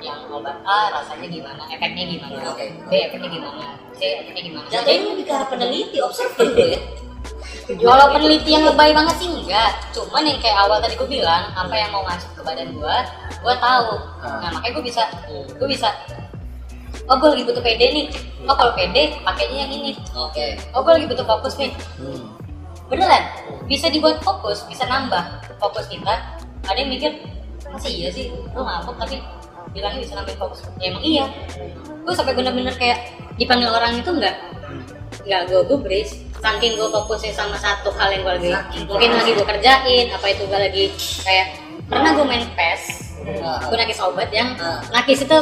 yang 0.02 0.18
obat 0.30 0.58
A 0.62 0.94
rasanya 0.94 1.26
gimana, 1.30 1.62
efeknya 1.70 2.04
gimana, 2.06 2.38
Oke. 2.54 2.70
B 2.86 2.92
efeknya 2.94 3.30
gimana, 3.30 3.66
C 3.98 4.22
efeknya 4.22 4.42
gimana. 4.46 4.66
Jadi 4.70 4.92
lebih 5.14 5.24
ke 5.26 5.32
arah 5.34 5.48
peneliti, 5.50 5.98
observer 5.98 6.46
gue 6.54 6.68
ya. 6.78 6.80
kalau 7.88 8.14
peneliti 8.14 8.50
yang 8.54 8.64
lebay 8.64 8.94
banget 8.94 9.14
sih 9.20 9.28
enggak, 9.28 9.74
cuman 9.92 10.22
yang 10.24 10.38
kayak 10.40 10.58
awal 10.64 10.78
tadi 10.78 10.94
gue 10.94 11.08
bilang, 11.10 11.50
apa 11.52 11.74
yang 11.74 11.90
mau 11.90 12.06
masuk 12.06 12.30
ke 12.38 12.42
badan 12.46 12.70
gue, 12.72 12.96
gue 13.42 13.54
tahu. 13.58 13.90
Ah. 14.22 14.38
Nah 14.46 14.50
makanya 14.54 14.72
gue 14.78 14.84
bisa, 14.86 15.02
gue 15.28 15.68
bisa. 15.68 15.88
Oh 17.08 17.16
gue 17.16 17.28
lagi 17.32 17.44
butuh 17.48 17.62
PD 17.64 17.82
nih. 17.92 18.06
Oh 18.44 18.52
kalau 18.52 18.72
PD 18.76 19.16
pakainya 19.24 19.64
yang 19.64 19.72
ini. 19.72 19.92
Oke. 20.12 20.60
Oh 20.76 20.84
gue 20.84 20.92
lagi 20.92 21.06
butuh 21.08 21.24
fokus 21.24 21.56
nih. 21.56 21.72
Hmm. 21.96 22.36
Beneran, 22.88 23.24
bisa 23.68 23.88
dibuat 23.88 24.20
fokus, 24.20 24.64
bisa 24.64 24.84
nambah 24.84 25.20
fokus 25.56 25.88
kita. 25.88 26.40
Ada 26.64 26.78
yang 26.80 26.88
mikir, 26.88 27.20
masih 27.68 27.92
iya 27.92 28.08
sih, 28.08 28.32
lu 28.32 28.64
mabuk 28.64 28.96
tapi 28.96 29.20
bilangnya 29.72 30.00
bisa 30.00 30.16
nambahin 30.16 30.40
fokus. 30.40 30.64
Ya 30.80 30.88
emang 30.88 31.04
iya. 31.04 31.24
Gue 32.04 32.12
sampai 32.12 32.32
bener-bener 32.32 32.72
kayak 32.72 33.12
dipanggil 33.36 33.68
orang 33.68 33.96
itu 33.96 34.08
enggak 34.10 34.36
nggak 35.24 35.44
gue 35.46 35.60
gubris 35.68 36.24
saking 36.40 36.74
gue 36.74 36.88
fokusnya 36.88 37.32
sama 37.32 37.56
satu 37.60 37.92
hal 37.92 38.08
yang 38.08 38.24
gue 38.24 38.34
lagi 38.40 38.50
Saking 38.50 38.82
mungkin 38.88 39.10
lagi 39.12 39.30
gue 39.36 39.46
kerjain 39.46 40.06
apa 40.08 40.26
itu 40.28 40.42
gue 40.48 40.58
lagi 40.58 40.84
kayak 41.20 41.46
pernah 41.84 42.10
gue 42.16 42.24
main 42.24 42.44
PES 42.56 42.82
Ah. 43.44 43.60
gue 43.60 43.76
nakis 43.76 44.00
obat 44.00 44.32
yang 44.32 44.56
Ah. 44.56 44.80
nakis 44.88 45.20
itu 45.20 45.38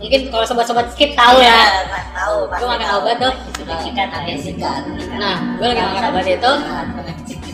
mungkin 0.00 0.20
kalau 0.26 0.44
sobat-sobat 0.44 0.86
skip 0.90 1.12
tahu 1.12 1.36
ya 1.38 1.60
Iya, 1.60 2.00
tahu, 2.10 2.36
gue 2.48 2.66
makan 2.66 2.80
tahu. 2.82 2.98
obat 2.98 3.16
tuh 3.18 3.32
Ah, 3.62 3.78
Sikat, 3.78 4.08
sikat. 4.34 4.82
nah 5.14 5.36
gue 5.54 5.66
lagi 5.66 5.80
makan 5.82 6.02
obat 6.10 6.24
itu 6.26 6.52
Ah, 6.58 6.82
pakai 6.90 7.14
sikat. 7.22 7.52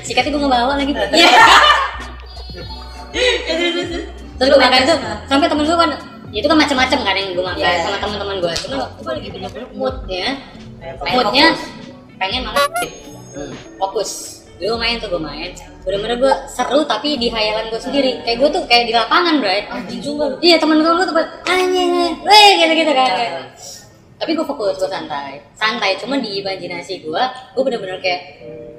sikatnya 0.00 0.30
gue 0.30 0.40
ngebawa 0.40 0.72
lagi 0.74 0.92
Iya. 0.94 1.30
terus 4.34 4.48
gue 4.48 4.60
makan 4.60 4.80
tuh 4.84 4.98
sampai 5.24 5.46
temen 5.46 5.64
gue 5.64 5.76
kan 5.76 5.90
ya 6.30 6.38
itu 6.40 6.46
kan 6.46 6.58
macam-macam 6.58 6.98
kan 7.00 7.14
yang 7.14 7.30
gue 7.32 7.44
makan 7.44 7.58
Iya. 7.60 7.72
sama 7.80 7.96
teman-teman 7.98 8.36
gue 8.38 8.50
waktu 8.50 8.66
gue 8.98 9.12
lagi 9.12 9.28
moodnya 9.72 10.26
Pengen 10.78 11.16
moodnya 11.16 11.46
fokus. 11.50 11.60
pengen 12.16 12.40
makan 12.44 12.62
Hmm. 13.34 13.50
fokus 13.76 14.10
gue 14.54 14.78
main 14.78 14.96
tuh 15.02 15.10
gue 15.10 15.22
main 15.22 15.50
bener-bener 15.82 16.16
gue 16.22 16.34
seru 16.46 16.86
tapi 16.86 17.18
di 17.18 17.26
hayalan 17.26 17.68
gue 17.74 17.80
sendiri 17.82 18.22
kayak 18.22 18.38
gue 18.38 18.48
tuh 18.54 18.62
kayak 18.70 18.84
di 18.86 18.94
lapangan 18.94 19.42
bro 19.42 19.50
Anjing 19.50 20.02
juga 20.02 20.24
lu. 20.30 20.36
iya 20.38 20.56
temen-temen 20.62 20.94
gue 20.94 21.06
tuh 21.10 21.16
anjing 21.50 21.90
weh 22.22 22.50
gitu-gitu 22.62 22.92
kan 22.94 23.10
kayak. 23.10 23.32
tapi 24.22 24.30
gue 24.38 24.46
fokus 24.46 24.78
gue 24.78 24.90
santai 24.90 25.42
santai 25.58 25.98
cuman 25.98 26.22
di 26.22 26.38
imajinasi 26.40 27.02
gue 27.02 27.22
gue 27.58 27.62
bener-bener 27.66 27.98
kayak 27.98 28.20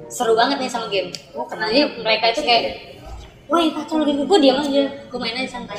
seru 0.08 0.32
banget 0.32 0.56
nih 0.64 0.70
sama 0.72 0.88
game 0.88 1.12
oh 1.36 1.44
kenanya 1.44 1.92
mereka 2.00 2.32
itu 2.32 2.42
kayak 2.42 2.96
Woi 3.46 3.70
kacau 3.70 4.02
gitu, 4.02 4.26
gue 4.26 4.38
diam 4.42 4.58
aja, 4.58 4.90
gue 4.90 5.18
main 5.22 5.38
aja 5.38 5.54
santai 5.54 5.78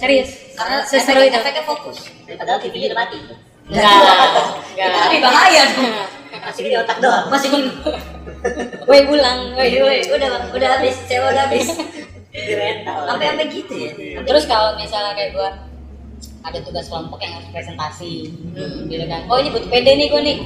Serius, 0.00 0.56
Karena 0.56 0.80
seseru 0.80 1.28
itu 1.28 1.36
efeknya 1.36 1.60
fokus. 1.68 2.08
Padahal 2.24 2.56
TV-nya 2.56 2.88
udah 2.88 2.98
mati. 3.04 3.20
Enggak, 3.68 3.84
enggak 4.72 4.88
Tapi 5.04 5.16
bahaya. 5.20 5.64
Masih 6.48 6.62
di 6.64 6.78
otak 6.80 6.96
doang. 7.04 7.28
Masih 7.28 7.52
belum. 7.52 7.68
Woi 8.88 9.00
pulang, 9.06 9.52
woi 9.54 9.70
woi 9.82 9.98
Udah, 10.10 10.50
udah 10.54 10.68
habis, 10.78 10.96
sewa 11.06 11.32
udah 11.32 11.50
habis. 11.50 11.68
Sampai 12.86 13.26
sampai 13.32 13.46
gitu 13.48 13.74
ya. 13.74 13.90
Terus 14.22 14.44
kalau 14.44 14.76
misalnya 14.76 15.16
kayak 15.16 15.32
gue 15.32 15.48
ada 16.46 16.58
tugas 16.62 16.86
kelompok 16.86 17.18
yang 17.24 17.32
harus 17.40 17.48
presentasi. 17.50 18.30
Hmm. 18.54 18.86
gitu 18.86 19.04
kan. 19.08 19.26
Oh 19.26 19.40
ini 19.40 19.50
butuh 19.50 19.68
pede 19.72 19.92
nih 19.96 20.06
gue 20.12 20.20
nih. 20.22 20.36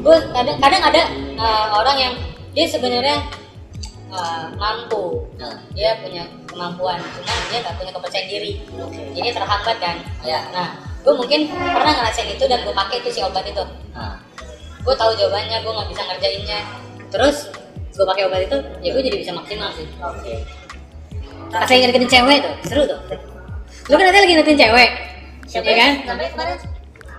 Gue 0.00 0.16
kadang 0.32 0.56
kadang 0.60 0.82
ada 0.84 1.02
uh, 1.36 1.66
orang 1.80 1.96
yang 1.98 2.14
dia 2.54 2.66
sebenarnya 2.70 3.28
uh, 4.08 4.48
mampu. 4.56 5.26
Nah, 5.36 5.58
dia 5.74 5.98
punya 6.00 6.24
kemampuan 6.48 7.02
cuman 7.02 7.38
dia 7.50 7.58
nggak 7.60 7.76
punya 7.76 7.92
kepercayaan 7.92 8.28
diri. 8.30 8.52
Oke. 8.78 9.02
jadi 9.12 9.28
terhambat 9.34 9.76
kan. 9.82 9.96
Ya. 10.22 10.40
nah 10.54 10.78
gue 11.04 11.12
mungkin 11.12 11.52
pernah 11.52 11.92
ngerasain 12.00 12.32
itu 12.32 12.44
dan 12.48 12.64
gue 12.64 12.72
pakai 12.72 13.02
itu 13.04 13.10
si 13.10 13.20
obat 13.20 13.44
itu. 13.44 13.64
Nah, 13.92 14.16
gue 14.84 14.94
tahu 14.96 15.12
jawabannya 15.18 15.60
gue 15.60 15.72
nggak 15.72 15.88
bisa 15.92 16.02
ngerjainnya 16.08 16.83
terus 17.14 17.36
gue 17.94 18.02
pakai 18.04 18.26
obat 18.26 18.42
itu 18.42 18.58
ya 18.82 18.90
gue 18.90 19.02
jadi 19.04 19.16
bisa 19.16 19.30
maksimal 19.30 19.70
sih 19.70 19.86
oke. 19.96 20.34
pas 21.48 21.62
lagi 21.62 21.80
ngedeketin 21.80 22.10
cewek 22.10 22.38
tuh 22.42 22.54
seru 22.66 22.82
tuh 22.84 22.98
lu 23.86 23.94
kan 23.94 24.04
nanti 24.04 24.18
lagi 24.18 24.32
ngedeketin 24.34 24.60
cewek 24.60 24.90
Siapa 25.44 25.68
ya 25.68 25.76
kan 25.76 25.92
Sampai 26.02 26.26
kemarin? 26.32 26.56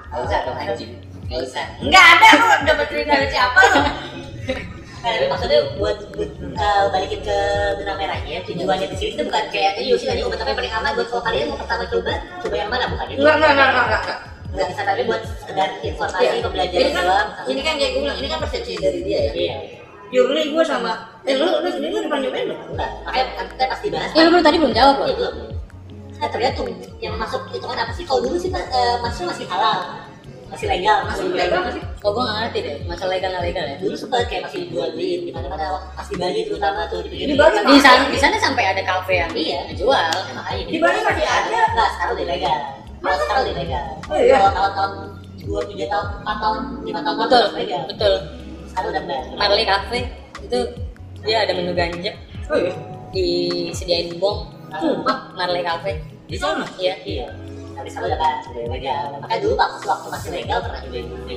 Gak 0.09 0.19
usah 0.19 0.39
dong 0.43 0.57
anjing. 0.57 0.91
Gak 1.29 1.39
usah. 1.39 1.65
Enggak 1.77 2.05
ada 2.17 2.27
kok 2.33 2.59
dapat 2.65 2.85
cerita 2.89 3.11
dari 3.13 3.29
siapa 3.29 3.59
lo. 3.61 3.79
Nah, 5.05 5.09
tapi 5.13 5.25
maksudnya 5.29 5.59
buat, 5.77 5.97
buat 6.17 6.31
uh, 6.57 6.85
balikin 6.89 7.21
ke 7.21 7.37
benang 7.77 7.95
merahnya 7.95 8.41
tujuannya 8.41 8.87
di 8.89 8.97
sini 8.97 9.09
itu 9.13 9.21
bukan 9.21 9.45
kayak 9.53 9.77
ini 9.77 9.93
Yosi 9.93 10.09
tadi 10.09 10.25
obat 10.25 10.41
apa 10.41 10.49
yang 10.49 10.57
paling 10.57 10.73
aman 10.73 10.91
buat 10.97 11.07
kalau 11.07 11.21
kalian 11.21 11.45
mau 11.47 11.57
pertama 11.61 11.85
coba 11.85 12.13
coba 12.41 12.55
yang 12.57 12.69
mana 12.73 12.85
bukan 12.89 13.05
itu 13.13 13.19
Enggak, 13.21 13.35
enggak, 13.37 13.51
enggak, 13.53 13.67
enggak, 13.69 13.85
enggak. 13.85 14.17
nggak 14.49 14.67
bisa 14.73 14.81
tapi 14.81 15.01
buat 15.05 15.21
sekedar 15.37 15.69
informasi 15.79 16.23
Iya. 16.25 16.41
pembelajaran 16.41 16.81
Ini 16.81 16.89
kan, 16.91 17.03
doang 17.05 17.29
ini 17.45 17.61
kan 17.61 17.73
kayak 17.77 17.91
gue 17.93 18.01
bilang, 18.01 18.17
ini 18.17 18.27
kan 18.27 18.39
persepsi 18.41 18.73
dari 18.81 18.99
dia 19.05 19.19
ya. 19.21 19.31
iya 19.37 19.55
Purely 20.15 20.47
gue 20.47 20.63
sama, 20.63 20.91
eh 21.21 21.35
lu, 21.35 21.43
lu 21.43 21.67
sendiri 21.67 21.91
lu 21.91 22.07
depan 22.07 22.23
nyobain 22.23 22.47
belum? 22.47 22.71
enggak 22.71 22.91
makanya 23.03 23.25
kan 23.35 23.45
kita 23.51 23.63
pasti 23.67 23.87
bahas 23.91 24.09
ya 24.09 24.21
lu 24.23 24.29
belum 24.31 24.43
tadi 24.43 24.57
belum 24.63 24.71
jawab 24.71 24.95
Iya, 24.95 25.03
loh 25.03 25.15
belum. 25.19 25.33
Nah, 26.15 26.27
tergantung 26.31 26.67
yang 26.97 27.15
masuk 27.19 27.41
itu 27.51 27.61
kan 27.61 27.75
apa 27.75 27.91
sih? 27.91 28.07
Kalau 28.07 28.23
dulu 28.23 28.39
sih 28.39 28.47
Pak, 28.47 28.63
eh, 28.63 28.95
masuknya 29.03 29.35
masih 29.35 29.45
halal, 29.51 29.79
masih 30.47 30.67
legal, 30.71 30.97
masih 31.03 31.27
legal 31.27 31.59
masih. 31.59 31.81
oh 31.99 32.09
gue 32.09 32.23
nggak 32.23 32.37
ngerti 32.39 32.59
deh 32.63 32.75
masalah 32.87 33.11
legal 33.11 33.29
nggak 33.29 33.43
legal 33.43 33.65
ya 33.65 33.75
Dulu 33.75 33.95
sempat 33.97 34.23
kayak 34.25 34.41
masih 34.47 34.59
dijual 34.63 34.89
beliin 34.95 35.19
di 35.21 35.31
mana 35.35 35.47
mana 35.51 35.65
pasti 35.91 36.13
Bali 36.15 36.39
terutama 36.47 36.87
tuh 36.87 37.03
di. 37.03 37.17
Di 37.19 37.35
Bali 37.35 37.59
di 37.59 37.79
sana 37.83 38.07
di 38.07 38.15
sana 38.15 38.35
sampai 38.39 38.63
ada 38.71 38.81
kafe 38.81 39.19
yang 39.19 39.31
Iya. 39.35 39.59
jual 39.75 39.91
Nah, 39.91 40.31
makanya 40.31 40.63
Di 40.63 40.79
Bali 40.79 40.99
masih 41.03 41.25
ada. 41.27 41.59
Enggak, 41.67 41.89
sekarang 41.91 42.13
udah 42.15 42.27
legal. 42.31 42.59
Kalau 43.03 43.17
sekarang 43.19 43.41
udah 43.43 43.55
legal. 43.59 43.85
Oh, 44.07 44.15
iya? 44.15 44.35
Kalau 44.39 44.51
tahun-tahun 44.55 44.91
dua 45.45 45.61
tiga 45.67 45.85
tahun, 45.87 46.07
empat 46.23 46.37
tahun, 46.39 46.59
lima 46.81 46.99
tahun 47.03 47.15
betul 47.19 47.43
masih 47.43 47.59
legal. 47.59 47.81
betul. 47.91 48.13
Marley 49.35 49.65
Cafe 49.65 49.99
itu 50.43 50.59
dia 51.25 51.47
ada 51.47 51.51
menu 51.55 51.71
ganja 51.73 52.11
Oh 52.51 52.57
iya? 52.59 52.73
disediain 53.15 54.19
bong 54.19 54.51
Sumpah? 54.75 55.31
Marley 55.33 55.63
Cafe 55.63 56.03
Di 56.27 56.37
sana? 56.37 56.65
iya 56.77 56.95
Iya. 57.05 57.27
Tapi 57.75 57.91
sekarang 57.91 58.15
udah 58.15 58.19
kan, 58.23 58.35
legal. 58.71 59.03
Makanya 59.19 59.41
dulu 59.43 59.53
waktu 59.59 59.83
waktu 59.83 60.07
masih 60.07 60.29
legal 60.31 60.57
pernah 60.63 60.79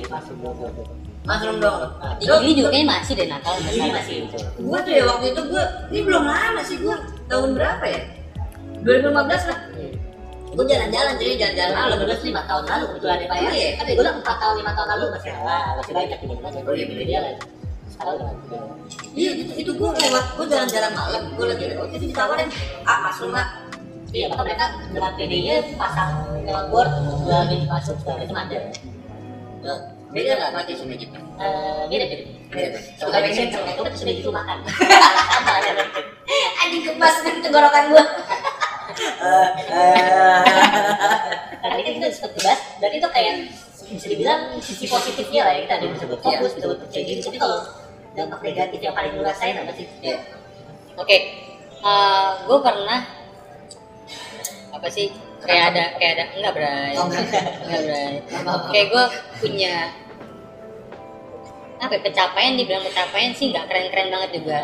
masuk 0.07 0.35
dulu. 0.39 0.83
Mushroom 1.27 1.57
dong. 1.59 1.79
Di 2.17 2.25
Gili 2.25 2.51
juga 2.57 2.69
kayaknya 2.71 2.87
masih 2.95 3.13
deh 3.13 3.27
Natal 3.27 3.53
Ini 3.59 3.91
masih 3.91 4.15
itu. 4.25 4.37
Gue 4.57 4.79
tuh 4.81 4.93
ya 4.95 5.03
waktu 5.05 5.25
itu 5.35 5.41
gue, 5.45 5.63
ini 5.91 5.99
belum 6.07 6.23
lama 6.25 6.61
sih 6.63 6.77
gue, 6.79 6.95
tahun 7.27 7.49
berapa 7.59 7.85
ya? 7.85 8.01
2015 8.81 9.51
lah. 9.51 9.59
Gue 10.49 10.65
jalan-jalan 10.65 11.13
jadi 11.21 11.33
jalan-jalan 11.37 11.73
malam 11.77 11.97
udah 12.01 12.17
lima 12.25 12.41
tahun 12.49 12.63
lalu 12.65 12.85
kebetulan 12.93 13.17
ya 13.21 13.27
Pak 13.29 13.37
ya. 13.37 13.49
Iya. 13.49 13.69
Kan 13.77 13.85
gue 13.93 14.05
empat 14.21 14.37
tahun 14.41 14.55
lima 14.57 14.71
tahun 14.73 14.87
lalu 14.97 15.05
masih 15.13 15.31
halal, 15.37 15.69
masih 15.77 15.93
banyak 15.93 16.17
di 16.17 16.25
mana 16.27 16.47
iya, 16.73 16.85
Jadi 16.89 17.05
jalan. 17.05 17.35
Sekarang 17.89 18.13
udah. 18.17 18.31
Iya 19.13 19.31
itu, 19.37 19.51
itu 19.65 19.71
gue 19.73 19.89
lewat, 19.89 20.25
gue 20.37 20.45
jalan-jalan 20.49 20.91
malam, 20.93 21.23
gue 21.33 21.45
lagi 21.45 21.65
lewat, 21.73 21.87
itu 21.93 22.05
ditawarin, 22.09 22.49
ah 22.85 22.97
mushroom 23.05 23.37
ah. 23.37 23.47
Iya, 24.09 24.25
maka 24.33 24.41
mereka 24.41 24.65
dengan 24.89 25.13
PD-nya 25.21 25.55
pasang 25.77 26.25
lewat 26.41 26.65
board 26.73 26.89
jual 27.29 27.43
di 27.45 27.57
masuk 27.69 27.97
ke 28.01 28.11
itu 28.25 28.33
ada. 28.33 28.59
Nah, 29.61 29.79
Beda 30.09 30.33
nggak 30.41 30.73
sumi 30.73 30.97
gitu? 30.97 31.13
Eh, 31.37 31.81
mirip 31.85 32.09
mirip. 32.49 32.73
Sudah 32.97 33.21
bikin 33.21 33.53
itu 33.53 33.61
sudah 33.93 34.13
gitu 34.17 34.29
makan. 34.33 34.57
Anjing 36.65 36.81
kepas 36.81 37.15
kan 37.21 37.35
tenggorokan 37.45 37.83
gue. 37.93 38.03
Nah, 39.19 40.43
tadi 41.61 41.81
kan 41.83 41.93
kita 41.99 42.07
sempat 42.11 42.31
bahas, 42.39 42.59
dan 42.79 42.91
itu 42.91 43.07
kayak 43.09 43.33
bisa 43.89 44.07
dibilang 44.07 44.41
sisi 44.59 44.85
positifnya 44.85 45.41
lah 45.47 45.53
ya 45.57 45.61
kita 45.65 45.73
ada 45.81 45.87
bisa 45.89 46.05
buat 46.05 46.21
fokus, 46.21 46.51
bisa 46.53 46.65
buat 46.69 46.79
kerja 46.87 46.99
gini. 47.01 47.19
Tapi 47.23 47.37
kalau 47.37 47.59
dampak 48.13 48.39
negatif 48.43 48.79
yang 48.79 48.93
paling 48.93 49.11
lu 49.15 49.23
rasain 49.23 49.55
apa 49.55 49.71
sih? 49.73 49.85
Iya. 50.01 50.19
oke 50.93 51.17
gue 52.43 52.57
pernah 52.59 52.99
apa 54.69 54.87
sih 54.91 55.07
kayak 55.39 55.63
ada 55.71 55.83
kayak 55.95 56.13
ada 56.19 56.25
enggak 56.35 56.53
berai 56.59 56.93
Oh, 56.99 57.07
enggak. 57.07 57.25
berai 57.87 58.13
kayak 58.69 58.87
gue 58.91 59.03
punya 59.39 59.75
apa 61.79 61.95
ya, 61.95 62.01
pencapaian 62.03 62.53
dibilang 62.59 62.83
pencapaian 62.83 63.31
sih 63.31 63.55
nggak 63.55 63.65
keren-keren 63.71 64.11
banget 64.11 64.29
juga 64.43 64.59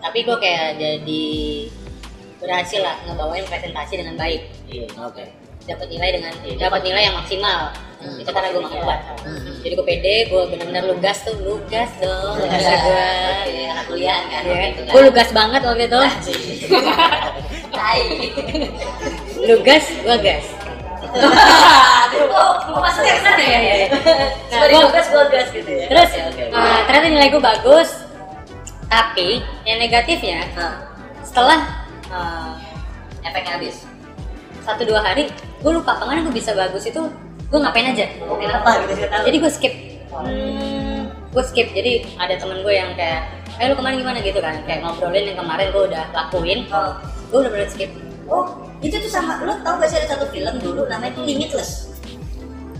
tapi 0.00 0.18
gue 0.24 0.36
kayak 0.40 0.80
jadi 0.80 1.26
berhasil 2.38 2.80
lah 2.80 2.96
ngebawain 3.04 3.44
presentasi 3.44 3.94
dengan 3.96 4.14
baik 4.14 4.46
Iya. 4.64 4.86
Oke. 5.00 5.24
dapat 5.64 5.86
nilai 5.86 6.10
dengan 6.14 6.32
dapat 6.56 6.80
nilai 6.80 7.02
yang 7.04 7.14
maksimal 7.14 7.68
itu 7.98 8.24
karena 8.26 8.48
gue 8.48 8.62
makan 8.62 8.78
obat 8.80 9.00
jadi 9.60 9.72
gue 9.74 9.84
pede 9.84 10.14
gue 10.26 10.42
benar-benar 10.48 10.84
lugas 10.86 11.18
tuh 11.20 11.34
lugas 11.38 11.90
dong 11.98 12.34
lugas 12.40 12.62
gue 12.64 13.04
anak 13.66 13.84
kuliah 13.84 14.20
kan. 14.24 14.42
Iya. 14.44 14.62
gitu 14.70 14.80
kan. 14.82 14.92
gue 14.94 15.02
lugas 15.04 15.28
banget 15.30 15.60
waktu 15.62 15.84
itu 15.84 16.00
Tai. 17.70 18.00
lugas 19.48 19.84
gue 19.94 20.16
gas 20.18 20.46
mau 22.68 22.80
masuknya 22.80 23.14
ke 23.14 23.22
sana 23.22 23.42
ya? 23.42 23.60
ya. 23.60 23.76
Nah, 23.88 24.28
Sebagai 24.50 24.74
gua- 24.74 24.84
tugas 24.86 25.06
gua 25.08 25.24
gas 25.26 25.48
gitu 25.50 25.70
ya. 25.70 25.86
terus 25.88 26.10
uh, 26.48 26.78
ternyata 26.84 27.06
nilai 27.08 27.28
gue 27.28 27.42
bagus 27.42 27.88
tapi 28.86 29.28
yang 29.64 29.78
negatifnya 29.78 30.48
Nah, 30.54 30.74
setelah 31.20 31.87
uh, 32.12 32.56
efeknya 33.24 33.58
habis. 33.60 33.84
satu 34.68 34.84
dua 34.84 35.00
hari 35.00 35.32
gue 35.64 35.72
lupa 35.72 35.96
ke 35.96 36.04
mana 36.04 36.20
gue 36.20 36.34
bisa 36.36 36.52
bagus 36.52 36.84
itu 36.84 37.00
gue 37.48 37.58
ngapain 37.58 37.88
aja. 37.88 38.04
Oh, 38.28 38.36
kenapa 38.36 38.84
gitu 38.84 39.00
sih 39.00 39.08
tahu? 39.08 39.22
jadi 39.24 39.36
gue 39.40 39.52
skip. 39.52 39.74
Hmm, 40.12 41.08
gue 41.32 41.44
skip. 41.48 41.72
Jadi 41.72 42.04
ada 42.20 42.36
temen 42.36 42.60
gue 42.60 42.74
yang 42.76 42.92
kayak 42.92 43.32
eh 43.56 43.66
lu 43.72 43.74
kemarin 43.80 43.96
gimana? 43.96 44.20
Gitu 44.20 44.36
kan. 44.44 44.60
Kayak 44.68 44.84
ngobrolin 44.84 45.32
yang 45.32 45.38
kemarin 45.40 45.72
gue 45.72 45.82
udah 45.88 46.04
lakuin. 46.12 46.68
Oh. 46.68 46.92
gue 47.32 47.38
udah 47.44 47.52
bener 47.52 47.68
skip. 47.68 47.88
Oh, 48.28 48.60
itu 48.84 49.00
tuh 49.00 49.08
sama 49.08 49.40
lo 49.40 49.56
tau 49.64 49.80
gak 49.80 49.88
sih 49.88 49.96
ada 50.04 50.16
satu 50.16 50.28
film 50.28 50.60
dulu 50.60 50.84
namanya 50.84 51.16
tuh 51.16 51.24
Limitless. 51.24 51.87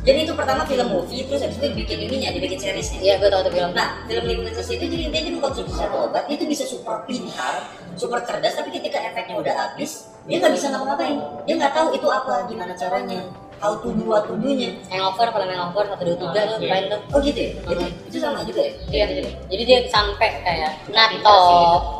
Jadi 0.08 0.24
itu 0.24 0.32
pertama 0.32 0.64
film 0.64 0.88
movie 0.88 1.20
terus 1.22 1.44
habis 1.44 1.56
itu 1.56 1.68
dibikin 1.68 1.98
ininya, 2.00 2.32
dibikin 2.32 2.56
seriesnya. 2.56 2.98
iya 2.98 3.14
gue 3.14 3.28
tau 3.28 3.44
tuh 3.44 3.52
film 3.52 3.70
Nah, 3.70 4.00
film 4.08 4.24
Limitless 4.24 4.68
itu 4.70 4.80
jadi 4.82 5.02
intinya 5.04 5.30
mengkonsumsi 5.36 5.74
satu 5.76 6.08
obat 6.08 6.24
itu 6.26 6.48
bisa 6.48 6.64
super 6.64 7.04
pintar, 7.04 7.60
super 7.92 8.24
cerdas, 8.24 8.56
tapi 8.56 8.72
ketika 8.72 8.96
efeknya 8.98 9.36
udah 9.36 9.54
habis, 9.54 10.08
dia 10.24 10.40
nggak 10.40 10.56
bisa 10.56 10.72
ngapa-ngapain. 10.72 11.16
Dia 11.44 11.54
nggak 11.54 11.74
tahu 11.76 11.88
itu 11.92 12.08
apa, 12.08 12.48
gimana 12.48 12.72
caranya, 12.72 13.20
how 13.58 13.76
to 13.76 13.90
do 13.90 14.02
what 14.02 14.24
to 14.24 14.32
do-nya. 14.34 14.70
hangover 14.88 15.28
kalau 15.28 15.44
hangover 15.44 15.84
satu 15.84 16.02
dua 16.02 16.16
tiga 16.16 16.40
tuh 16.46 16.56
keren 16.58 16.84
tuh 16.86 17.00
Oh 17.10 17.18
gitu 17.20 17.38
ya? 17.38 17.50
Itu, 17.60 17.84
itu 18.06 18.16
sama 18.16 18.40
juga 18.42 18.60
ya? 18.62 18.72
iya 18.88 19.04
jadi 19.44 19.62
dia 19.62 19.78
sampai 19.90 20.28
kayak 20.40 20.72
nato 20.88 21.38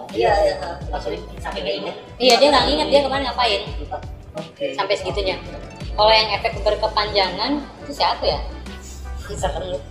Iya, 0.09 0.33
iya. 0.41 0.55
Langsung 0.89 1.13
sampai 1.37 1.61
kayak 1.61 1.77
inget. 1.85 1.95
iya 2.17 2.35
dia 2.41 2.49
nggak 2.49 2.65
inget 2.71 2.89
dia 2.89 3.01
kemarin 3.05 3.29
ngapain 3.29 3.61
Oke. 4.33 4.67
sampai 4.73 4.95
segitunya 4.95 5.37
kalau 5.99 6.15
yang 6.15 6.31
efek 6.39 6.55
berkepanjangan 6.63 7.59
itu 7.83 7.91
siapa 7.91 8.23
ya? 8.23 8.39
Serem 9.35 9.75
lu 9.75 9.77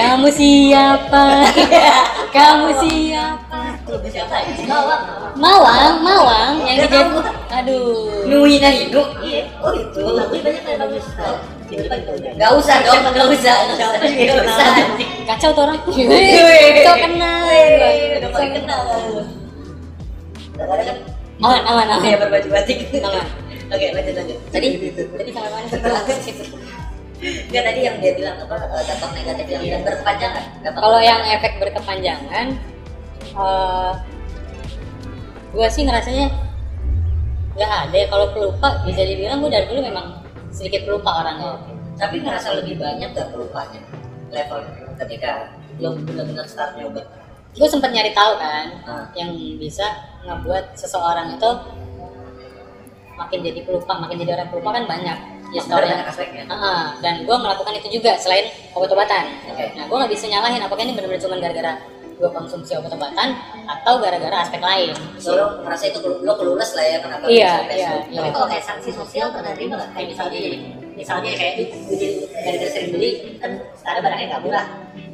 kamu 0.00 0.28
siapa 0.32 1.24
kamu 2.32 2.66
siapa 4.08 4.36
ya? 4.40 4.54
Mawang 5.36 6.00
Mawang 6.00 6.64
yang 6.64 6.76
dijadi 6.88 7.20
aduh 7.50 8.24
Nui 8.30 8.62
Nahidu. 8.62 9.02
Iya. 9.20 9.42
Oh 9.58 9.74
itu. 9.74 10.00
Bagus 10.00 10.40
banyak 10.40 10.62
yang 10.62 10.80
bagus. 10.80 11.06
Gak 12.38 12.50
usah 12.54 12.76
dong. 12.86 13.02
Gak 13.10 13.26
usah. 13.26 13.56
Gak 13.74 14.38
usah. 14.46 14.68
kacau 15.34 15.50
tuh 15.54 15.62
orang 15.66 15.78
kacau 15.82 16.96
kenal 16.98 17.44
paling 18.30 18.52
kenal. 18.54 18.80
Kan 20.60 20.96
aman 21.40 21.60
aman 21.64 21.86
aman 21.88 22.00
kayak 22.04 22.18
berbaju 22.22 22.48
batik. 22.52 22.78
aman 23.00 23.26
Oke 23.70 23.86
lanjut 23.94 24.14
lanjut. 24.18 24.38
tadi 24.50 24.68
tadi 25.14 25.30
sampai 25.30 25.50
mana 25.54 25.70
Enggak 27.20 27.62
tadi 27.68 27.80
yang 27.84 27.96
dia 28.00 28.12
bilang 28.16 28.36
apa? 28.40 28.54
Eh, 28.56 28.84
dampak 28.88 29.10
negatif 29.12 29.46
yang 29.52 29.62
yang 29.64 29.82
berkepanjangan. 29.84 30.44
Kalau 30.64 31.00
yang 31.04 31.20
efek 31.36 31.52
berkepanjangan 31.60 32.46
eh 33.30 33.92
gue 35.50 35.66
sih 35.68 35.84
ngerasanya 35.84 36.26
nggak 37.60 37.72
ada. 37.92 38.00
Kalau 38.08 38.26
pelupa 38.32 38.68
bisa 38.88 39.04
dibilang 39.04 39.44
gue 39.44 39.50
dari 39.52 39.66
dulu 39.68 39.80
memang 39.84 40.06
sedikit 40.48 40.88
pelupa 40.88 41.20
orangnya. 41.20 41.60
Tapi 42.00 42.24
ngerasa 42.24 42.56
lebih 42.56 42.80
banyak 42.80 43.12
gak 43.12 43.28
pelupanya? 43.28 43.84
Level 44.32 44.64
ketika 44.96 45.52
lo 45.76 45.92
benar-benar 46.00 46.48
start 46.48 46.80
nyoba. 46.80 47.04
Gue 47.52 47.68
sempet 47.68 47.92
nyari 47.92 48.16
tahu 48.16 48.40
kan 48.40 48.66
Ah. 48.88 49.04
yang 49.12 49.36
bisa 49.60 49.84
ngebuat 50.24 50.72
seseorang 50.72 51.36
itu 51.36 51.50
makin 53.20 53.38
jadi 53.44 53.60
pelupa 53.68 54.00
makin 54.00 54.16
jadi 54.24 54.40
orang 54.40 54.48
pelupa 54.48 54.70
kan 54.80 54.84
banyak 54.88 55.18
ya 55.50 55.60
story 55.62 55.86
aspeknya. 55.90 56.44
Ah, 56.50 56.94
dan 57.02 57.26
gue 57.26 57.36
melakukan 57.36 57.74
itu 57.78 58.00
juga 58.00 58.14
selain 58.18 58.50
obat-obatan. 58.74 59.24
Oke. 59.50 59.74
Nah, 59.74 59.84
gue 59.90 59.96
nggak 59.96 60.12
bisa 60.12 60.24
nyalahin 60.30 60.62
apakah 60.62 60.82
ini 60.86 60.92
benar-benar 60.94 61.22
cuma 61.22 61.36
gara-gara 61.42 61.72
gue 62.20 62.30
konsumsi 62.36 62.76
obat-obatan 62.76 63.32
atau 63.64 63.94
gara-gara 63.96 64.36
aspek 64.44 64.60
lain. 64.60 64.92
So, 65.16 65.32
lo 65.34 65.64
merasa 65.64 65.88
itu 65.88 65.98
lo 66.04 66.32
kelulus 66.36 66.76
lah 66.76 66.84
ya 66.84 66.98
kenapa 67.00 67.24
Iya, 67.26 67.52
iya, 67.72 67.90
iya. 68.12 68.20
Tapi 68.20 68.30
kalau 68.36 68.46
kayak 68.46 68.64
sanksi 68.64 68.90
sosial 68.92 69.32
pernah 69.32 69.56
terima 69.56 69.80
nggak? 69.80 69.90
Kayak 69.96 70.06
misalnya 70.12 70.32
jadi 70.36 70.50
misalnya 70.94 71.32
kayak 71.36 71.54
jadi 71.90 72.08
gara-gara 72.44 72.70
sering 72.70 72.90
beli 72.94 73.10
kan 73.38 73.50
sekarang 73.78 74.02
barangnya 74.04 74.26
nggak 74.30 74.44
murah 74.44 74.66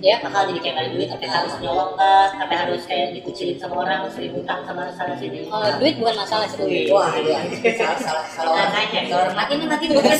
Ya, 0.04 0.20
bakal 0.20 0.52
jadi 0.52 0.60
kayak 0.60 0.76
balik 0.76 0.90
duit 0.92 1.08
tapi 1.08 1.24
harus 1.24 1.52
nyolong 1.60 1.96
kas 1.96 2.30
tapi 2.36 2.52
harus 2.52 2.82
kayak 2.84 3.16
dikucilin 3.16 3.56
sama 3.56 3.80
orang 3.84 4.04
sering 4.12 4.32
utang 4.36 4.60
sama 4.68 4.92
sana 4.92 5.16
sini 5.16 5.48
oh, 5.48 5.64
duit 5.80 5.96
bukan 5.96 6.16
masalah 6.20 6.44
sih. 6.48 6.60
duit. 6.60 6.92
Wah, 6.92 7.16
iya. 7.16 7.40
salah 7.80 7.96
salah 8.00 8.24
salah 8.28 8.50
orang. 8.56 8.72
Makanya. 8.76 9.00
Salah 9.08 9.22
orang 9.24 9.36
mati 9.36 9.52
nih 9.56 9.68
mati 9.68 9.84
bukan 9.88 10.16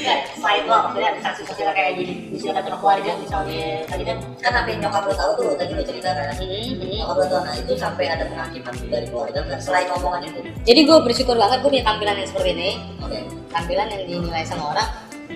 Nggak, 0.00 0.18
selain 0.32 0.64
lo 0.64 0.76
maksudnya 0.80 1.08
ada 1.12 1.20
sanksi 1.20 1.42
sosial 1.44 1.70
kayak 1.76 1.92
jadi 2.00 2.14
misalkan 2.32 2.62
sama 2.64 2.78
keluarga 2.80 3.10
misalnya 3.20 3.64
tadi 3.84 4.02
kan 4.08 4.16
kan 4.40 4.64
yang 4.64 4.80
nyokap 4.80 5.02
lo 5.04 5.12
tahu 5.12 5.30
tuh 5.36 5.50
tadi 5.60 5.72
lo 5.76 5.82
cerita 5.84 6.08
kan 6.16 6.32
Hmm, 6.40 6.48
hmm. 6.48 6.88
nyokap 6.88 7.16
lo 7.20 7.24
tahu 7.28 7.40
nah 7.44 7.54
itu 7.54 7.72
sampai 7.76 8.04
ada 8.08 8.24
penghakiman 8.24 8.74
dari 8.88 9.06
keluarga 9.12 9.38
selain 9.60 9.92
omongan 9.92 10.24
itu 10.24 10.40
Jadi 10.64 10.80
gue 10.88 10.98
bersyukur 11.04 11.36
banget 11.36 11.60
gue 11.60 11.70
punya 11.70 11.84
tampilan 11.84 12.16
yang 12.16 12.28
seperti 12.32 12.50
ini, 12.56 12.70
oke 13.04 13.39
tampilan 13.50 13.86
yang 13.90 14.02
dinilai 14.06 14.44
sama 14.46 14.74
orang, 14.74 14.88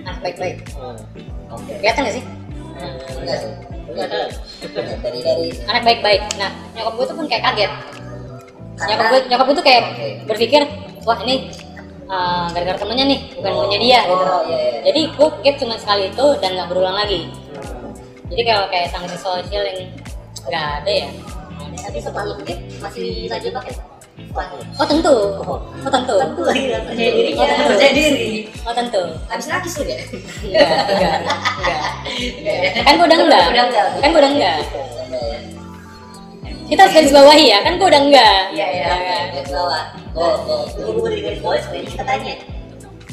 nah 0.03 0.15
baik-baik. 0.23 0.63
oke 1.51 1.71
Kelihatan 1.79 2.07
gak 2.07 2.15
sih? 2.15 2.25
enggak 2.75 3.37
sih? 3.39 3.51
Enggak, 3.85 4.09
dari 4.99 5.19
dari 5.23 5.45
Anak 5.69 5.83
baik-baik. 5.87 6.21
Nah, 6.35 6.51
nyokap 6.75 6.93
gue 6.99 7.05
tuh 7.07 7.15
pun 7.15 7.25
kayak 7.29 7.43
kaget. 7.53 7.71
karena 8.75 8.91
nyokap 8.91 9.07
gue 9.07 9.19
nyokap 9.31 9.45
gue 9.47 9.55
tuh 9.55 9.65
kayak 9.65 9.83
berpikir 10.27 10.61
wah 11.07 11.15
ini 11.23 11.47
uh, 12.11 12.51
gara-gara 12.51 12.75
temennya 12.75 13.05
nih 13.07 13.19
bukan 13.39 13.51
maunya 13.55 13.79
dia 13.79 13.99
gitu. 14.03 14.25
oh 14.27 14.43
iya 14.51 14.57
iya. 14.59 14.79
Jadi 14.91 15.01
gue 15.15 15.27
gap 15.47 15.55
cuma 15.63 15.75
sekali 15.79 16.03
itu 16.11 16.25
dan 16.43 16.49
nggak 16.59 16.67
berulang 16.67 16.97
lagi. 16.99 17.31
Jadi 18.27 18.41
kalau 18.43 18.67
kayak 18.67 18.91
sanksi 18.91 19.15
sosial 19.15 19.63
yang 19.63 19.79
nggak 20.43 20.65
ada 20.83 20.91
ya. 20.91 21.09
Tapi 21.75 21.97
setelah 22.03 22.25
lo 22.27 22.35
gap 22.43 22.59
masih 22.83 23.31
lanjut 23.31 23.51
pakai 23.55 23.73
oh 24.75 24.85
tentu. 24.85 25.15
Oh 25.39 25.59
tentu. 25.87 26.15
Tentu. 26.15 26.41
Lagi 26.43 26.63
percaya 26.71 27.11
dirinya 27.11 27.39
Oh, 27.39 27.47
tentu. 27.47 27.67
percaya 27.71 27.91
diri. 27.91 28.27
Oh 28.63 28.73
tentu. 28.73 29.01
Habis 29.27 29.45
nakis 29.47 29.73
lo 29.75 29.83
ya? 29.83 29.97
Enggak 29.99 30.69
enggak 30.87 31.15
enggak 32.05 32.83
kan 32.85 32.93
gue 32.95 33.05
udah 33.05 33.17
enggak 33.17 33.43
Udah 33.49 33.63
enggak. 33.65 33.85
kan 33.99 34.09
gue 34.09 34.19
udah 34.21 34.31
enggak 34.31 34.57
kita 36.65 36.81
harus 36.81 37.11
bawahi 37.13 37.45
ya 37.53 37.59
kan 37.61 37.77
gue 37.77 37.85
udah 37.85 38.01
enggak 38.01 38.41
Iya, 38.49 38.67
iya. 38.67 38.85
Ya 38.85 38.97
kan? 38.97 39.23
Garis 39.31 39.51
bawah 39.53 39.83
oh. 40.17 40.35
Oh 40.81 41.05
dari 41.05 41.21
garis 41.21 41.39
bawah 41.39 41.57
sebenarnya 41.61 41.89
kita 41.91 42.03
tanya. 42.03 42.33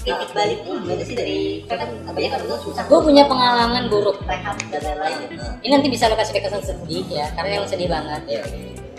Titik 0.02 0.30
baliknya 0.34 0.72
gimana 0.82 1.02
sih 1.04 1.14
dari 1.14 1.38
kan 1.68 1.78
apa 2.02 2.18
ya 2.18 2.28
kalau 2.32 2.44
itu 2.44 2.56
susah. 2.64 2.82
Gue 2.88 3.00
punya 3.02 3.22
pengalaman 3.24 3.86
buruk. 3.86 4.18
Rehab 4.24 4.56
dan 4.66 4.80
lain-lain. 4.82 5.18
Ini 5.60 5.68
nanti 5.70 5.88
bisa 5.88 6.08
lo 6.08 6.16
kasih 6.16 6.32
kesan 6.34 6.62
sedih 6.64 7.04
ya 7.06 7.28
karena 7.32 7.60
yang 7.60 7.66
sedih 7.68 7.86
banget. 7.86 8.20
Iya 8.26 8.42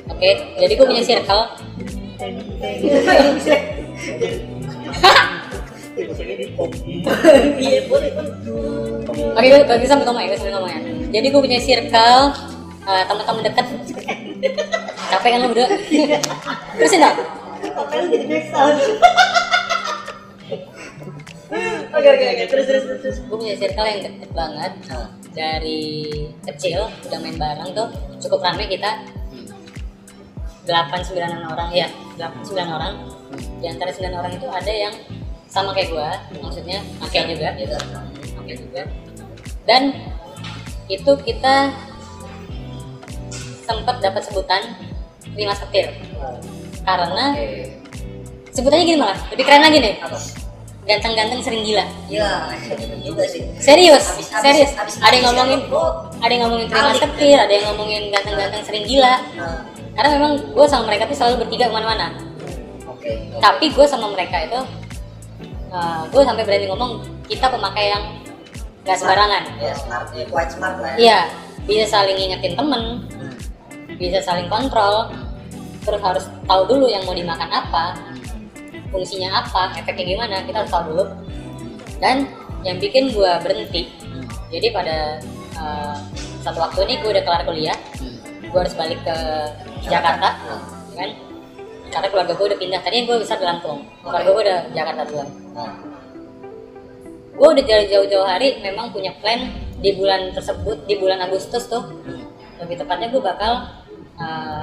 oke 0.09 0.29
jadi 0.59 0.73
gue 0.75 0.87
punya 0.87 1.03
circle 1.03 1.43
Oke, 9.33 9.47
gue 9.49 9.59
gue 9.61 9.89
sambil 9.89 10.05
ngomong 10.09 10.25
ya, 10.25 10.33
gue 10.33 10.49
ngomong 10.49 10.71
ya. 10.71 10.79
Jadi 11.13 11.27
gue 11.29 11.41
punya 11.41 11.59
circle 11.61 12.33
uh, 12.85 13.03
teman-teman 13.05 13.43
dekat. 13.45 13.65
Capek 15.13 15.29
kan 15.37 15.39
lo 15.45 15.47
berdua? 15.53 15.67
Terusin 16.77 16.99
dong. 17.01 17.17
Oke 21.93 22.07
oke 22.09 22.25
oke 22.25 22.43
terus 22.49 22.65
terus 22.65 22.83
terus. 22.89 23.17
Gue 23.29 23.37
punya 23.37 23.55
circle 23.57 23.85
yang 23.85 24.01
deket 24.01 24.31
banget. 24.33 24.73
Dari 25.33 25.81
kecil 26.45 26.89
udah 27.09 27.19
main 27.21 27.37
bareng 27.37 27.69
tuh 27.73 27.87
cukup 28.21 28.41
rame 28.41 28.65
kita. 28.65 29.05
8 30.63 31.03
9 31.03 31.51
orang 31.51 31.69
ya, 31.75 31.87
8 32.15 32.43
9 32.43 32.71
orang. 32.71 32.93
Di 33.59 33.67
antara 33.67 33.91
9 33.91 34.13
orang 34.13 34.31
itu 34.31 34.47
ada 34.47 34.71
yang 34.71 34.93
sama 35.51 35.69
kayak 35.75 35.93
gua, 35.93 36.09
maksudnya 36.39 36.81
oke 36.97 37.19
juga 37.29 37.49
gitu. 37.59 37.77
Oke 38.39 38.53
juga. 38.57 38.81
Dan 39.69 39.93
itu 40.89 41.11
kita 41.23 41.71
sempat 43.63 44.01
dapat 44.03 44.21
sebutan 44.23 44.61
lima 45.35 45.53
setir. 45.55 45.93
Karena 46.83 47.37
sebutannya 48.51 48.85
gini 48.85 48.99
malah 48.99 49.19
lebih 49.31 49.45
keren 49.47 49.63
lagi 49.63 49.77
nih. 49.79 49.95
Ganteng-ganteng 50.83 51.39
sering 51.39 51.63
gila. 51.63 51.85
Ya 52.11 52.51
bener 52.67 52.99
juga 52.99 53.23
sih. 53.23 53.47
Serius? 53.55 54.03
Habis- 54.03 54.31
serius? 54.35 54.71
habis 54.75 54.99
ada 54.99 55.15
yang 55.15 55.31
ngomongin 55.31 55.61
ada 56.19 56.31
yang 56.31 56.43
ngomongin 56.43 56.67
terima 56.67 56.91
setir 56.91 57.37
ada 57.39 57.53
yang 57.55 57.65
ngomongin 57.71 58.03
ganteng-ganteng 58.11 58.63
sering 58.67 58.83
gila. 58.83 59.15
Nah 59.39 59.72
karena 59.93 60.09
memang 60.17 60.31
gue 60.51 60.65
sama 60.65 60.83
mereka 60.89 61.05
tuh 61.05 61.17
selalu 61.17 61.45
bertiga 61.45 61.69
ke 61.69 61.73
mana-mana 61.73 62.07
oke 62.89 63.05
oke. 63.05 63.37
tapi 63.39 63.65
gue 63.69 63.85
sama 63.85 64.09
mereka 64.11 64.37
itu 64.43 64.59
gue 66.13 66.21
sampai 66.21 66.43
berani 66.45 66.65
ngomong 66.69 66.91
kita 67.25 67.49
pemakai 67.49 67.89
yang 67.89 68.03
gak 68.83 68.97
sembarangan 68.99 69.43
ya 69.57 69.73
smart 69.73 70.07
ya 70.13 70.25
quite 70.29 70.51
smart 70.53 70.77
lah 70.77 70.93
ya 70.93 70.97
iya 70.99 71.19
bisa 71.63 71.85
saling 71.89 72.15
ngingetin 72.19 72.53
temen 72.53 72.83
Hmm. 73.13 73.33
bisa 73.95 74.19
saling 74.19 74.51
kontrol 74.51 75.07
terus 75.81 76.01
harus 76.03 76.25
tahu 76.43 76.61
dulu 76.67 76.85
yang 76.91 77.01
mau 77.07 77.15
dimakan 77.15 77.47
apa 77.47 77.95
fungsinya 78.91 79.41
apa 79.41 79.73
efeknya 79.79 80.05
gimana 80.05 80.35
kita 80.43 80.63
harus 80.65 80.71
tahu 80.71 80.83
dulu 80.91 81.05
dan 81.97 82.27
yang 82.63 82.77
bikin 82.77 83.15
gua 83.15 83.39
berhenti 83.39 83.87
Hmm. 84.03 84.27
jadi 84.51 84.67
pada 84.75 84.97
uh, 85.57 85.95
satu 86.43 86.59
waktu 86.59 86.79
ini 86.85 86.93
gue 86.99 87.09
udah 87.15 87.23
kelar 87.23 87.41
kuliah 87.47 87.77
Hmm. 87.97 88.19
gue 88.43 88.59
harus 88.59 88.75
balik 88.75 88.99
ke 89.01 89.17
Jakarta. 89.87 90.29
Nah, 90.39 90.61
kan? 90.95 91.09
Karena 91.93 92.07
keluarga 92.09 92.33
gue 92.33 92.45
udah 92.49 92.59
pindah. 92.59 92.79
Tadinya 92.81 93.03
gue 93.05 93.17
besar 93.21 93.37
di 93.37 93.45
Lampung. 93.45 93.85
Keluarga 94.01 94.29
gue 94.31 94.43
udah 94.49 94.59
Jakarta 94.73 95.01
duluan. 95.07 95.29
Nah. 95.53 95.75
gue 97.33 97.47
udah 97.49 97.65
dari 97.65 97.89
jauh-jauh 97.89 98.29
hari 98.29 98.61
memang 98.61 98.93
punya 98.93 99.09
plan 99.17 99.49
di 99.81 99.89
bulan 99.97 100.29
tersebut 100.37 100.85
di 100.85 101.01
bulan 101.01 101.17
Agustus 101.25 101.65
tuh. 101.65 101.81
Hmm. 102.05 102.29
lebih 102.61 102.79
tepatnya 102.79 103.09
gue 103.09 103.19
bakal 103.19 103.65
uh, 104.15 104.61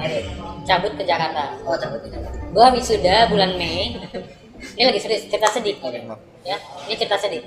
cabut 0.63 0.95
ke 0.95 1.03
Jakarta. 1.03 1.59
Oh 1.67 1.75
cabut 1.75 1.99
ini 2.07 2.17
gue 2.51 2.65
wisuda 2.79 3.27
bulan 3.27 3.59
Mei. 3.59 3.99
Ini 4.77 4.93
lagi 4.93 5.01
serius 5.01 5.25
cerita 5.25 5.49
sedih. 5.49 5.81
Maaf 5.81 6.21
ya 6.45 6.53
ini 6.85 6.93
cerita 6.93 7.17
sedih. 7.17 7.41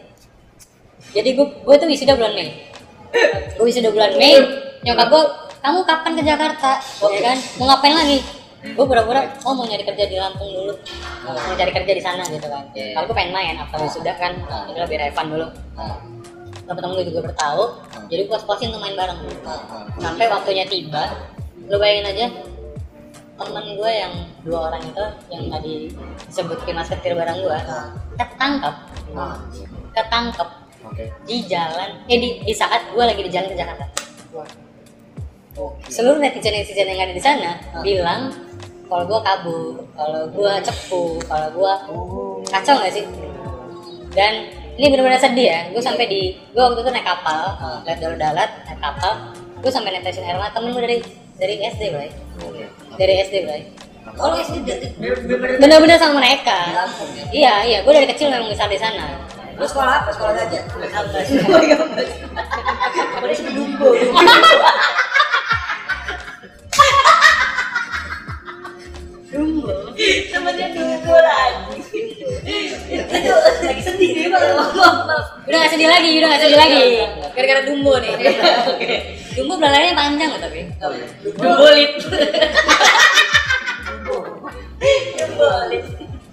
Jadi 1.14 1.30
gue 1.38 1.46
gue 1.62 1.74
tuh 1.78 1.86
wisuda 1.86 2.18
bulan 2.18 2.34
Mei. 2.34 2.74
Gue 3.54 3.64
wisuda 3.70 3.94
bulan 3.94 4.18
Mei 4.18 4.34
nyokap 4.84 5.08
gue 5.08 5.24
kamu 5.64 5.80
kapan 5.88 6.12
ke 6.12 6.22
Jakarta? 6.28 6.70
Ya 7.08 7.20
kan? 7.32 7.38
Mau 7.56 7.64
ngapain 7.72 7.96
lagi? 7.96 8.18
Gue 8.64 8.84
pura-pura 8.84 9.20
oh 9.44 9.52
mau 9.56 9.64
nyari 9.64 9.84
kerja 9.84 10.04
di 10.08 10.16
Lampung 10.20 10.48
dulu. 10.48 10.72
Mau 11.24 11.56
cari 11.56 11.72
kerja 11.72 11.92
di 11.92 12.02
sana 12.04 12.24
gitu 12.28 12.48
kan. 12.48 12.64
Iya. 12.76 12.96
kalau 12.96 13.04
gue 13.08 13.16
pengen 13.16 13.32
main 13.32 13.56
after 13.56 13.80
wisuda 13.80 14.12
kan? 14.16 14.32
Ah. 14.48 14.64
jadi 14.68 14.88
lebih 14.88 14.96
relevan 15.00 15.26
dulu. 15.32 15.46
Nah 15.76 15.96
temen-temen 16.64 16.94
gue 17.00 17.06
juga 17.12 17.20
bertahu. 17.32 17.62
Jadi 18.08 18.22
gue 18.28 18.38
puasin 18.44 18.68
untuk 18.72 18.80
main 18.84 18.96
bareng 18.96 19.20
sampai 20.00 20.26
waktunya 20.28 20.64
tiba 20.68 21.12
lu 21.64 21.80
bayangin 21.80 22.12
aja 22.12 22.26
temen 23.34 23.64
gue 23.80 23.90
yang 23.90 24.12
dua 24.44 24.68
orang 24.68 24.84
itu 24.84 25.04
yang 25.32 25.44
tadi 25.48 25.72
disebut 26.28 26.58
kimas 26.68 26.88
ketir 26.92 27.16
bareng 27.16 27.40
gue 27.40 27.58
ketangkep. 28.20 28.74
Ketangkep. 29.96 30.48
Oke. 30.84 31.04
Di 31.24 31.36
jalan. 31.48 32.04
Eh 32.08 32.16
di, 32.20 32.28
di 32.44 32.52
saat 32.52 32.84
gue 32.92 33.04
lagi 33.04 33.20
di 33.20 33.32
jalan 33.32 33.48
ke 33.48 33.56
Jakarta 33.56 33.84
oke. 35.56 35.86
Seluruh 35.88 36.18
netizen 36.18 36.52
netizen 36.52 36.86
yang 36.86 37.02
ada 37.02 37.14
di 37.14 37.22
sana 37.22 37.50
Ah. 37.72 37.82
bilang 37.82 38.30
kalau 38.84 39.04
gue 39.08 39.20
kabur 39.20 39.74
kalau 39.96 40.22
gue 40.28 40.52
cepu 40.60 41.02
kalau 41.24 41.48
gue 41.50 41.72
oh. 41.90 42.36
kacau 42.46 42.74
nggak 42.78 42.92
sih? 42.92 43.04
Dan 44.14 44.32
ini 44.74 44.86
benar-benar 44.90 45.18
sedih 45.18 45.46
ya. 45.50 45.60
Gue 45.70 45.82
sampai 45.82 46.06
di 46.06 46.34
gue 46.50 46.62
waktu 46.62 46.80
itu 46.80 46.90
naik 46.90 47.06
kapal 47.06 47.42
Ah. 47.56 47.78
lihat 47.82 47.98
dalu 47.98 48.16
dalat 48.16 48.50
naik 48.66 48.78
kapal 48.78 49.12
gue 49.58 49.72
sampai 49.72 49.96
netesin 49.96 50.22
air 50.22 50.36
mata 50.36 50.60
temen 50.60 50.70
gue 50.70 50.82
dari 50.82 50.98
dari 51.34 51.54
SD 51.64 51.82
bray. 51.90 52.10
Oke. 52.44 52.64
Dari 52.94 53.14
SD 53.24 53.34
bray. 53.42 53.62
Kalau 54.04 54.36
SD 54.36 54.68
bener-bener 55.58 55.96
sama 55.96 56.20
mereka. 56.20 56.58
Ya? 56.70 56.84
Iya 57.32 57.54
iya. 57.64 57.78
Gue 57.82 57.90
dari 57.90 58.06
kecil 58.06 58.28
memang 58.30 58.52
besar 58.52 58.68
di 58.68 58.78
sana. 58.78 59.18
Lu 59.54 59.64
sekolah 59.64 60.02
apa? 60.02 60.10
Sekolah 60.10 60.34
gajah 60.34 60.62
Apa 63.14 63.24
dia 63.26 63.36
sudah 63.38 63.52
dumbo? 63.54 63.86
Dumbo. 63.94 64.18
Temennya 70.32 70.66
dumbo 70.72 71.14
lagi. 71.18 71.80
Itu 72.88 73.32
lagi 73.64 73.82
sedih 73.82 74.10
nih, 74.16 74.26
Pak. 74.32 74.40
Udah 75.44 75.58
gak 75.60 75.72
sedih 75.76 75.88
lagi 75.90 76.10
udah 76.20 76.28
gak 76.32 76.42
sedih 76.44 76.58
lagi 76.60 76.82
gara-gara 77.36 77.60
dumbo 77.68 78.00
nih 78.00 78.12
Oke. 78.70 79.18
Dumbo 79.34 79.58
belalainya 79.60 79.92
panjang 79.98 80.30
loh 80.32 80.40
tapi. 80.40 80.60
Oh, 80.80 80.92
iya. 80.94 81.06
Dumbolit. 81.36 81.90
Dumbolit. 85.18 85.82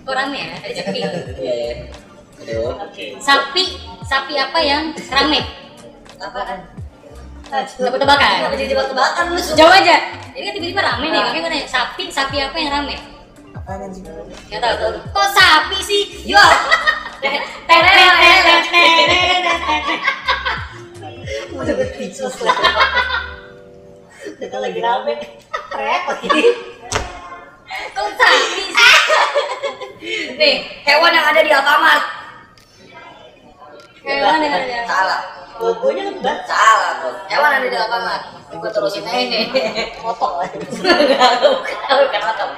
Kok 0.02 0.14
rame 0.18 0.38
ya? 0.38 0.48
Ada 0.62 0.74
cepi. 0.82 1.00
Iya, 1.42 1.54
iya. 1.62 2.66
Sapi, 3.22 3.64
sapi 4.02 4.34
apa 4.38 4.60
yang 4.62 4.94
rame? 5.14 5.42
Apaan? 6.22 6.60
Tebak-tebakan. 7.52 8.48
Kenapa 8.48 8.56
jadi 8.56 8.70
tebak-tebakan 8.72 9.24
lu? 9.36 9.42
Jawab 9.60 9.74
aja. 9.84 9.96
Ini 10.32 10.44
kan 10.48 10.54
tiba-tiba 10.56 10.82
rame 10.82 11.06
nih, 11.12 11.20
makanya 11.20 11.42
gue 11.44 11.52
nanya, 11.52 11.68
sapi, 11.68 12.08
sapi 12.08 12.40
apa 12.40 12.56
yang 12.56 12.72
rame? 12.72 12.96
Apaan 13.62 13.86
anjing? 13.86 14.02
Gak 14.50 14.58
tau 14.58 14.74
tuh. 14.82 15.06
Kok 15.14 15.28
sapi 15.38 15.78
sih? 15.86 16.04
Ya. 16.26 16.42
Udah 21.54 21.74
berpicus 21.78 22.42
lah. 22.42 22.58
Kita 24.42 24.58
lagi 24.58 24.80
rame. 24.82 25.14
Repot 25.78 26.18
ini. 26.26 26.44
Kok 27.94 28.10
sapi 28.18 28.64
sih? 28.74 28.96
Nih, 30.42 30.56
hewan 30.82 31.14
yang 31.14 31.30
ada 31.30 31.42
di 31.46 31.52
Alfamart. 31.54 32.04
Hewan 34.02 34.42
yang 34.42 34.54
ada. 34.58 34.90
Salah. 34.90 35.22
Logonya 35.62 36.10
kan 36.10 36.16
banget. 36.26 36.42
Salah. 36.50 36.92
Hewan 37.30 37.52
ada 37.62 37.68
di 37.70 37.78
Alfamart. 37.78 38.24
Gue 38.58 38.72
terusin 38.74 39.06
aja 39.06 39.22
nih. 39.30 39.46
Motor 40.02 40.42
lah. 40.42 40.50
Bukan 40.50 41.98
bukan 42.10 42.22
otot. 42.26 42.50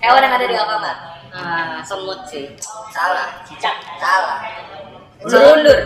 Hewan 0.00 0.22
yang 0.22 0.34
ada 0.36 0.46
di 0.46 0.56
Alfamart. 0.56 0.98
Ah, 1.36 1.80
semut 1.84 2.24
sih. 2.28 2.52
Salah. 2.92 3.40
Cicak. 3.44 3.76
Salah. 4.00 4.40
Undur-undur. 5.24 5.78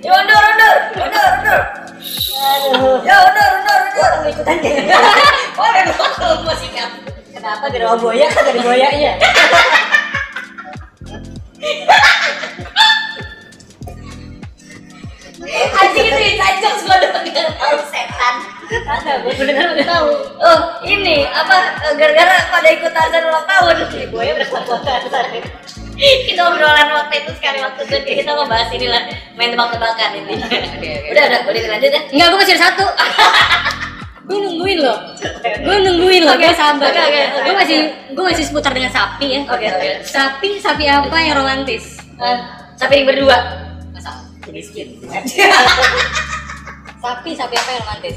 Ya 0.00 0.12
undur, 0.16 0.40
undur, 0.40 0.76
undur, 0.96 1.28
undur. 1.36 1.60
Ya 3.04 3.16
undur, 3.28 3.48
undur, 3.60 3.80
undur. 3.84 4.10
Gua 4.24 4.28
ikutan. 4.32 4.56
Boleh 5.56 5.82
dong 5.92 6.12
kalau 6.16 6.40
mau 6.44 6.56
sikat. 6.56 6.90
Kenapa 7.36 7.68
di 7.72 7.78
rawa 7.80 7.96
buaya 7.96 8.28
kagak 8.28 8.52
ada 8.56 8.60
buayanya? 8.64 9.12
Anjing 15.40 16.04
itu 16.04 16.68
gue 16.84 16.96
udah 17.00 17.10
nggak 17.24 17.48
tahu 17.56 17.76
setan. 17.88 18.34
Ada, 18.70 19.12
gue 19.24 19.32
bener 19.40 19.66
udah 19.72 19.86
tahu. 19.88 20.10
Oh 20.36 20.58
ini 20.84 21.24
apa 21.24 21.80
eh, 21.88 21.94
gara-gara 21.96 22.36
pada 22.52 22.68
ikut 22.68 22.92
Tarzan 22.92 23.24
ulang 23.24 23.46
tahun. 23.48 23.74
Di 23.88 24.06
buaya 24.12 24.36
udah 24.36 24.48
kuat-kuatan. 24.52 25.00
kita 26.00 26.40
obrolan 26.48 26.88
waktu 26.96 27.14
itu 27.24 27.30
sekali 27.36 27.60
waktu 27.60 27.80
itu 27.84 27.96
kita 28.24 28.32
ngebahas 28.32 28.68
inilah 28.72 29.02
main 29.36 29.50
tebak-tebakan 29.52 30.10
ini. 30.20 30.34
Udah 31.08 31.24
udah 31.32 31.40
boleh 31.48 31.60
lanjut 31.72 31.90
ya. 31.92 32.00
Enggak, 32.12 32.26
gue 32.28 32.38
masih 32.44 32.54
ada 32.56 32.64
satu. 32.68 32.86
gue 34.28 34.38
nungguin 34.38 34.78
loh. 34.84 34.98
Gue 35.64 35.76
nungguin 35.88 36.22
loh, 36.28 36.36
gue 36.36 36.52
sabar. 36.52 36.92
Gue 37.44 37.54
masih 37.56 37.78
gue 38.12 38.24
masih 38.28 38.44
seputar 38.44 38.76
dengan 38.76 38.92
sapi 38.92 39.26
ya. 39.28 39.40
Oke, 39.48 39.66
oke. 39.72 39.88
Sapi, 40.04 40.60
sapi 40.60 40.84
apa 40.84 41.16
yang 41.16 41.40
romantis? 41.40 41.96
Eh, 42.20 42.38
Sampai 42.80 43.04
yang 43.04 43.12
berdua. 43.12 43.69
Miskin. 44.50 44.98
Sapi, 47.00 47.32
sapi 47.32 47.56
apa 47.56 47.70
yang 47.72 47.80
romantis? 47.80 48.16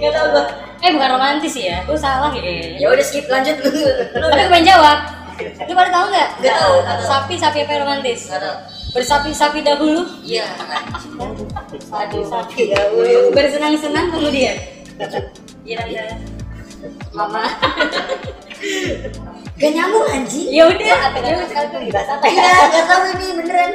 Gak 0.00 0.08
tau 0.08 0.26
gue. 0.32 0.44
Eh 0.80 0.88
bukan 0.94 1.10
romantis 1.12 1.52
ya, 1.52 1.84
gue 1.84 1.92
salah 1.94 2.32
kayaknya. 2.32 2.80
Ya 2.80 2.88
udah 2.88 3.04
skip 3.04 3.28
lanjut 3.28 3.60
lu. 3.60 3.68
Lu 3.68 4.24
Tapi 4.24 4.40
gue 4.40 4.48
pengen 4.48 4.66
jawab. 4.72 4.98
Lu 5.36 5.72
pada 5.76 5.90
tahu 5.92 6.06
nggak? 6.08 6.28
Nggak 6.40 6.54
tahu, 6.56 6.74
nggak 6.80 6.96
tahu. 6.96 7.04
Sapi, 7.04 7.34
sapi 7.36 7.58
apa 7.60 7.70
yang 7.76 7.82
romantis? 7.84 8.20
Gak 8.32 8.40
tau. 8.40 8.56
Bersapi-sapi 8.96 9.60
dahulu, 9.60 10.00
Iya. 10.24 10.48
Aduh, 11.92 12.24
sapi 12.24 12.72
dahulu. 12.72 13.28
bersenang-senang 13.36 14.08
kemudian. 14.08 14.56
Iya, 15.68 15.80
iya. 15.84 16.04
Mama. 17.12 17.44
Gak 19.56 19.72
nyambung 19.76 20.08
anjing. 20.08 20.48
Ya 20.48 20.72
udah. 20.72 20.96
Dibahas 21.84 22.08
apa 22.16 22.24
ya? 22.24 22.32
Iya, 22.32 22.48
gak 22.72 22.84
tau 22.88 23.02
ini 23.12 23.26
beneran. 23.36 23.72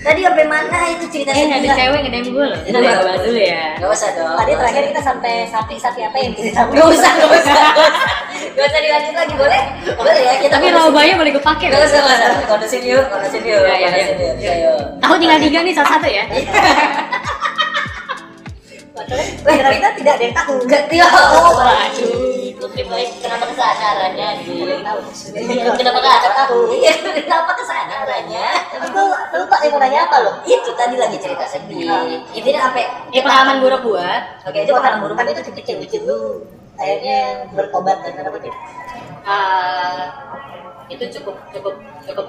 Tadi 0.00 0.20
sampai 0.24 0.44
mana 0.48 0.78
itu 0.96 1.04
cerita 1.12 1.28
Eh, 1.36 1.44
ada 1.44 1.68
cewek 1.76 2.00
ngedem 2.08 2.32
gue 2.32 2.46
loh. 2.48 2.60
Iya. 2.64 2.72
gue 2.80 3.04
bahas 3.04 3.20
dulu 3.20 3.36
ya. 3.36 3.64
Gak 3.76 3.90
usah 3.92 4.08
dong. 4.16 4.32
Tadi 4.32 4.52
terakhir 4.56 4.82
kita 4.88 5.00
sampai 5.04 5.34
sapi-sapi 5.44 6.00
apa 6.08 6.16
yang 6.16 6.32
kita 6.32 6.50
tahu? 6.56 6.72
Gak 6.72 6.88
usah, 6.88 7.12
gak 7.20 7.28
usah, 7.28 7.52
gak 8.56 8.64
usah. 8.64 8.80
Dilanjut 8.80 9.14
lagi, 9.14 9.34
boleh? 9.36 9.62
Boleh 10.00 10.14
ya, 10.24 10.32
kita 10.40 10.56
Tapi 10.56 10.66
bahaya 10.72 11.14
boleh 11.20 11.30
gue 11.36 11.44
pakai. 11.44 11.68
Gak 11.68 11.84
usah, 11.84 12.00
gak 12.00 12.16
usah. 12.16 12.48
Kondusin 12.48 12.82
yuk, 12.88 13.04
kondusin 13.12 13.42
yuk. 13.44 13.60
Ya, 13.60 13.76
ya, 13.76 14.52
ya. 14.56 14.72
Tahu 15.04 15.14
tinggal 15.20 15.36
tiga 15.36 15.58
nih 15.60 15.74
salah 15.76 15.90
satu 16.00 16.08
ya. 16.08 16.24
Kira 19.40 19.70
kita 19.72 19.88
tidak 20.00 20.12
ada 20.16 20.24
yang 20.24 20.36
tahu. 20.36 20.54
Gak. 20.68 20.82
Oh, 21.08 21.60
Waduh, 21.60 22.39
Putri 22.60 22.84
baik. 22.84 23.24
Kenapa 23.24 23.44
kesadarannya 23.48 24.28
di 24.44 24.84
tahu? 24.84 25.00
Kenapa 25.80 25.98
nggak 25.98 26.20
tahu? 26.44 26.58
Iya, 26.76 26.92
kenapa 27.00 27.52
kesadarannya? 27.56 28.46
Itu 28.76 29.02
lupa 29.40 29.56
yang 29.64 29.72
mau 29.72 29.80
nanya 29.80 30.00
apa 30.04 30.16
lo? 30.20 30.32
Itu 30.44 30.70
tadi 30.76 31.00
lagi 31.00 31.16
cerita 31.16 31.48
sedih. 31.48 31.88
Intinya 32.36 32.68
sampai 32.68 32.84
Ya 33.10 33.24
pengalaman 33.24 33.64
buruk 33.64 33.80
gua. 33.82 34.22
Oke, 34.44 34.62
itu 34.62 34.72
makanan 34.76 35.00
buruk 35.00 35.16
kan 35.16 35.26
itu 35.32 35.40
kecil-kecil 35.40 36.04
lu. 36.04 36.44
Akhirnya 36.76 37.48
bertobat 37.56 38.04
dan 38.04 38.24
apa 38.24 38.38
gitu. 38.40 38.58
Ah, 39.24 40.08
itu 40.88 41.04
cukup 41.20 41.36
cukup 41.52 41.74
cukup 42.08 42.26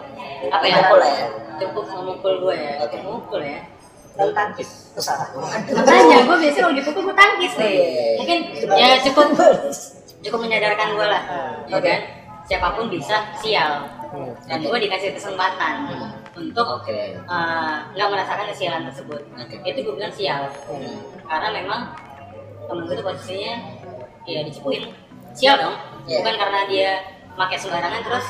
apa 0.52 0.66
ya? 0.68 0.76
Memukul 0.80 1.00
ya. 1.04 1.28
Cukup 1.62 1.86
memukul 1.88 2.34
gue 2.48 2.56
ya. 2.56 2.74
Oke. 2.84 2.98
Memukul 3.00 3.42
ya. 3.44 3.62
Lalu 4.20 4.32
tangkis. 4.36 4.92
Apa? 5.00 5.24
Makanya 5.72 6.18
gue 6.28 6.36
biasanya 6.36 6.64
kalau 6.68 6.76
dipukul 6.76 7.02
gue 7.08 7.16
tangkis 7.16 7.54
nih. 7.56 7.72
Iya. 7.72 8.08
Mungkin 8.20 8.40
ya 8.76 8.90
cukup 9.08 9.28
cukup 10.22 10.40
menyadarkan 10.46 10.88
gue 10.94 11.08
lah, 11.08 11.24
ya 11.66 11.76
Oke. 11.78 11.86
kan? 11.88 12.02
Siapa 12.46 12.68
pun 12.74 12.90
bisa 12.90 13.16
sial. 13.38 13.86
Hmm. 14.12 14.34
Dan 14.44 14.60
gue 14.62 14.80
dikasih 14.82 15.16
kesempatan 15.16 15.88
Hmm. 15.88 16.12
untuk 16.36 16.84
eh, 16.88 17.16
nggak 17.96 18.08
merasakan 18.08 18.46
kesialan 18.50 18.84
tersebut. 18.92 19.22
Oke. 19.36 19.56
Itu 19.64 19.80
gue 19.82 19.94
bilang 19.96 20.12
sial. 20.12 20.52
Hmm. 20.68 21.00
Karena 21.26 21.50
memang 21.54 21.82
temen 22.68 22.84
gue 22.86 22.96
tuh 22.96 23.06
posisinya 23.06 23.54
ya 24.24 24.44
dicepuin. 24.44 24.92
Sial 25.32 25.56
dong. 25.58 25.76
Iya. 26.06 26.22
Bukan 26.22 26.36
karena 26.36 26.60
dia 26.68 26.90
pakai 27.34 27.56
sembarangan 27.56 28.02
terus 28.04 28.28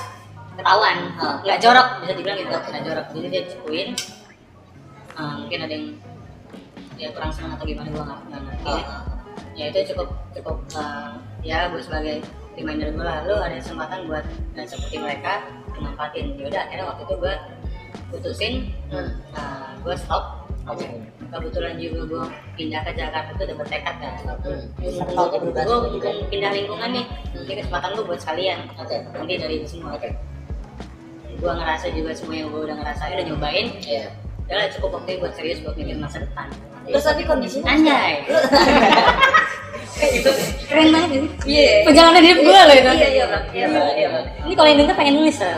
ketahuan. 0.54 0.98
Ah. 1.18 1.36
Nggak 1.42 1.60
jorok 1.60 1.88
bisa 2.06 2.14
dibilang 2.14 2.38
gitu. 2.38 2.54
Nggak 2.54 2.84
jorok. 2.86 3.06
Jadi 3.18 3.28
dia 3.28 3.42
dicepuin. 3.48 3.90
Eh, 5.12 5.34
mungkin 5.40 5.60
ada 5.62 5.74
yang 5.74 5.86
ya 6.96 7.10
kurang 7.10 7.34
senang 7.34 7.58
atau 7.58 7.66
gimana 7.66 7.90
gue 7.90 8.04
nggak 8.06 8.42
ngerti. 8.46 8.70
ya. 8.70 8.86
Ya 9.54 9.68
itu 9.68 9.92
cukup 9.92 10.08
cukup 10.32 10.58
uh, 10.74 11.20
ya 11.42 11.68
gue 11.68 11.80
sebagai 11.80 12.24
reminder 12.54 12.90
gue 12.90 13.02
lah 13.02 13.24
lu 13.24 13.36
ada 13.36 13.56
kesempatan 13.58 14.06
buat 14.06 14.24
dan 14.54 14.66
seperti 14.66 14.96
mereka 14.98 15.44
manfaatin 15.76 16.38
ya 16.38 16.46
udah 16.48 16.62
akhirnya 16.64 16.86
waktu 16.86 17.04
itu 17.04 17.16
gue 17.18 17.34
putusin 18.10 18.54
Hmm. 18.88 19.12
uh, 19.34 19.72
gue 19.82 19.96
stop 19.96 20.24
Oke. 20.64 20.86
kebetulan 21.26 21.74
juga 21.76 22.00
gue 22.06 22.24
pindah 22.54 22.84
ke 22.84 22.92
Jakarta 22.94 23.34
itu 23.34 23.44
udah 23.44 23.58
bertekad 23.58 23.96
kan 23.98 24.14
Hmm. 24.42 24.64
Gue 24.78 25.78
pindah 26.30 26.52
lingkungan 26.52 26.90
nih 26.92 27.06
ini 27.34 27.54
kesempatan 27.58 27.90
lu 27.96 28.04
buat 28.06 28.20
sekalian 28.20 28.68
Oke. 28.78 28.96
nanti 29.10 29.34
dari 29.36 29.54
itu 29.58 29.68
semua 29.70 29.96
Oke. 29.96 30.12
gue 31.34 31.52
ngerasa 31.52 31.90
juga 31.90 32.12
semua 32.14 32.36
yang 32.38 32.50
gue 32.50 32.62
udah 32.62 32.76
ngerasain 32.78 33.16
udah 33.16 33.26
nyobain 33.26 33.68
Iya. 33.82 34.06
Udah 34.54 34.70
cukup 34.74 34.90
waktu 34.96 35.12
buat 35.18 35.34
serius 35.34 35.60
buat 35.60 35.74
mikir 35.74 35.96
masa 35.96 36.20
depan 36.20 36.48
Terus 36.82 37.04
tapi 37.04 37.24
kondisinya 37.24 37.70
anjay 37.70 38.26
gitu. 40.02 40.32
keren 40.66 40.90
banget 40.90 41.10
gitu 41.14 41.28
Iya. 41.46 41.86
perjalanan 41.86 42.22
hidup 42.22 42.40
gue 42.42 42.52
loh 42.60 42.76
itu 42.76 42.90
Iya, 42.92 43.08
iya. 43.08 43.26
Iya. 43.54 43.68
Iya, 43.94 44.08
Bang. 44.10 44.26
Ini 44.44 44.54
kalau 44.56 44.68
yang 44.68 44.80
denger 44.82 44.96
pengen 44.96 45.14
nulis 45.16 45.38
lah. 45.38 45.54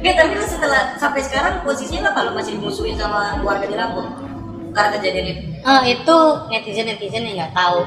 Nggak, 0.00 0.14
tapi 0.14 0.32
lu 0.36 0.44
setelah 0.44 0.82
sampai 0.94 1.20
sekarang 1.20 1.54
posisinya 1.62 2.06
lo 2.06 2.12
kalau 2.12 2.30
masih 2.30 2.54
dimusuhin 2.54 2.94
sama 2.94 3.40
warga 3.40 3.64
di 3.64 3.74
Lampung 3.74 4.06
karena 4.70 4.90
kejadian 4.94 5.26
itu. 5.28 5.42
Ah 5.62 5.82
itu 5.82 6.16
netizen 6.48 6.86
netizen 6.86 7.24
yang 7.24 7.36
nggak 7.40 7.52
tahu. 7.52 7.82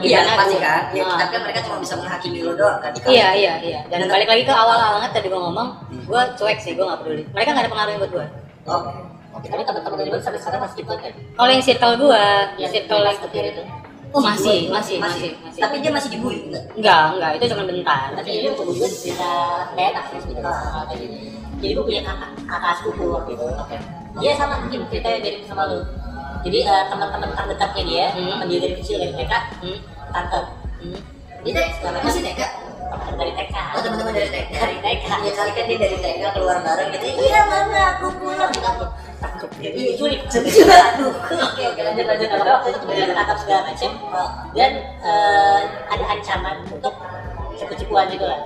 Iya, 0.00 0.24
pasti 0.34 0.56
kan. 0.58 0.88
Ya, 0.92 1.04
Ah. 1.04 1.16
tapi 1.18 1.30
kan 1.30 1.42
mereka 1.42 1.60
cuma 1.60 1.76
bisa 1.76 1.94
menghakimi 1.94 2.40
lo 2.40 2.52
doang 2.54 2.78
kan. 2.78 2.92
Iya 3.04 3.28
iya 3.34 3.54
iya. 3.60 3.80
Dan 3.88 4.06
balik 4.06 4.28
lagi 4.28 4.44
ke 4.44 4.52
awal 4.52 4.76
banget 5.00 5.10
tadi 5.12 5.26
gua 5.28 5.40
ngomong, 5.42 5.68
gua 6.04 6.22
cuek 6.32 6.56
sih, 6.56 6.72
gua 6.72 6.92
nggak 6.92 7.00
peduli. 7.02 7.22
Mereka 7.32 7.48
nggak 7.50 7.64
ada 7.64 7.72
pengaruh 7.72 7.92
buat 7.98 8.12
gua. 8.12 8.26
Oh. 8.64 8.82
Oke, 9.34 9.50
tapi 9.50 9.66
teman-teman 9.66 9.98
dari 9.98 10.10
sampai 10.22 10.38
sekarang 10.38 10.60
masih 10.62 10.86
ikut 10.86 10.98
kan? 11.02 11.12
Kalau 11.34 11.50
yang 11.50 11.64
circle 11.64 11.94
gua, 11.98 12.26
yang 12.54 12.70
circle 12.70 13.02
yang 13.02 13.18
Ketir 13.18 13.44
itu. 13.50 13.62
Oh 14.14 14.22
masih, 14.22 14.70
masih, 14.70 15.02
masih, 15.02 15.34
masih. 15.42 15.58
Tapi 15.58 15.82
dia 15.82 15.90
masih 15.90 16.06
dibully 16.14 16.46
enggak? 16.46 16.64
Enggak, 16.78 17.02
enggak, 17.18 17.30
itu 17.34 17.44
cuma 17.50 17.62
bentar. 17.66 18.14
Tapi 18.14 18.30
ini 18.30 18.46
untuk 18.54 18.70
gue 18.70 18.86
cerita 18.86 19.30
kayak 19.74 19.88
enak 19.90 20.04
sih 20.06 20.18
gitu. 20.30 20.38
Kayak 20.38 20.98
gini. 21.02 21.18
Jadi 21.58 21.72
gue 21.74 21.84
punya 21.84 22.02
kakak, 22.06 22.30
kakak 22.46 22.72
sepupu 22.78 23.04
waktu 23.10 23.30
itu. 23.34 23.46
Oke. 23.58 23.76
Dia 24.22 24.32
sama 24.38 24.54
mungkin 24.62 24.80
ceritanya 24.86 25.18
mirip 25.18 25.42
sama 25.50 25.62
lu. 25.66 25.82
Jadi 26.46 26.58
eh, 26.62 26.84
teman-teman 26.86 27.28
terdekatnya 27.34 27.82
dia, 27.82 28.06
Hmm. 28.14 28.30
teman 28.38 28.46
dia 28.46 28.58
dari 28.62 28.74
kecil 28.78 28.96
dari 29.02 29.12
TK, 29.18 29.32
Hmm. 29.66 29.78
tante. 30.14 30.40
Hmm. 30.78 31.00
Dia 31.42 31.52
dari 31.58 31.70
masih 32.06 32.22
TK. 32.22 32.40
Teman 32.94 33.14
dari 33.16 33.32
TK. 33.34 33.56
Oh, 33.74 33.80
teman-teman 33.82 34.12
dari 34.12 34.28
TK. 34.30 34.50
Dari 34.54 34.76
TK. 34.78 35.04
Ya 35.22 35.32
kali 35.32 35.50
kan 35.50 35.64
dia 35.66 35.78
dari 35.78 35.96
TK 35.98 36.22
keluar 36.32 36.56
bareng 36.62 36.88
gitu. 36.92 37.06
Iya, 37.18 37.40
mana 37.46 37.82
aku 37.96 38.06
pulang. 38.16 38.52
Takut. 38.52 38.90
Takut. 39.18 39.50
Iya, 39.58 39.92
Culik. 39.96 40.20
Aduh. 40.28 41.12
Oke, 41.14 41.62
oke 41.66 41.80
lanjut. 41.80 42.04
lanjut 42.06 42.28
waktu 42.30 42.68
itu 42.70 42.84
ketangkap 42.86 43.36
segala 43.40 43.60
macam 43.66 43.90
dan 44.54 44.72
eh, 45.02 45.60
ada 45.90 46.04
ancaman 46.10 46.56
untuk 46.68 46.94
cepu-cepuan 47.54 48.10
gitu 48.10 48.26
lah 48.26 48.40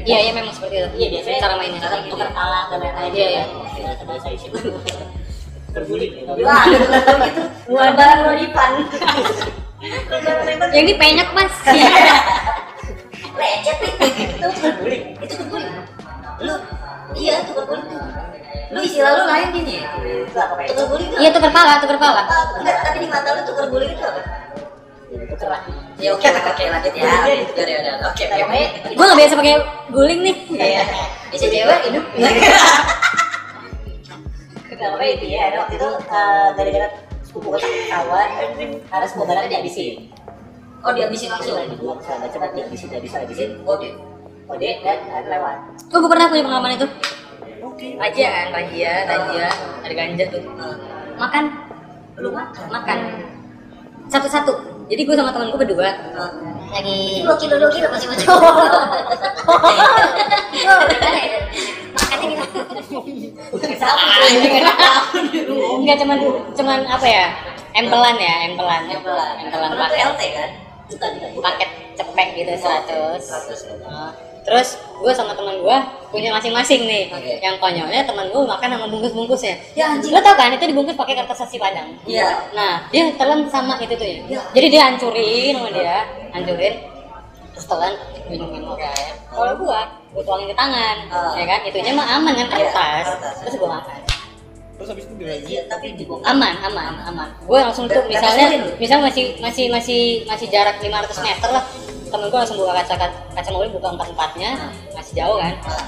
Iya, 0.00 0.18
iya 0.22 0.32
memang 0.32 0.54
seperti 0.54 0.78
itu. 0.78 0.88
iya 0.96 1.08
biasanya 1.18 1.38
cara 1.42 1.54
mainnya. 1.58 1.80
cara 1.82 1.94
tukar 2.06 2.30
pala 2.30 2.70
dan 2.70 2.78
lain-lain 2.78 3.10
Iya, 3.10 3.26
iya. 3.26 3.44
bahasa 3.82 4.02
bahasa 4.06 4.28
isu 4.30 4.48
Terguling 5.70 6.12
ya. 6.18 6.32
wah 6.46 6.62
gitu 6.66 6.86
gitu 6.86 7.42
bukan 7.70 7.92
barang 7.94 8.18
Yang 10.70 10.84
ini 10.86 10.94
penyok 10.94 11.28
mas. 11.34 11.54
lecet 13.40 13.76
nih. 13.80 13.92
Itu 14.36 14.46
tukar 14.52 14.72
guling. 14.78 15.02
Itu 15.18 15.34
tukar 15.34 15.48
guling. 15.50 15.74
Lu 16.40 16.54
iya 17.16 17.34
tukar 17.42 17.64
guling 17.64 17.86
tuh. 17.88 18.00
Lu 18.70 18.78
istilah 18.80 19.10
lu 19.16 19.24
lain 19.26 19.48
gini 19.50 19.72
ya 19.82 19.88
tukar 20.30 20.86
guling 20.86 21.08
Iya 21.18 21.28
tukar 21.32 21.50
pala, 21.50 21.72
tukar 21.82 21.98
pala. 21.98 22.22
enggak 22.60 22.76
tapi 22.84 22.98
di 23.00 23.08
mata 23.08 23.28
lu 23.32 23.42
tukar 23.42 23.66
guling 23.66 23.90
itu 23.90 24.04
apa? 24.04 24.20
Ya 25.98 26.14
oke 26.14 26.22
oke 26.22 26.62
lanjut 26.64 26.94
ya. 26.94 27.02
Udah 27.02 27.76
udah 27.82 27.94
oke 28.08 28.22
oke 28.24 28.62
Gue 28.94 29.04
gak 29.04 29.18
biasa 29.18 29.34
pakai 29.34 29.54
guling 29.90 30.20
nih. 30.22 30.36
iya 30.54 30.82
bisa 31.30 31.46
cewek 31.50 31.78
hidup. 31.90 32.04
Kenapa 34.70 35.02
itu 35.04 35.26
ya 35.28 35.50
waktu 35.58 35.74
itu 35.76 35.88
eh, 36.08 36.46
gara-gara 36.54 36.88
sepupu 37.20 37.52
kotak 37.52 37.68
kawan 37.90 38.28
harus 38.88 39.10
mau 39.14 39.26
barang 39.26 39.46
dihabisin 39.46 40.08
oh 40.80 40.92
dihabisin 40.96 41.28
langsung 41.32 41.60
dibuang 41.68 42.00
segala 42.00 42.26
macam 42.28 42.40
dihabisin 42.56 42.88
dihabisin 42.88 43.18
dihabisin 43.24 43.50
kode 43.64 43.90
kode 44.48 44.70
dan 44.82 45.24
lewat 45.28 45.56
Gue 45.90 45.98
gue 45.98 46.10
pernah 46.10 46.30
punya 46.30 46.46
pengalaman 46.46 46.78
itu. 46.78 46.86
Kajian, 47.98 48.46
kajian, 48.54 49.02
kajian, 49.10 49.54
ada 49.82 49.94
ganja 49.96 50.24
tuh. 50.30 50.42
Makan, 51.18 51.44
lu 52.22 52.30
makan 52.30 52.66
makan. 52.70 52.98
Satu-satu. 54.06 54.54
Jadi 54.86 55.02
gue 55.02 55.14
sama 55.18 55.34
temen 55.34 55.50
gue 55.50 55.58
berdua 55.58 55.90
lagi 56.70 57.26
dua 57.26 57.34
kilo 57.38 57.54
dua 57.58 57.70
kilo 57.74 57.86
masih 57.90 58.06
masih 58.06 58.26
makannya 61.98 62.30
gitu. 62.38 62.54
Anjing 64.30 64.54
Enggak 65.82 65.96
cuman 66.06 66.18
cuman 66.54 66.78
apa 66.86 67.06
ya? 67.06 67.26
Empelan 67.74 68.16
ya, 68.18 68.34
empelan. 68.50 68.82
Empelan. 68.86 69.34
Empelan 69.46 69.70
paket. 69.74 70.06
LT 70.06 70.22
kan? 70.34 70.50
Paket 71.40 71.70
cepek 71.94 72.28
gitu 72.34 72.52
100. 72.56 73.20
100. 73.20 73.84
Nah, 73.84 74.10
Terus 74.40 74.80
gue 74.80 75.12
sama 75.12 75.36
teman 75.36 75.52
gue 75.60 75.76
punya 76.08 76.32
masing-masing 76.32 76.88
nih. 76.88 77.12
Oke. 77.12 77.38
Yang 77.44 77.60
konyolnya 77.60 78.02
teman 78.08 78.24
gue 78.32 78.40
makan 78.40 78.68
sama 78.72 78.86
bungkus-bungkusnya. 78.88 79.54
Ya, 79.76 79.92
anjing. 79.92 80.16
Lo 80.16 80.20
tau 80.24 80.32
kan 80.32 80.48
itu 80.48 80.64
dibungkus 80.64 80.96
pakai 80.96 81.12
kertas 81.12 81.44
nasi 81.44 81.60
padang. 81.60 81.92
Iya. 82.08 82.48
Nah, 82.56 82.88
dia 82.88 83.12
telan 83.20 83.44
sama 83.52 83.76
itu 83.84 83.92
tuh 83.92 84.08
ya. 84.08 84.18
Ya. 84.26 84.40
Jadi 84.56 84.66
dia 84.72 84.82
hancurin 84.88 85.54
sama 85.60 85.70
dia, 85.76 85.96
hancurin. 86.32 86.74
Terus 87.52 87.66
telan 87.68 87.92
minumin 88.32 88.64
pakai 88.64 88.88
air. 88.88 89.14
Kalau 89.28 89.54
gua, 89.60 89.80
gua 90.16 90.22
tuangin 90.24 90.48
ke 90.48 90.56
tangan, 90.56 90.96
Ah. 91.12 91.36
ya 91.36 91.44
kan? 91.44 91.60
Itunya 91.68 91.92
mah 91.92 92.06
aman 92.16 92.32
kan 92.32 92.46
Iya, 92.48 92.52
kertas. 92.56 93.04
kertas. 93.12 93.34
Terus 93.44 93.54
gua 93.60 93.70
makan. 93.78 93.98
Terus 94.80 94.96
habis 94.96 95.04
itu 95.04 95.12
Iya, 95.20 95.36
dirazia. 95.44 95.60
tapi 95.68 95.92
dibongkar. 95.92 96.32
Aman, 96.32 96.56
aman, 96.64 96.94
aman. 97.04 97.28
Gua 97.44 97.68
langsung 97.68 97.84
tuh 97.84 98.00
misalnya, 98.08 98.64
misal 98.80 99.04
masih 99.04 99.36
masih 99.44 99.68
masih 99.68 100.24
masih 100.24 100.46
jarak 100.48 100.80
500 100.80 101.20
meter 101.20 101.48
lah. 101.52 101.68
Temen 102.08 102.26
gua 102.32 102.40
langsung 102.40 102.56
buka 102.56 102.72
kaca 102.80 103.12
kaca 103.12 103.50
mobil 103.52 103.68
buka 103.76 103.92
empat 103.92 104.08
empatnya, 104.16 104.50
masih 104.96 105.12
jauh 105.20 105.36
kan. 105.36 105.52
Ah. 105.68 105.84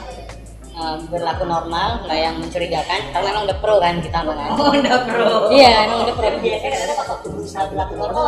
Eh, 0.73 0.97
berlaku 1.09 1.49
normal, 1.49 2.05
nggak 2.05 2.19
yang 2.21 2.37
mencurigakan. 2.37 3.01
Karena 3.17 3.27
memang 3.33 3.45
udah 3.49 3.59
pro 3.65 3.81
kan 3.81 3.97
kita 4.05 4.19
kan. 4.29 4.37
Oh, 4.61 4.73
udah 4.73 4.99
bro. 5.09 5.33
Iya, 5.49 5.89
emang 5.89 5.99
udah 6.05 6.15
pro. 6.17 6.29
Biasanya 6.37 6.77
kadang 6.77 6.97
pas 7.01 7.09
waktu 7.17 7.29
berusaha 7.33 7.65
berlaku 7.73 7.93
normal. 7.97 8.25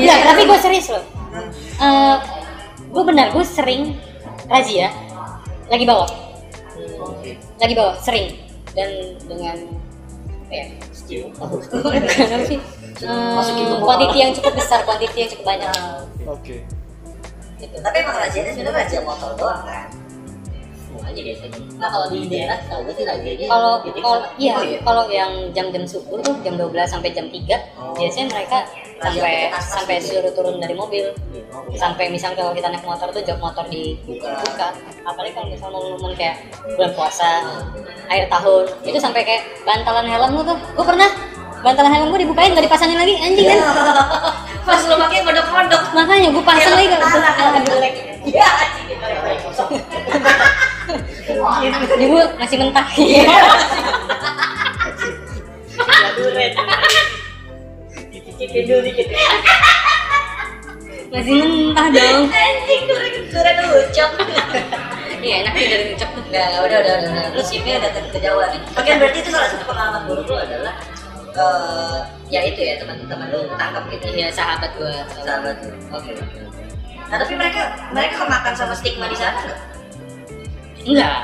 Iya, 0.00 0.14
tapi 0.32 0.40
gue 0.48 0.58
serius 0.64 0.88
loh. 0.96 1.04
Eh, 1.76 2.16
gue 2.88 3.02
benar, 3.04 3.36
gue 3.36 3.44
sering 3.44 4.00
razia 4.48 4.88
lagi 5.68 5.84
bawa, 5.84 6.06
lagi 7.60 7.74
bawa 7.74 7.92
sering 8.00 8.32
dan 8.76 8.88
dengan 9.26 9.56
ya? 10.50 10.64
Sih? 12.48 12.58
Eh, 12.96 14.16
yang 14.16 14.32
cukup 14.32 14.52
besar, 14.56 14.80
quantity 14.88 15.26
yang 15.26 15.30
cukup 15.30 15.44
banyak. 15.44 15.72
Oke. 16.24 16.64
Gitu. 17.56 17.76
Tapi 17.80 17.96
emang 18.04 18.16
razianya 18.20 18.52
sebenarnya 18.52 18.84
razia 18.84 19.00
motor 19.04 19.32
doang 19.36 19.60
kan? 19.64 19.88
Semuanya 20.76 21.22
biasanya. 21.24 21.58
Nah 21.76 21.88
kalau 21.92 22.06
di 22.08 22.18
daerah 22.28 22.58
tahu 22.68 22.80
gue 22.88 22.94
sih 22.96 23.04
razianya 23.04 23.46
Kalau 23.48 23.72
kalau 23.84 24.18
iya, 24.36 24.52
Oh, 24.56 24.62
iya. 24.64 24.78
kalau 24.84 25.04
yang 25.08 25.32
jam-jam 25.52 25.84
subuh 25.88 26.20
tuh 26.20 26.36
jam 26.44 26.56
12 26.56 26.72
sampai 26.88 27.12
jam 27.12 27.28
3 27.28 27.56
Oh. 27.76 27.92
biasanya 27.96 28.26
mereka 28.32 28.58
sampai 28.96 29.34
sampai 29.60 29.96
suruh 30.00 30.32
turun 30.32 30.56
dari 30.56 30.72
mobil. 30.72 31.12
Oke. 31.52 31.76
sampai 31.76 32.08
misalnya 32.08 32.42
kalau 32.42 32.52
kita 32.52 32.68
naik 32.68 32.84
motor 32.84 33.08
tuh 33.12 33.22
jok 33.22 33.38
motor 33.38 33.64
dibuka 33.68 34.28
Buka. 34.40 34.68
apalagi 35.04 35.32
kalau 35.36 35.48
misalnya 35.48 35.72
mau 35.72 35.82
ngomong 35.94 36.12
kayak 36.16 36.36
bulan 36.74 36.92
puasa 36.96 37.44
akhir 38.08 38.26
tahun 38.28 38.64
itu 38.82 38.98
sampai 38.98 39.22
kayak 39.24 39.42
bantalan 39.62 40.06
helm 40.08 40.36
lu 40.36 40.42
tuh 40.42 40.56
gue 40.56 40.84
pernah 40.84 41.08
bantalan 41.60 41.92
helm 41.92 42.08
gue 42.12 42.20
dibukain 42.24 42.52
gak 42.52 42.64
dipasangin 42.64 42.98
lagi 42.98 43.14
anjing 43.20 43.46
kan 43.48 43.60
Pas 44.66 44.82
lo 44.82 44.98
pakai 44.98 45.22
kodok-kodok. 45.22 45.82
makanya 45.94 46.28
gue 46.34 46.42
pasang 46.42 46.74
lagi 46.74 46.90
jelek. 47.70 47.94
Iya, 48.26 48.48
anjing. 48.50 48.98
gue 52.10 52.22
masih 52.34 52.56
mentah 52.58 52.86
Duren. 56.16 56.52
Dicicipin 58.36 58.62
dulu 58.68 58.80
dikit. 58.84 59.06
masih 61.06 61.38
mentah 61.38 61.86
dong 61.88 62.26
Anjing, 62.28 62.82
duren 62.84 63.14
duren 63.30 63.56
ucap. 63.78 64.10
iya 65.22 65.34
enak 65.40 65.54
sih 65.54 65.66
dari 65.66 65.84
tuh 65.94 66.08
Nggak, 66.26 66.48
udah, 66.60 66.78
udah, 66.82 66.94
udah. 67.00 67.26
Lu 67.32 67.40
sipnya 67.40 67.78
udah 67.78 67.90
ke- 67.94 68.10
kejauhan 68.12 68.48
nih. 68.50 68.60
Oke, 68.74 68.90
berarti 68.98 69.18
itu 69.22 69.30
salah 69.30 69.48
satu 69.48 69.64
pengalaman 69.64 70.02
buruk 70.04 70.26
lu 70.26 70.36
adalah 70.36 70.74
eh 71.36 71.98
ya 72.26 72.40
itu 72.42 72.58
ya 72.58 72.74
teman-teman 72.76 73.28
lu 73.28 73.46
tangkap 73.54 73.84
gitu 73.88 74.06
iya 74.10 74.28
sahabat 74.28 74.72
gue 74.74 74.92
sahabat. 75.16 75.56
Oke, 75.94 76.10
oke. 76.12 76.38
Nah, 77.06 77.16
tapi 77.16 77.32
mereka 77.32 77.60
mereka 77.94 78.14
kemakan 78.20 78.52
sama 78.52 78.74
stigma 78.74 79.06
di 79.06 79.14
sana 79.14 79.38
nggak? 79.38 79.60
enggak 80.82 81.18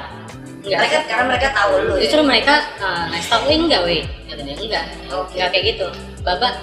enggak 0.62 0.78
Mereka 0.78 0.96
karena 1.06 1.24
mereka 1.26 1.48
tahu 1.52 1.72
lu 1.80 1.94
ya. 1.96 2.00
justru 2.06 2.20
mereka 2.22 2.54
uh, 2.78 3.04
nice 3.08 3.26
talk 3.26 3.42
"Eh, 3.44 3.56
enggak 3.56 3.82
weh 3.82 4.02
katanya 4.26 4.54
enggak 4.54 4.84
Oke. 5.08 5.34
enggak 5.34 5.48
kayak 5.50 5.64
gitu 5.70 5.86
babak 6.22 6.54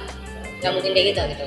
nggak 0.60 0.72
mungkin 0.76 0.92
kayak 0.92 1.08
gitu 1.16 1.22
gitu 1.34 1.44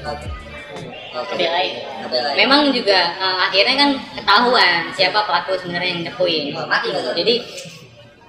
Oke. 1.12 1.36
Ngebelain. 1.36 2.36
Memang 2.40 2.72
juga 2.72 3.12
eh, 3.20 3.36
akhirnya 3.44 3.76
kan 3.76 3.90
ketahuan 4.16 4.88
siapa 4.96 5.20
pelaku 5.28 5.60
sebenarnya 5.60 5.92
yang 5.92 6.02
nyepuin. 6.08 6.56
Oh, 6.56 6.64
mati 6.64 6.88
tuh? 6.88 7.12
Jadi 7.12 7.44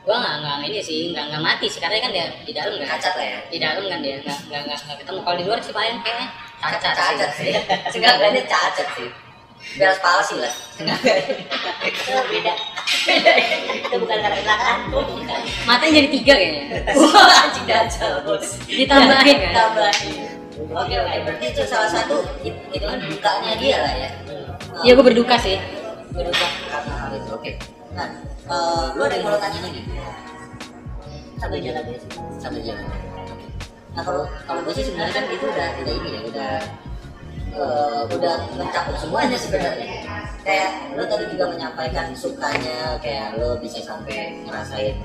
gua 0.04 0.20
nggak 0.20 0.36
nggak 0.44 0.56
ini 0.68 0.80
sih 0.84 1.16
nggak 1.16 1.32
nggak 1.32 1.40
mati 1.40 1.72
sih 1.72 1.80
karena 1.80 2.04
kan 2.04 2.12
dia 2.12 2.28
di 2.44 2.52
dalam 2.52 2.76
kan. 2.76 3.00
Cacat 3.00 3.14
lah 3.16 3.24
ya. 3.24 3.40
Di 3.48 3.58
dalam 3.64 3.84
kan 3.88 4.00
dia 4.04 4.20
nggak 4.20 4.40
nggak 4.52 4.62
nggak 4.68 4.98
ketemu. 5.00 5.20
Kalau 5.24 5.38
di 5.40 5.44
luar 5.48 5.60
sih 5.64 5.72
paling 5.72 5.96
kayaknya 6.04 6.28
cacat, 6.60 6.92
cacat 6.92 7.32
sih. 7.40 7.52
Seenggaknya 7.88 8.44
cacat 8.44 8.88
sih. 9.00 9.10
Beres 9.80 10.00
palsi 10.04 10.36
lah. 10.44 10.52
Itu 11.88 12.12
beda. 12.36 12.54
Beda. 13.08 13.32
Itu 13.80 13.96
bukan 13.96 14.18
karena 14.20 14.36
kecelakaan. 14.44 14.80
Matanya 15.64 15.92
jadi 16.04 16.10
tiga 16.12 16.34
kayaknya. 16.36 16.64
Wah, 17.00 17.48
anjing 17.48 17.64
dajal 17.64 18.12
bos. 18.28 18.60
Ditambahin 18.68 19.38
kan? 19.40 19.52
Tambahin. 19.56 20.22
Oke 20.72 20.95
oke, 20.95 21.16
berarti 21.28 21.45
itu 21.51 21.61
salah 21.68 21.89
satu 21.91 22.24
it- 22.45 22.64
itu 22.72 22.86
kan 22.86 22.99
dukanya 23.01 23.53
dia 23.59 23.78
lah 23.84 23.93
ya. 23.93 24.09
Iya 24.88 24.91
gua 24.95 25.05
berduka 25.11 25.36
sih. 25.39 25.59
berduka 26.14 26.45
karena 26.70 26.93
hal 26.93 27.09
itu. 27.18 27.30
Oke. 27.34 27.51
Nah, 27.97 28.07
eh, 28.47 28.86
lu 28.93 29.01
ada 29.01 29.16
yang 29.18 29.26
mau 29.26 29.38
tanya 29.41 29.59
lagi? 29.66 29.82
Jalan 31.43 31.59
ya, 31.59 31.72
sambil 32.39 32.61
jalan. 32.64 32.86
Oke. 33.28 33.45
Nah 33.93 34.01
kalau 34.05 34.24
kalau 34.47 34.61
gue 34.64 34.74
sih 34.74 34.86
sebenarnya 34.88 35.14
kan 35.14 35.26
itu 35.28 35.45
udah 35.45 35.68
udah 35.84 35.93
ini 35.99 36.09
ya 36.14 36.22
udah 36.30 36.53
eh, 37.53 38.01
udah 38.14 38.36
mencakup 38.55 38.95
semuanya 38.95 39.38
sebenarnya. 39.38 39.88
Kayak 40.45 40.70
lo 40.95 41.03
tadi 41.07 41.26
juga 41.34 41.45
menyampaikan 41.51 42.14
sukanya, 42.16 42.95
kayak 43.03 43.36
lo 43.41 43.57
bisa 43.59 43.80
sampai 43.84 44.43
ngerasain 44.47 44.95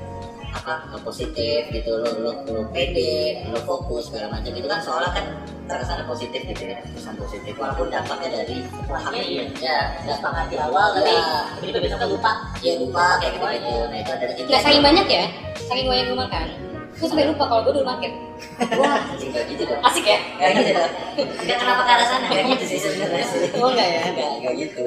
apa 0.48 0.88
lo 0.88 0.98
positif 1.04 1.68
gitu 1.68 1.90
lo 1.92 2.10
lo 2.24 2.32
lo 2.48 2.62
pede 2.72 3.44
lo 3.52 3.60
fokus 3.68 4.08
segala 4.08 4.32
macam 4.32 4.52
itu 4.52 4.64
kan 4.64 4.80
soalnya 4.80 5.10
kan 5.12 5.26
terkesan 5.68 6.08
positif 6.08 6.40
gitu 6.48 6.62
ya 6.64 6.80
kesan 6.96 7.14
positif 7.20 7.52
walaupun 7.60 7.92
dampaknya 7.92 8.40
dari 8.40 8.64
belakangnya 8.88 9.22
iya 9.24 9.42
ya 9.60 9.78
dampak 10.08 10.48
di 10.48 10.56
awal 10.56 10.96
tapi 10.96 11.12
tiba-tiba 11.60 11.78
besoknya 11.84 12.08
lupa 12.08 12.32
ya 12.64 12.72
lupa 12.80 13.06
kayak 13.20 13.32
gitu 13.36 13.46
gitu 13.52 13.72
nah 13.92 13.98
itu 14.00 14.10
ada 14.16 14.24
itu 14.32 14.40
Nggak 14.48 14.62
saking 14.64 14.82
banyak 14.84 15.06
ya, 15.06 15.24
saking 15.68 15.86
banyak 15.92 16.04
gua 16.08 16.18
makan. 16.24 16.46
Gue 16.98 17.06
sampai 17.06 17.26
lupa 17.30 17.44
kalau 17.46 17.62
gue 17.68 17.72
dulu 17.78 17.86
makan. 17.86 18.12
wah 18.80 18.98
anjing 19.14 19.30
kayak 19.34 19.46
gitu 19.50 19.62
dong 19.66 19.82
Asik 19.82 20.06
ya? 20.06 20.18
kayak 20.38 20.52
gitu 20.62 20.70
dong 20.78 20.92
nggak 21.42 21.58
kenapa 21.58 21.82
ke 21.82 21.90
arah 21.90 22.06
sana 22.06 22.26
kayak 22.30 22.44
gitu 22.54 22.64
sih 22.70 22.78
sebenarnya 22.78 23.26
sih 23.26 23.50
Oh 23.58 23.70
enggak 23.74 23.88
ya? 23.90 24.00
nggak 24.14 24.30
nggak 24.42 24.54
gitu 24.62 24.80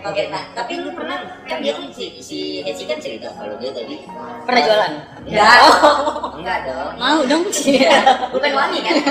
Oke, 0.00 0.32
nah 0.32 0.42
tapi 0.56 0.80
lu 0.80 0.96
pernah 0.96 1.20
kan 1.44 1.60
dia 1.60 1.76
kan 1.76 1.92
si 1.92 2.16
si 2.24 2.38
Hesi 2.64 2.88
kan 2.88 2.96
cerita 2.96 3.28
kalau 3.36 3.52
dia 3.60 3.68
tadi 3.68 4.00
Pernah 4.48 4.62
jualan? 4.64 4.92
Enggak. 5.28 5.60
Enggak 6.40 6.58
dong. 6.64 6.92
Mau 6.96 7.20
dong 7.28 7.44
sih. 7.52 7.84
Bukan 8.32 8.52
wangi 8.56 8.80
kan? 8.80 8.94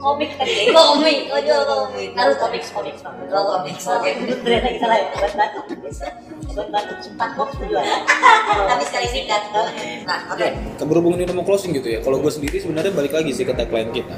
komik 0.00 0.32
tadi 0.32 0.72
Komik, 0.72 1.28
oh 1.28 1.40
jual 1.44 1.60
komik. 1.60 2.10
harus 2.16 2.36
komik 2.40 2.62
komik 2.72 2.96
komik 2.96 3.26
Oh, 3.30 3.60
komik. 3.60 3.76
Oke. 3.76 4.10
ternyata 4.40 4.68
kita 4.72 4.86
lah 4.88 4.96
ya 4.96 5.06
buat 5.12 5.32
batuk 5.36 5.64
buat 6.56 6.68
batuk 6.72 6.98
cepat 7.04 7.30
box 7.36 7.50
duluan 7.60 7.84
Tapi 7.84 8.82
sekali 8.88 9.06
singkat. 9.12 9.42
Nah, 10.08 10.18
oke. 10.32 10.46
Keberhubungan 10.80 11.20
ini 11.20 11.32
mau 11.36 11.44
closing 11.44 11.76
gitu 11.76 11.86
ya. 11.86 12.00
Kalau 12.00 12.16
gue 12.18 12.32
sendiri 12.32 12.56
sebenarnya 12.58 12.90
balik 12.90 13.12
lagi 13.12 13.30
sih 13.30 13.44
ke 13.44 13.52
tagline 13.52 13.92
kita. 13.92 14.16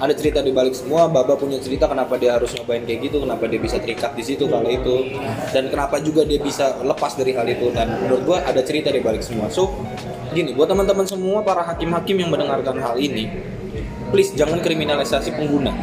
Ada 0.00 0.16
cerita 0.16 0.40
di 0.40 0.48
balik 0.48 0.72
semua, 0.72 1.12
Baba 1.12 1.36
punya 1.36 1.60
cerita 1.60 1.84
kenapa 1.84 2.16
dia 2.16 2.40
harus 2.40 2.48
nyobain 2.56 2.80
kayak 2.88 3.12
gitu, 3.12 3.20
kenapa 3.20 3.44
dia 3.44 3.60
bisa 3.60 3.76
terikat 3.76 4.16
di 4.16 4.24
situ 4.24 4.48
kalau 4.48 4.64
itu, 4.64 5.12
dan 5.52 5.68
kenapa 5.68 6.00
juga 6.00 6.24
dia 6.24 6.40
bisa 6.40 6.80
lepas 6.80 7.20
dari 7.20 7.36
hal 7.36 7.44
itu. 7.44 7.68
Dan 7.68 8.00
menurut 8.08 8.22
gua 8.24 8.38
ada 8.40 8.64
cerita 8.64 8.88
di 8.88 9.04
balik 9.04 9.20
semua. 9.20 9.52
So, 9.52 9.68
gini, 10.32 10.56
buat 10.56 10.72
teman-teman 10.72 11.04
semua 11.04 11.44
para 11.44 11.60
hakim-hakim 11.68 12.16
yang 12.16 12.32
mendengarkan 12.32 12.80
hal 12.80 12.96
ini, 12.96 13.28
please 14.08 14.32
jangan 14.32 14.64
kriminalisasi 14.64 15.36
pengguna. 15.36 15.76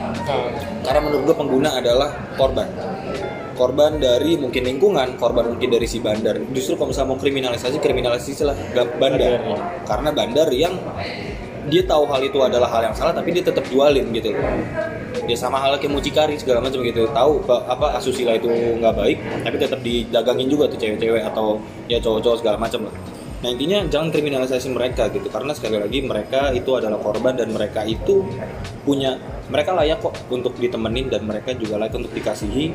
Karena 0.81 0.99
menurut 1.05 1.23
gua 1.29 1.37
pengguna 1.37 1.69
adalah 1.77 2.09
korban. 2.41 2.65
Korban 3.53 4.01
dari 4.01 4.33
mungkin 4.33 4.65
lingkungan, 4.65 5.17
korban 5.21 5.53
mungkin 5.53 5.69
dari 5.69 5.85
si 5.85 6.01
bandar. 6.01 6.41
Justru 6.57 6.73
kalau 6.73 6.89
misalnya 6.89 7.13
mau 7.13 7.21
kriminalisasi, 7.21 7.77
kriminalisasi 7.77 8.41
lah 8.45 8.57
bandar. 8.97 9.45
Karena 9.85 10.09
bandar 10.09 10.49
yang 10.49 10.73
dia 11.67 11.83
tahu 11.83 12.07
hal 12.07 12.21
itu 12.23 12.39
adalah 12.39 12.67
hal 12.71 12.91
yang 12.91 12.95
salah, 12.95 13.11
tapi 13.11 13.35
dia 13.35 13.43
tetap 13.43 13.63
jualin 13.67 14.07
gitu 14.15 14.31
loh. 14.31 14.41
Dia 15.27 15.35
sama 15.35 15.59
halnya 15.59 15.81
kayak 15.83 15.91
mucikari 15.91 16.39
segala 16.39 16.63
macam 16.63 16.79
gitu. 16.79 17.03
Tahu 17.11 17.43
apa 17.47 17.99
asusila 17.99 18.39
itu 18.39 18.47
nggak 18.79 18.95
baik, 18.95 19.17
tapi 19.43 19.55
tetap 19.59 19.79
didagangin 19.83 20.47
juga 20.47 20.71
tuh 20.71 20.79
cewek-cewek 20.79 21.23
atau 21.27 21.59
ya 21.91 21.99
cowok-cowok 21.99 22.37
segala 22.39 22.55
macam 22.55 22.87
lah. 22.87 22.95
Nah 23.37 23.49
intinya 23.53 23.85
jangan 23.85 24.09
kriminalisasi 24.09 24.73
mereka 24.73 25.13
gitu 25.13 25.29
karena 25.29 25.53
sekali 25.53 25.77
lagi 25.77 26.01
mereka 26.01 26.49
itu 26.57 26.73
adalah 26.73 26.97
korban 26.97 27.37
dan 27.37 27.53
mereka 27.53 27.85
itu 27.85 28.25
punya 28.81 29.13
mereka 29.47 29.71
layak 29.77 30.03
kok 30.03 30.11
untuk 30.27 30.57
ditemenin 30.59 31.07
dan 31.07 31.23
mereka 31.23 31.53
juga 31.53 31.77
layak 31.79 31.95
untuk 31.95 32.11
dikasihi. 32.17 32.73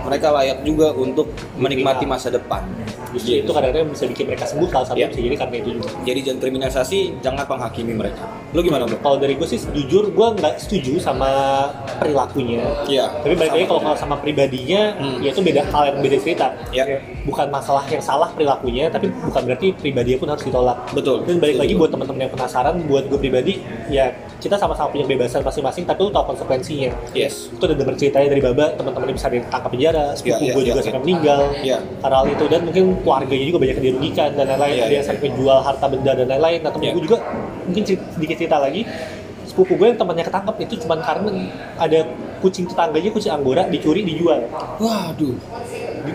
Mereka 0.00 0.28
layak 0.32 0.58
juga 0.66 0.92
untuk 0.96 1.30
menikmati 1.56 2.04
masa 2.04 2.28
depan. 2.28 2.66
Justru 3.14 3.40
itu 3.40 3.50
kadang-kadang 3.50 3.90
bisa 3.90 4.04
bikin 4.10 4.26
mereka 4.28 4.44
sembuh 4.46 4.68
salah 4.70 4.86
satu 4.90 4.98
Iya. 4.98 5.08
bisa 5.10 5.20
jadi 5.22 5.36
karena 5.38 5.56
itu 5.58 5.70
juga. 5.80 5.88
jadi 6.06 6.20
jangan 6.30 6.38
kriminalisasi 6.46 6.98
jangan 7.22 7.44
penghakimi 7.46 7.94
mereka 7.94 8.22
lo 8.50 8.60
gimana 8.60 8.82
bro? 8.82 8.98
Kalau 8.98 9.16
dari 9.16 9.38
gue 9.38 9.46
sih 9.46 9.62
jujur 9.70 10.10
gue 10.10 10.26
nggak 10.34 10.58
setuju 10.58 10.98
sama 10.98 11.30
perilakunya. 11.98 12.66
Iya. 12.90 13.06
Tapi 13.22 13.34
balik 13.38 13.52
lagi 13.54 13.66
kalau 13.66 13.80
sama 13.94 14.18
pribadinya, 14.18 14.98
Hmm. 14.98 15.22
ya 15.22 15.30
itu 15.30 15.38
beda 15.38 15.62
hal 15.70 15.82
yang 15.94 15.96
beda 16.02 16.16
cerita. 16.18 16.46
Iya. 16.74 16.98
Bukan 17.22 17.46
masalah 17.46 17.86
yang 17.86 18.02
salah 18.02 18.26
perilakunya, 18.34 18.90
tapi 18.90 19.06
bukan 19.12 19.42
berarti 19.46 19.70
pribadinya 19.72 20.18
pun 20.18 20.28
harus 20.34 20.42
ditolak. 20.42 20.76
Betul. 20.90 21.22
Dan 21.30 21.38
balik 21.38 21.62
lagi 21.62 21.72
buat 21.78 21.90
teman-teman 21.94 22.26
yang 22.26 22.32
penasaran, 22.34 22.74
buat 22.90 23.06
gue 23.06 23.18
pribadi, 23.18 23.62
ya 23.86 24.10
kita 24.40 24.56
sama-sama 24.56 24.88
punya 24.88 25.04
kebebasan 25.04 25.44
masing-masing, 25.44 25.84
tapi 25.84 26.00
lu 26.00 26.10
tahu 26.10 26.32
konsekuensinya. 26.32 26.90
yes 27.12 27.52
Itu 27.52 27.68
udah 27.68 27.76
denger 27.76 27.94
ceritanya 27.94 28.28
dari 28.32 28.42
Baba, 28.42 28.72
teman-teman 28.74 29.12
bisa 29.12 29.28
ditangkap 29.28 29.68
penjara, 29.68 30.16
sepupu 30.16 30.32
Iya, 30.32 30.36
iya, 30.40 30.52
gue 30.56 30.62
juga 30.64 30.74
iya, 30.74 30.82
sampai 30.82 30.96
iya. 30.96 31.04
meninggal 31.04 31.40
Iya. 31.60 31.78
karena 32.00 32.16
hal 32.16 32.26
itu 32.26 32.44
dan 32.48 32.60
mungkin 32.64 32.84
keluarganya 33.04 33.44
juga 33.46 33.58
banyak 33.60 33.76
yang 33.76 33.86
dirugikan 33.92 34.28
dan 34.34 34.44
lain-lain, 34.48 34.72
Iya, 34.72 34.80
ada 34.80 34.88
iya, 34.88 34.96
yang 34.96 35.06
sampai 35.06 35.28
jual 35.36 35.58
harta 35.60 35.86
benda 35.86 36.12
dan 36.16 36.26
lain-lain. 36.26 36.58
Nah 36.64 36.70
temen 36.72 36.84
Iya. 36.88 36.92
gue 36.96 37.02
juga 37.04 37.18
mungkin 37.68 37.82
sedikit 37.86 38.36
cerita 38.40 38.56
lagi, 38.56 38.88
sepupu 39.44 39.76
gue 39.76 39.92
yang 39.92 39.98
temannya 40.00 40.24
ketangkep 40.24 40.56
itu 40.64 40.74
cuma 40.80 40.96
karena 41.04 41.28
ada 41.76 42.08
kucing 42.40 42.64
tetangganya 42.64 43.12
kucing 43.12 43.32
anggora 43.36 43.68
dicuri 43.68 44.00
dijual. 44.00 44.48
Waduh 44.80 45.36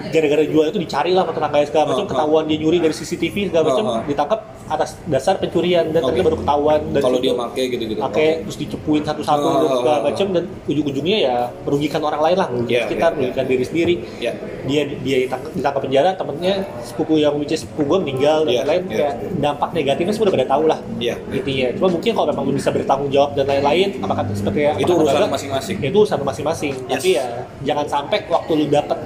gara-gara 0.09 0.43
jual 0.43 0.65
itu 0.65 0.79
dicari 0.79 1.11
lah 1.11 1.23
tetangganya 1.25 1.65
segala 1.65 1.83
macam 1.87 1.97
Oh, 1.97 2.03
oh. 2.03 2.11
ketahuan 2.11 2.43
dia 2.45 2.57
nyuri 2.57 2.77
dari 2.77 2.93
CCTV 2.93 3.35
segala 3.49 3.63
macam 3.67 3.83
Oh, 3.85 3.93
oh. 3.93 4.01
ditangkap 4.03 4.39
atas 4.65 4.97
dasar 5.05 5.37
pencurian 5.37 5.85
dan 5.87 6.01
Oke. 6.01 6.09
ternyata 6.09 6.25
baru 6.25 6.37
ketahuan 6.41 6.79
dan 6.89 6.99
kalau 6.99 7.19
dia 7.19 7.33
make 7.33 7.63
gitu-gitu 7.69 8.01
pakai 8.01 8.27
terus 8.41 8.57
dicepuin 8.57 9.01
satu-satu 9.01 9.45
Oh, 9.45 9.55
dan 9.59 9.69
segala 9.75 9.97
macam 10.03 10.25
dan 10.31 10.43
ujung-ujungnya 10.65 11.17
ya 11.21 11.35
merugikan 11.61 12.01
orang 12.01 12.21
lain 12.21 12.35
lah 12.35 12.47
merugikan 12.47 12.73
Iya, 12.75 12.85
sekitar 12.85 13.09
iya, 13.09 13.17
merugikan 13.19 13.45
diri 13.45 13.63
sendiri 13.63 13.95
ya 14.17 14.31
dia 14.65 14.81
dia 14.99 15.17
ditangkap, 15.21 15.51
ditangkap 15.53 15.81
penjara 15.81 16.09
temennya 16.11 16.53
sepupu 16.81 17.13
yang 17.15 17.37
which 17.37 17.53
sepupu 17.53 17.81
gue 17.85 17.99
meninggal 18.01 18.41
dan 18.41 18.49
Iya, 18.49 18.61
lain-lain 18.63 18.83
iya. 18.83 18.97
kayak 18.97 19.13
dampak 19.37 19.69
negatifnya 19.71 20.11
semua 20.11 20.25
udah 20.25 20.35
pada 20.35 20.47
tahu 20.49 20.63
lah 20.65 20.79
Iya. 20.97 21.15
intinya 21.29 21.67
cuma 21.75 21.87
mungkin 21.91 22.11
kalau 22.11 22.27
memang 22.27 22.43
bisa 22.49 22.69
bertanggung 22.69 23.09
jawab 23.09 23.29
dan 23.33 23.45
lain-lain 23.45 23.87
apakah 24.01 24.23
seperti 24.33 24.59
itu 24.75 24.91
urusan 24.91 25.29
masing-masing 25.29 25.77
itu 25.79 25.95
urusan 25.95 26.19
masing-masing 26.19 26.73
Yes. 26.85 26.91
tapi 26.91 27.09
ya 27.13 27.25
jangan 27.63 27.85
sampai 27.85 28.17
waktu 28.25 28.51
lu 28.51 28.65
dapet 28.67 28.97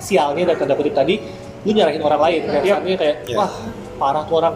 sialnya 0.00 0.44
dan 0.48 0.56
tanda 0.56 0.74
kutip 0.74 0.96
tadi 0.96 1.20
lu 1.62 1.70
nyarahin 1.76 2.00
orang 2.00 2.20
lain 2.24 2.40
kayak 2.48 2.62
kesannya 2.64 2.96
kayak 2.96 3.16
Iya. 3.28 3.36
wah 3.36 3.50
parah 4.00 4.24
tuh 4.24 4.36
orang 4.40 4.54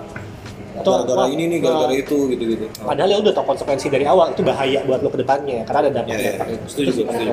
Atau, 0.74 1.07
gara-gara 1.07 1.30
ini 1.30 1.47
nih 1.47 1.59
gara-gara 1.62 1.95
nah, 1.95 2.03
itu 2.03 2.18
gitu-gitu 2.34 2.66
padahal 2.82 3.09
ya 3.12 3.18
udah 3.22 3.32
tau 3.36 3.47
konsekuensi 3.47 3.86
dari 3.92 4.09
awal 4.11 4.34
itu 4.34 4.42
bahaya 4.42 4.82
buat 4.82 5.05
lo 5.05 5.12
ke 5.12 5.22
depannya 5.22 5.62
karena 5.68 5.78
ada 5.86 5.90
dampak 6.03 6.16
Iya, 6.16 6.18
iya. 6.18 6.30
dampak 6.34 6.49
itu. 6.51 6.64
Setuju, 6.66 6.90
setuju. 7.07 7.30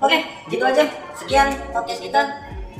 Oke, 0.00 0.18
gitu 0.48 0.64
aja. 0.64 0.84
Sekian 1.12 1.48
podcast 1.76 2.00
kita. 2.00 2.22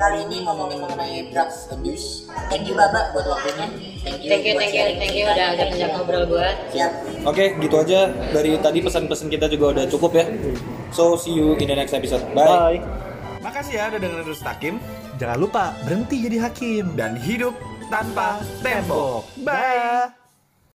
Kali 0.01 0.25
ini 0.25 0.49
ngomongin 0.49 0.81
mengenai 0.81 1.29
drugs 1.29 1.69
abuse. 1.69 2.25
Thank 2.49 2.65
you 2.65 2.73
Baba 2.73 3.13
buat 3.13 3.29
waktunya. 3.29 3.69
Thank 4.01 4.25
you. 4.25 4.31
Thank 4.33 4.45
you, 4.49 4.53
buat 4.57 4.65
thank 4.65 4.73
you, 4.73 4.97
thank 4.97 5.13
you 5.13 5.25
udah 5.29 5.47
ngajak 5.61 5.91
ngobrol 5.93 6.25
gue. 6.25 6.49
Siap. 6.73 6.91
Oke, 7.29 7.45
gitu 7.61 7.77
aja. 7.77 8.09
Dari 8.33 8.57
tadi 8.65 8.81
pesan-pesan 8.81 9.29
kita 9.29 9.53
juga 9.53 9.77
udah 9.77 9.85
cukup 9.93 10.17
ya. 10.17 10.25
So, 10.97 11.21
see 11.21 11.37
you 11.37 11.53
in 11.61 11.69
the 11.69 11.77
next 11.77 11.93
episode. 11.93 12.25
Bye. 12.33 12.81
Bye. 12.81 13.10
Makasih 13.41 13.75
ya 13.81 13.85
udah 13.89 14.01
dengerin 14.01 14.25
Terus 14.29 14.43
Takim 14.45 14.75
Jangan 15.21 15.39
lupa 15.41 15.77
berhenti 15.85 16.17
jadi 16.25 16.49
hakim 16.49 16.97
dan 16.97 17.17
hidup 17.17 17.53
tanpa 17.91 18.41
tembok. 18.63 19.27
Bye. 19.43 20.20